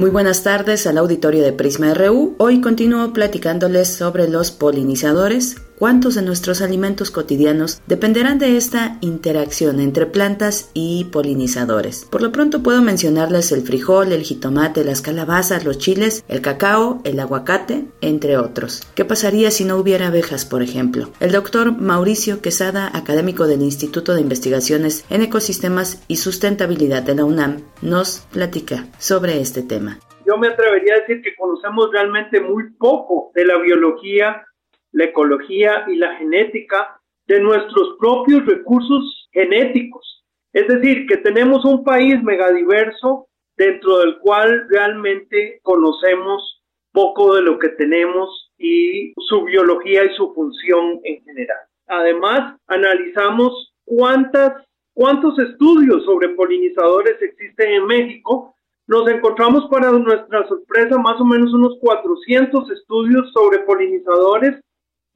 [0.00, 2.34] muy buenas tardes al auditorio de Prisma RU.
[2.38, 9.80] Hoy continúo platicándoles sobre los polinizadores, cuántos de nuestros alimentos cotidianos dependerán de esta interacción
[9.80, 12.04] entre plantas y polinizadores.
[12.04, 17.00] Por lo pronto puedo mencionarles el frijol, el jitomate, las calabazas, los chiles, el cacao,
[17.04, 18.82] el aguacate, entre otros.
[18.94, 21.08] ¿Qué pasaría si no hubiera abejas, por ejemplo?
[21.18, 27.24] El doctor Mauricio Quesada, académico del Instituto de Investigaciones en Ecosistemas y Sustentabilidad de la
[27.24, 32.70] UNAM, nos platica sobre este tema yo me atrevería a decir que conocemos realmente muy
[32.78, 34.46] poco de la biología,
[34.92, 40.24] la ecología y la genética de nuestros propios recursos genéticos.
[40.52, 46.62] Es decir, que tenemos un país megadiverso dentro del cual realmente conocemos
[46.92, 51.58] poco de lo que tenemos y su biología y su función en general.
[51.86, 58.54] Además, analizamos cuántas, cuántos estudios sobre polinizadores existen en México.
[58.86, 64.60] Nos encontramos para nuestra sorpresa más o menos unos 400 estudios sobre polinizadores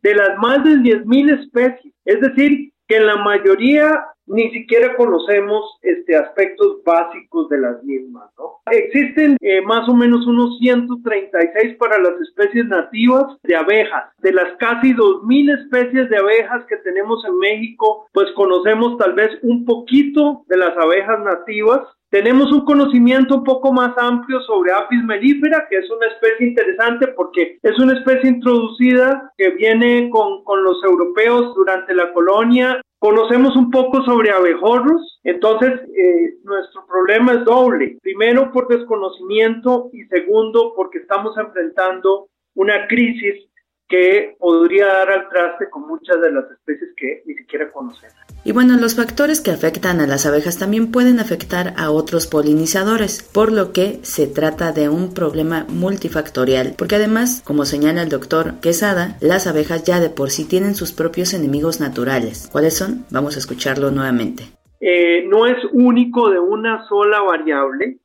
[0.05, 1.95] de las más de 10.000 especies.
[2.05, 8.61] Es decir, que la mayoría ni siquiera conocemos este aspectos básicos de las mismas, ¿no?
[8.71, 14.05] Existen eh, más o menos unos 136 para las especies nativas de abejas.
[14.19, 19.31] De las casi 2000 especies de abejas que tenemos en México, pues conocemos tal vez
[19.43, 21.81] un poquito de las abejas nativas
[22.15, 27.09] tenemos un conocimiento un poco más amplio sobre Apis mellifera, que es una especie interesante
[27.09, 32.81] porque es una especie introducida que viene con, con los europeos durante la colonia.
[33.01, 37.99] Conocemos un poco sobre abejorros, entonces eh, nuestro problema es doble.
[38.01, 43.45] Primero por desconocimiento y segundo porque estamos enfrentando una crisis
[43.89, 48.15] que podría dar al traste con muchas de las especies que ni siquiera conocemos.
[48.47, 53.23] Y bueno, los factores que afectan a las abejas también pueden afectar a otros polinizadores,
[53.23, 58.61] por lo que se trata de un problema multifactorial, porque además, como señala el doctor
[58.61, 62.49] Quesada, las abejas ya de por sí tienen sus propios enemigos naturales.
[62.53, 63.07] ¿Cuáles son?
[63.11, 64.45] Vamos a escucharlo nuevamente.
[64.81, 67.99] Eh, no es único de una sola variable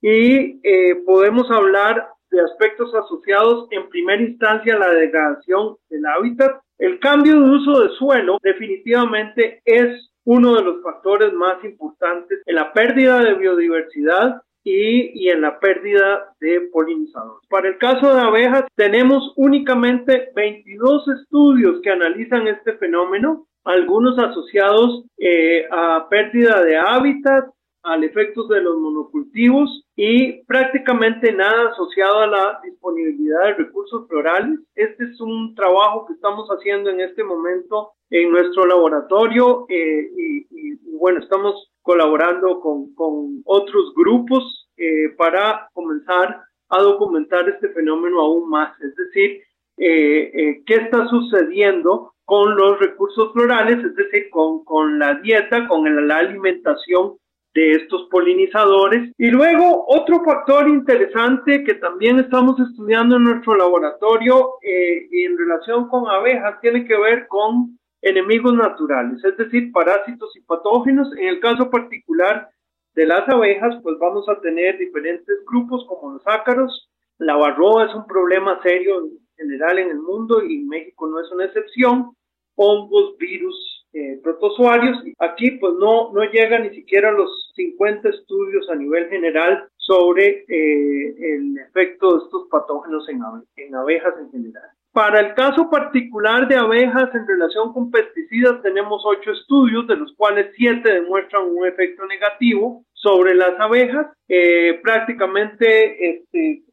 [0.00, 6.60] y eh, podemos hablar de aspectos asociados en primera instancia a la degradación del hábitat.
[6.78, 12.56] El cambio de uso de suelo definitivamente es uno de los factores más importantes en
[12.56, 17.48] la pérdida de biodiversidad y, en la pérdida de polinizadores.
[17.48, 25.04] Para el caso de abejas, tenemos únicamente 22 estudios que analizan este fenómeno, algunos asociados
[25.18, 27.44] eh, a pérdida de hábitat,
[27.86, 34.58] al efecto de los monocultivos y prácticamente nada asociado a la disponibilidad de recursos florales.
[34.74, 40.10] Este es un trabajo que estamos haciendo en este momento en nuestro laboratorio eh,
[40.50, 48.20] y, bueno, estamos colaborando con, con otros grupos eh, para comenzar a documentar este fenómeno
[48.20, 49.42] aún más, es decir,
[49.78, 56.08] eh, qué está sucediendo con los recursos florales, es decir, con, con la dieta, con
[56.08, 57.18] la alimentación
[57.56, 59.12] de estos polinizadores.
[59.16, 65.88] Y luego otro factor interesante que también estamos estudiando en nuestro laboratorio eh, en relación
[65.88, 71.08] con abejas tiene que ver con enemigos naturales, es decir, parásitos y patógenos.
[71.16, 72.50] En el caso particular
[72.94, 76.90] de las abejas, pues vamos a tener diferentes grupos como los ácaros.
[77.16, 81.32] La barroa es un problema serio en general en el mundo y México no es
[81.32, 82.12] una excepción.
[82.54, 84.98] Hongos, virus, eh, protozoarios.
[85.18, 90.44] Aquí pues no, no llega ni siquiera a los 50 estudios a nivel general sobre
[90.48, 93.20] eh, el efecto de estos patógenos en,
[93.56, 94.68] en abejas en general.
[94.92, 100.14] Para el caso particular de abejas en relación con pesticidas tenemos ocho estudios, de los
[100.14, 104.08] cuales siete demuestran un efecto negativo sobre las abejas.
[104.28, 106.64] Eh, prácticamente este,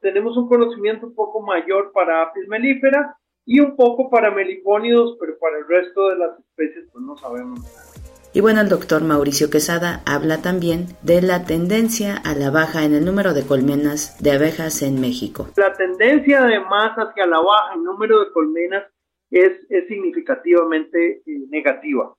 [0.00, 5.38] tenemos un conocimiento un poco mayor para Apis mellifera y un poco para melipónidos, pero
[5.38, 8.04] para el resto de las especies pues no sabemos nada.
[8.36, 12.92] Y bueno, el doctor Mauricio Quesada habla también de la tendencia a la baja en
[12.92, 15.48] el número de colmenas de abejas en México.
[15.56, 18.84] La tendencia además hacia la baja en número de colmenas
[19.30, 22.12] es, es significativamente eh, negativa.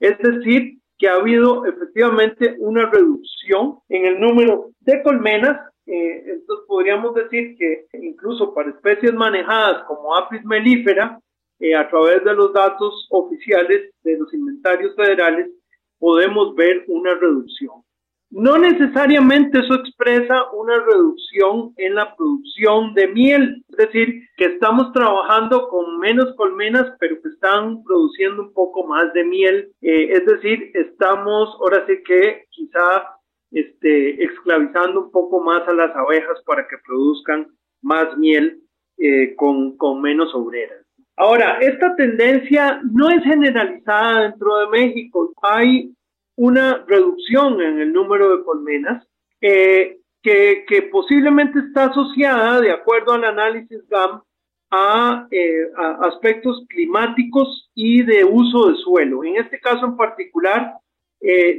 [0.00, 6.66] Es decir, que ha habido efectivamente una reducción en el número de colmenas eh, entonces
[6.66, 11.20] podríamos decir que incluso para especies manejadas como Apis mellifera,
[11.58, 15.50] eh, a través de los datos oficiales de los inventarios federales,
[15.98, 17.82] podemos ver una reducción.
[18.30, 24.92] No necesariamente eso expresa una reducción en la producción de miel, es decir, que estamos
[24.92, 29.72] trabajando con menos colmenas, pero que están produciendo un poco más de miel.
[29.82, 33.19] Eh, es decir, estamos ahora sí que quizá
[33.50, 37.48] este, esclavizando un poco más a las abejas para que produzcan
[37.82, 38.60] más miel
[38.98, 40.84] eh, con, con menos obreras.
[41.16, 45.32] Ahora, esta tendencia no es generalizada dentro de México.
[45.42, 45.94] Hay
[46.36, 49.06] una reducción en el número de colmenas
[49.40, 54.22] eh, que, que, posiblemente está asociada, de acuerdo al análisis GAM,
[54.70, 59.24] a, eh, a, aspectos climáticos y de uso de suelo.
[59.24, 60.74] En este caso en particular,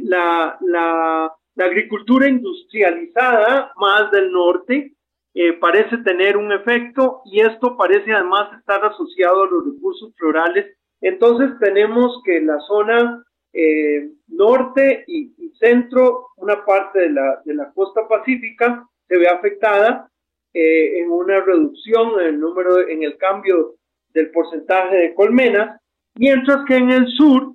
[0.04, 4.94] la, la la agricultura industrializada más del norte
[5.34, 10.78] eh, parece tener un efecto y esto parece además estar asociado a los recursos florales.
[11.02, 13.24] Entonces tenemos que la zona
[13.54, 20.10] eh, norte y, centro, una parte de la, de la costa pacífica se ve afectada
[20.54, 23.76] eh, en una reducción en el número, en el cambio
[24.10, 25.80] del porcentaje de colmenas,
[26.16, 27.54] mientras que en el sur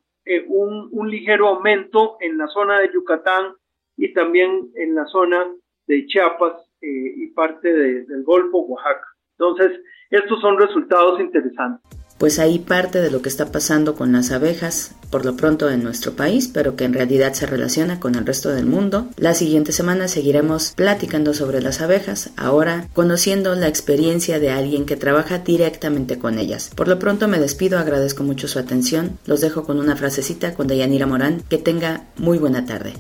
[0.49, 3.55] un, un, ligero aumento en la zona de Yucatán
[3.97, 5.47] y también en la zona
[5.87, 9.07] de Chiapas y parte del Golfo, Oaxaca.
[9.39, 11.81] Entonces, estos son resultados interesantes
[12.19, 15.83] pues ahí parte de lo que está pasando con las abejas, por lo pronto en
[15.83, 19.09] nuestro país, pero que en realidad se relaciona con el resto del mundo.
[19.17, 24.97] La siguiente semana seguiremos platicando sobre las abejas, ahora conociendo la experiencia de alguien que
[24.97, 26.73] trabaja directamente con ellas.
[26.75, 30.67] Por lo pronto me despido, agradezco mucho su atención, los dejo con una frasecita con
[30.67, 32.95] Dayanira Morán, que tenga muy buena tarde.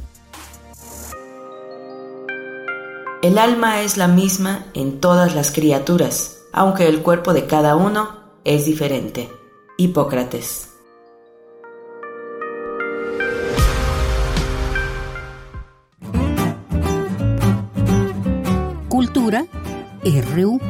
[3.26, 8.08] El alma es la misma en todas las criaturas, aunque el cuerpo de cada uno
[8.44, 9.28] es diferente.
[9.76, 10.68] Hipócrates.
[18.88, 19.44] Cultura
[20.04, 20.60] RU.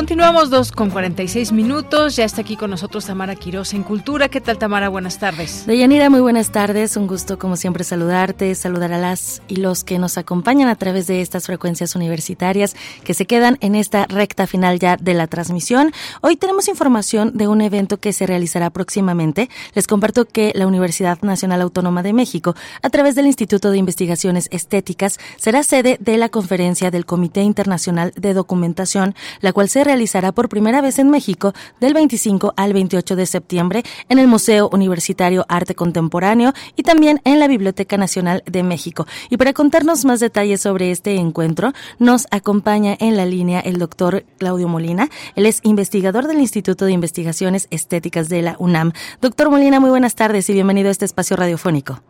[0.00, 2.16] Continuamos dos con 46 minutos.
[2.16, 4.30] Ya está aquí con nosotros Tamara Quiroz en Cultura.
[4.30, 4.88] ¿Qué tal, Tamara?
[4.88, 5.66] Buenas tardes.
[5.66, 6.96] Deyanira, muy buenas tardes.
[6.96, 11.06] Un gusto, como siempre, saludarte, saludar a las y los que nos acompañan a través
[11.06, 12.74] de estas frecuencias universitarias
[13.04, 15.92] que se quedan en esta recta final ya de la transmisión.
[16.22, 19.50] Hoy tenemos información de un evento que se realizará próximamente.
[19.74, 24.48] Les comparto que la Universidad Nacional Autónoma de México, a través del Instituto de Investigaciones
[24.50, 30.30] Estéticas, será sede de la conferencia del Comité Internacional de Documentación, la cual se realizará
[30.30, 35.44] por primera vez en México del 25 al 28 de septiembre en el Museo Universitario
[35.48, 39.08] Arte Contemporáneo y también en la Biblioteca Nacional de México.
[39.30, 44.24] Y para contarnos más detalles sobre este encuentro, nos acompaña en la línea el doctor
[44.38, 45.08] Claudio Molina.
[45.34, 48.92] Él es investigador del Instituto de Investigaciones Estéticas de la UNAM.
[49.20, 52.00] Doctor Molina, muy buenas tardes y bienvenido a este espacio radiofónico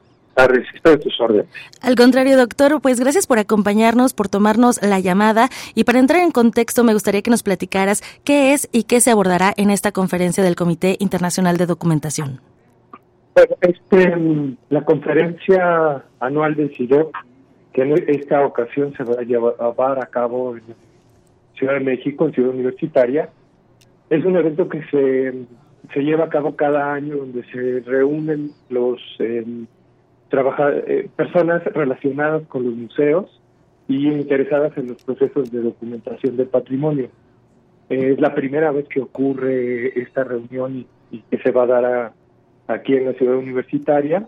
[0.40, 1.46] a tus órdenes.
[1.82, 6.30] Al contrario, doctor, pues gracias por acompañarnos, por tomarnos la llamada y para entrar en
[6.30, 10.42] contexto me gustaría que nos platicaras qué es y qué se abordará en esta conferencia
[10.42, 12.40] del Comité Internacional de Documentación.
[13.34, 17.16] Bueno, este, la conferencia anual del CIDOC,
[17.72, 20.62] que en esta ocasión se va a llevar a cabo en
[21.56, 23.30] Ciudad de México, en Ciudad Universitaria,
[24.10, 25.32] es un evento que se,
[25.94, 29.44] se lleva a cabo cada año donde se reúnen los eh,
[30.30, 33.26] trabaja, eh, personas relacionadas con los museos
[33.88, 37.10] y interesadas en los procesos de documentación del patrimonio.
[37.88, 42.12] es la primera vez que ocurre esta reunión y, que se va a dar
[42.68, 44.26] aquí en la ciudad universitaria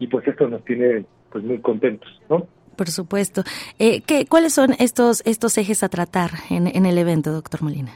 [0.00, 2.46] y pues esto nos tiene pues muy contentos, ¿no?
[2.76, 3.44] Por supuesto.
[3.78, 7.92] Eh, ¿qué, ¿Cuáles son estos estos ejes a tratar en, en el evento, doctor Molina?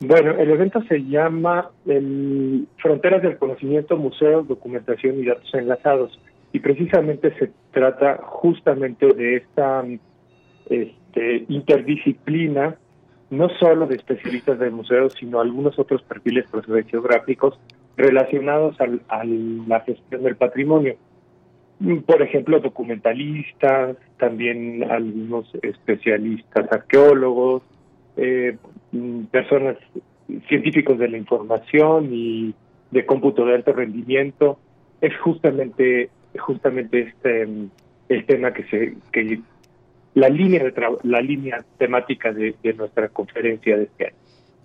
[0.00, 6.20] Bueno, el evento se llama el Fronteras del Conocimiento, Museos, Documentación y Datos Enlazados.
[6.52, 9.84] Y precisamente se trata justamente de esta
[10.68, 12.76] este, interdisciplina,
[13.30, 16.44] no solo de especialistas de museos, sino algunos otros perfiles
[16.88, 17.58] geográficos
[17.96, 20.96] relacionados al, a la gestión del patrimonio.
[22.06, 27.62] Por ejemplo, documentalistas, también algunos especialistas arqueólogos,
[28.16, 28.85] eh, Mm,
[29.30, 29.76] personas
[30.48, 32.54] científicos de la información y
[32.90, 34.58] de cómputo de alto rendimiento
[35.00, 37.70] es justamente justamente este mm,
[38.08, 39.40] el tema que se que
[40.14, 44.16] la línea de la línea temática de, de nuestra conferencia de este año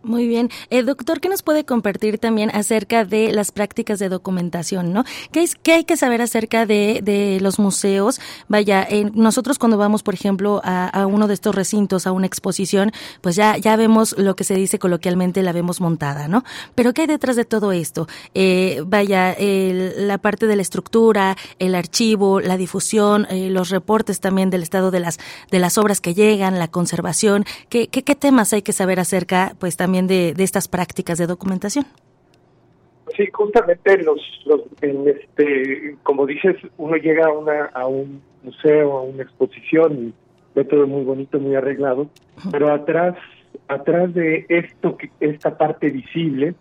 [0.04, 0.50] muy bien.
[0.70, 4.94] Eh, doctor, ¿qué nos puede compartir también acerca de las prácticas de documentación?
[4.94, 5.04] ¿no?
[5.32, 8.20] ¿Qué, es, qué hay que saber acerca de, de los museos?
[8.48, 12.92] Vaya, nosotros cuando vamos, por ejemplo, a, a, uno de estos recintos, a una exposición,
[13.22, 16.44] pues ya, ya vemos lo que se dice coloquialmente, la vemos montada, ¿no?
[16.74, 18.08] Pero ¿qué hay detrás de todo esto?
[18.34, 24.50] Eh, vaya, la parte de la estructura, el archivo, la difusión, eh, los reportes también
[24.50, 25.20] del estado de las,
[25.52, 27.46] de las obras que llegan, la conservación.
[27.70, 31.86] ¿Qué, qué, qué temas hay que saber acerca, pues también de, estas prácticas de documentación.
[33.16, 39.02] Sí, justamente los, los este, como dices, uno llega a, una, a un museo, a
[39.04, 40.14] una exposición y
[40.56, 42.10] ve todo muy bonito, muy arreglado,
[42.52, 43.16] pero atrás,
[43.68, 46.56] atrás de esto, esta parte visible,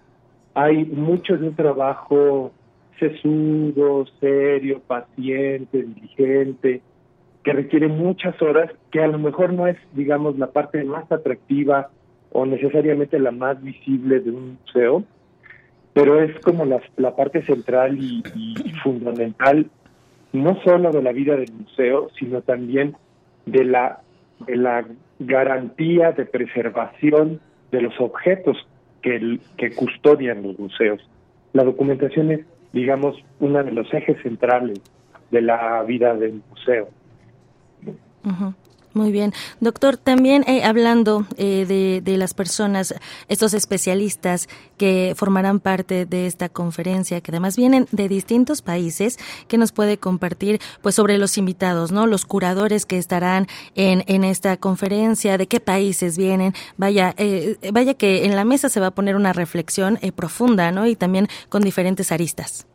[0.55, 2.53] hay mucho de un trabajo
[2.99, 6.83] sesudo, serio, paciente, diligente,
[7.43, 11.91] que requiere muchas horas, que a lo mejor no es, digamos, la parte más atractiva
[12.33, 15.05] o necesariamente la más visible de un museo,
[15.93, 18.23] pero es como la, la parte central y,
[18.83, 19.69] fundamental
[20.33, 22.97] no solo de la vida del museo, sino también
[23.47, 24.01] de la,
[24.47, 24.87] de la
[25.19, 27.41] garantía de preservación
[27.73, 28.57] de los objetos.
[29.03, 31.01] que, que custodian los museos.
[31.53, 32.41] La documentación es,
[32.73, 34.79] digamos, uno de los ejes centrales
[35.31, 36.89] de la vida del museo.
[38.93, 39.33] Muy bien.
[39.61, 42.93] Doctor, también eh, hablando eh, de, de, las personas,
[43.29, 44.49] estos especialistas
[44.79, 49.99] que formarán parte de esta conferencia, que además vienen de distintos países, que nos puede
[49.99, 52.09] compartir pues sobre los invitados, ¿no?
[52.09, 53.47] Los curadores que estarán
[53.77, 56.53] en, en esta conferencia, de qué países vienen.
[56.77, 60.89] Vaya, eh, vaya que en la mesa se va a poner una reflexión profunda, ¿no?
[60.89, 62.67] Y también con diferentes aristas.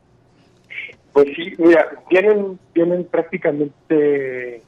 [1.12, 4.62] Pues sí, mira, vienen, vienen prácticamente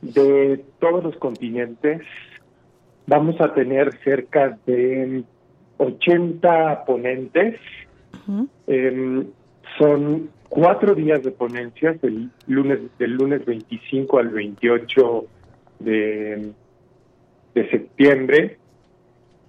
[0.00, 2.02] de todos los continentes.
[3.06, 5.24] Vamos a tener cerca de
[5.78, 7.58] 80 ponentes.
[8.66, 9.26] Em,
[9.78, 15.26] son cuatro días de ponencias, del lunes, del lunes 25 al 28
[15.78, 16.52] de,
[17.54, 18.58] de septiembre.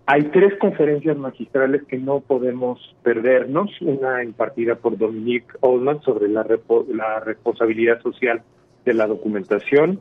[0.05, 3.69] Hay tres conferencias magistrales que no podemos perdernos.
[3.81, 6.45] Una impartida por Dominique Oldman sobre la,
[6.87, 8.41] la responsabilidad social
[8.85, 9.99] de la documentación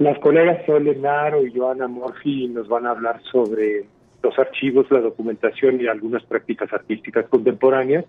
[0.00, 3.84] las colegas Sol Naro y Joana Morfi nos van a hablar sobre
[4.22, 8.06] los archivos, la documentación y algunas prácticas artísticas contemporáneas.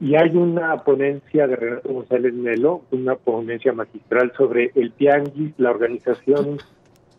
[0.00, 5.70] Y hay una ponencia de Renato González Melo, una ponencia magistral sobre el tianguis, la
[5.70, 6.58] organización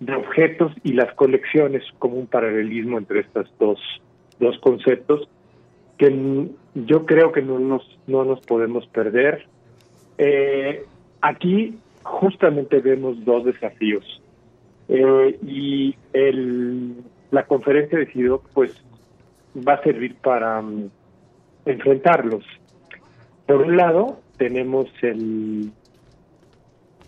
[0.01, 3.79] de objetos y las colecciones, como un paralelismo entre estos dos,
[4.37, 5.29] dos conceptos,
[5.97, 9.47] que yo creo que no nos, no nos podemos perder.
[10.17, 10.83] Eh,
[11.21, 11.77] aquí
[12.10, 14.03] justamente vemos dos desafíos.
[14.88, 16.95] Eh, y el,
[17.31, 18.73] la conferencia decidió, pues,
[19.56, 20.90] va a servir para um,
[21.65, 22.44] enfrentarlos.
[23.45, 25.72] Por un lado, tenemos el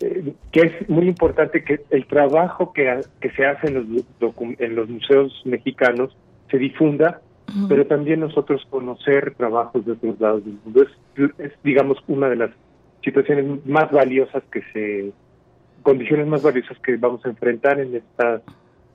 [0.00, 3.86] eh, que es muy importante que el trabajo que, que se hace en los,
[4.58, 6.16] en los museos mexicanos
[6.50, 7.20] se difunda,
[7.68, 10.86] pero también nosotros conocer trabajos de otros lados del mundo.
[11.38, 12.50] es, digamos, una de las
[13.02, 15.12] situaciones más valiosas que se,
[15.82, 18.42] condiciones más valiosas que vamos a enfrentar en estas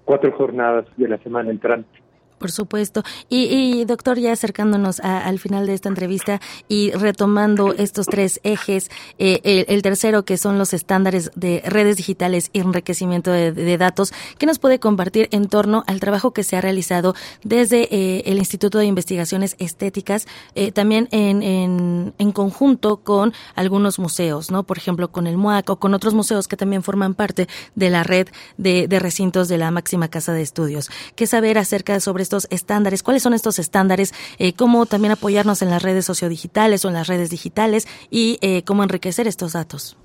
[0.05, 2.06] cuatro jornadas de la semana entrante.
[2.37, 3.03] Por supuesto.
[3.29, 9.65] Y, doctor, ya acercándonos al final de esta entrevista y retomando estos tres ejes, eh,
[9.67, 14.59] el, tercero que son los estándares de redes digitales y enriquecimiento de, datos, ¿qué nos
[14.59, 18.85] puede compartir en torno al trabajo que se ha realizado desde eh, el Instituto de
[18.85, 24.63] Investigaciones Estéticas, eh, también en, en, conjunto con algunos museos, ¿no?
[24.63, 28.03] Por ejemplo, con el MUAC o con otros museos que también forman parte de la
[28.03, 28.27] red
[28.57, 30.89] de, de recintos de la máxima casa de estudios.
[31.15, 35.69] ¿Qué saber acerca sobre estos estándares, cuáles son estos estándares, eh, cómo también apoyarnos en
[35.69, 39.97] las redes sociodigitales o en las redes digitales y eh, cómo enriquecer estos datos.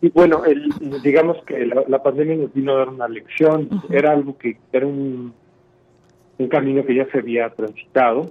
[0.00, 0.72] Y bueno, el,
[1.02, 5.32] digamos que la, pandemia nos vino a dar una lección, era algo que era un,
[6.38, 8.30] un camino que ya se había transitado.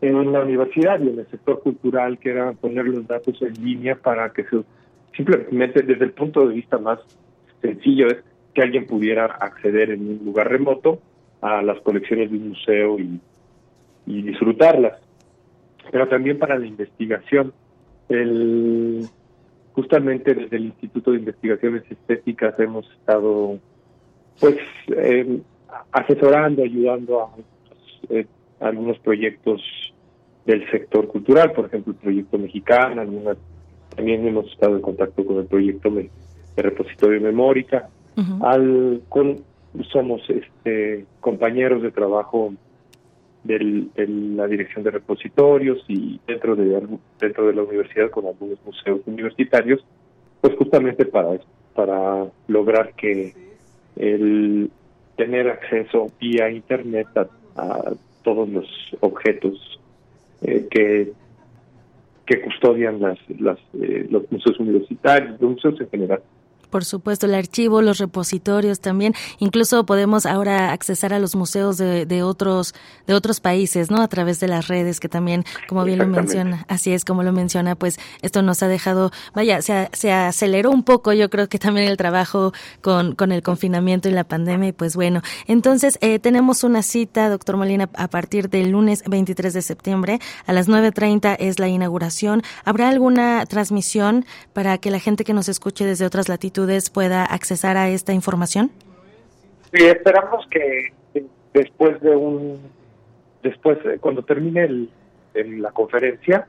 [0.00, 3.94] En la universidad y en el sector cultural, que era poner los datos en línea
[3.96, 4.62] para que se,
[5.16, 6.98] simplemente desde el punto de vista más
[7.62, 8.18] sencillo es
[8.52, 11.00] que alguien pudiera acceder en un lugar remoto
[11.44, 13.20] a las colecciones de un museo y,
[14.06, 14.98] disfrutarlas.
[15.90, 17.52] Pero también para la investigación.
[18.08, 19.06] El,
[19.72, 23.58] justamente desde el Instituto de Investigaciones Estéticas hemos estado
[24.40, 24.56] pues
[24.88, 25.40] em,
[25.92, 27.30] asesorando, ayudando a,
[28.10, 28.26] eh,
[28.60, 29.62] algunos proyectos
[30.46, 33.02] del sector cultural, por ejemplo el proyecto mexicano,
[33.96, 36.10] también hemos estado en contacto con el proyecto de,
[36.56, 37.88] repositorio memórica,
[38.42, 39.42] al con
[39.92, 42.54] somos este, compañeros de trabajo
[43.42, 46.80] de la dirección de repositorios y dentro de
[47.20, 49.84] dentro de la universidad con algunos museos universitarios,
[50.40, 51.38] pues justamente para
[51.74, 53.34] para lograr que
[53.96, 54.70] el
[55.16, 57.08] tener acceso vía internet
[57.56, 57.92] a,
[58.22, 58.66] todos los
[59.00, 59.78] objetos
[60.42, 61.12] eh, que
[62.26, 66.22] que custodian las, las eh, los museos universitarios, los museos en general
[66.74, 69.14] por supuesto, el archivo, los repositorios también.
[69.38, 72.74] Incluso podemos ahora accesar a los museos de, de, otros
[73.06, 74.02] de otros países, ¿no?
[74.02, 77.30] A través de las redes, que también, como bien lo menciona, así es como lo
[77.30, 81.60] menciona, pues esto nos ha dejado, vaya, se, se aceleró un poco, yo creo que
[81.60, 84.70] también el trabajo con, con el confinamiento y la pandemia.
[84.70, 89.52] Y pues bueno, entonces eh, tenemos una cita, doctor Molina, a partir del lunes 23
[89.52, 92.42] de septiembre a las 9.30 es la inauguración.
[92.64, 97.76] ¿Habrá alguna transmisión para que la gente que nos escuche desde otras latitudes pueda accesar
[97.76, 98.70] a esta información?
[99.72, 100.92] Sí, esperamos que
[101.52, 102.58] después de un,
[103.42, 104.90] después, eh, cuando termine el,
[105.62, 106.46] la conferencia,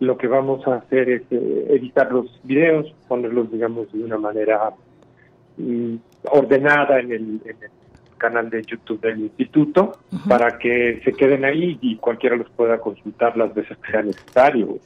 [0.00, 4.72] lo que vamos a hacer es eh, editar los videos, ponerlos, digamos, de una manera
[5.56, 5.96] mm,
[6.30, 7.40] ordenada en el,
[8.18, 9.92] canal de YouTube del instituto
[10.26, 14.78] para que se queden ahí y cualquiera los pueda consultar las veces que sea necesario,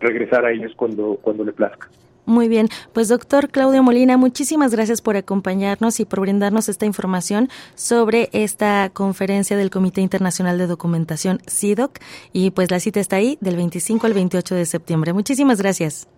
[0.00, 1.88] regresar a ellos cuando, cuando le plazca.
[2.26, 7.48] Muy bien, pues doctor Claudio Molina, muchísimas gracias por acompañarnos y por brindarnos esta información
[7.74, 11.98] sobre esta conferencia del Comité Internacional de Documentación CIDOC
[12.32, 15.12] y pues la cita está ahí del 25 al 28 de septiembre.
[15.12, 16.08] Muchísimas gracias.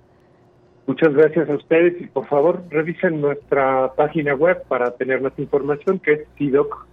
[0.87, 5.99] Muchas gracias a ustedes y por favor revisen nuestra página web para tener más información
[5.99, 6.29] que es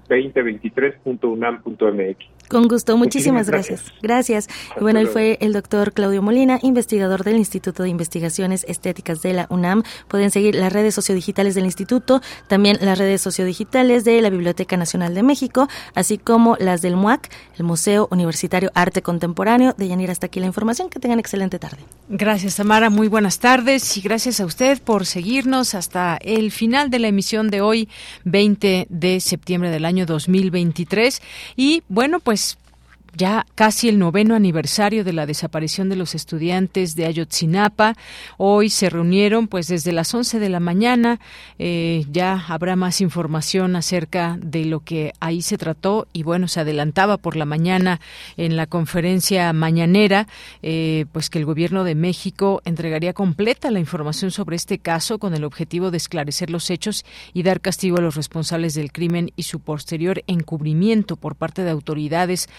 [0.10, 2.34] cidoc2023.unam.mx.
[2.50, 3.86] Con gusto, muchísimas, gracias.
[4.02, 4.48] Gracias.
[4.78, 9.34] Y bueno, él fue el doctor Claudio Molina, investigador del Instituto de Investigaciones Estéticas de
[9.34, 9.84] la UNAM.
[10.08, 15.16] Pueden seguir las redes sociodigitales del instituto, también las redes sociodigitales de la Biblioteca Nacional
[15.16, 19.74] de México, así como las del MUAC, el Museo Universitario Arte Contemporáneo.
[19.76, 20.90] De Yanira, hasta aquí la información.
[20.90, 21.78] Que tengan excelente tarde.
[22.10, 22.90] Gracias, Tamara.
[22.90, 27.50] Muy buenas tardes y gracias a usted por seguirnos hasta el final de la emisión
[27.50, 27.90] de hoy,
[28.26, 31.22] 20 de septiembre del año 2023.
[31.56, 32.58] Y bueno, pues
[33.16, 37.96] ya casi el noveno aniversario de la desaparición de los estudiantes de Ayotzinapa.
[38.38, 41.20] Hoy se reunieron pues desde las 11 de la mañana.
[41.60, 46.60] Eh, ya habrá más información acerca de lo que ahí se trató y bueno, se
[46.60, 48.00] adelantaba por la mañana
[48.38, 50.28] en la conferencia mañanera
[50.62, 55.34] eh, pues que el gobierno de México entregaría completa la información sobre este caso con
[55.34, 59.44] el objetivo de esclarecer los hechos y dar castigo a los responsables del crimen y
[59.44, 62.50] su posterior encubrimiento por parte de autoridades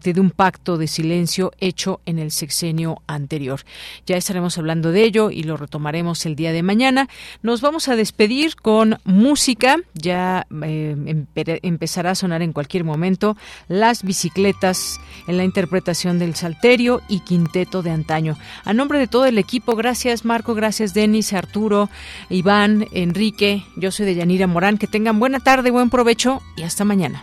[0.00, 3.60] de un pacto de silencio hecho en el sexenio anterior.
[4.06, 7.08] Ya estaremos hablando de ello y lo retomaremos el día de mañana.
[7.42, 9.78] Nos vamos a despedir con música.
[9.94, 11.24] Ya eh,
[11.62, 13.36] empezará a sonar en cualquier momento
[13.68, 18.36] las bicicletas en la interpretación del Salterio y Quinteto de antaño.
[18.64, 21.88] A nombre de todo el equipo, gracias Marco, gracias Denis, Arturo,
[22.28, 23.64] Iván, Enrique.
[23.76, 24.78] Yo soy de Yanira Morán.
[24.78, 27.22] Que tengan buena tarde, buen provecho y hasta mañana.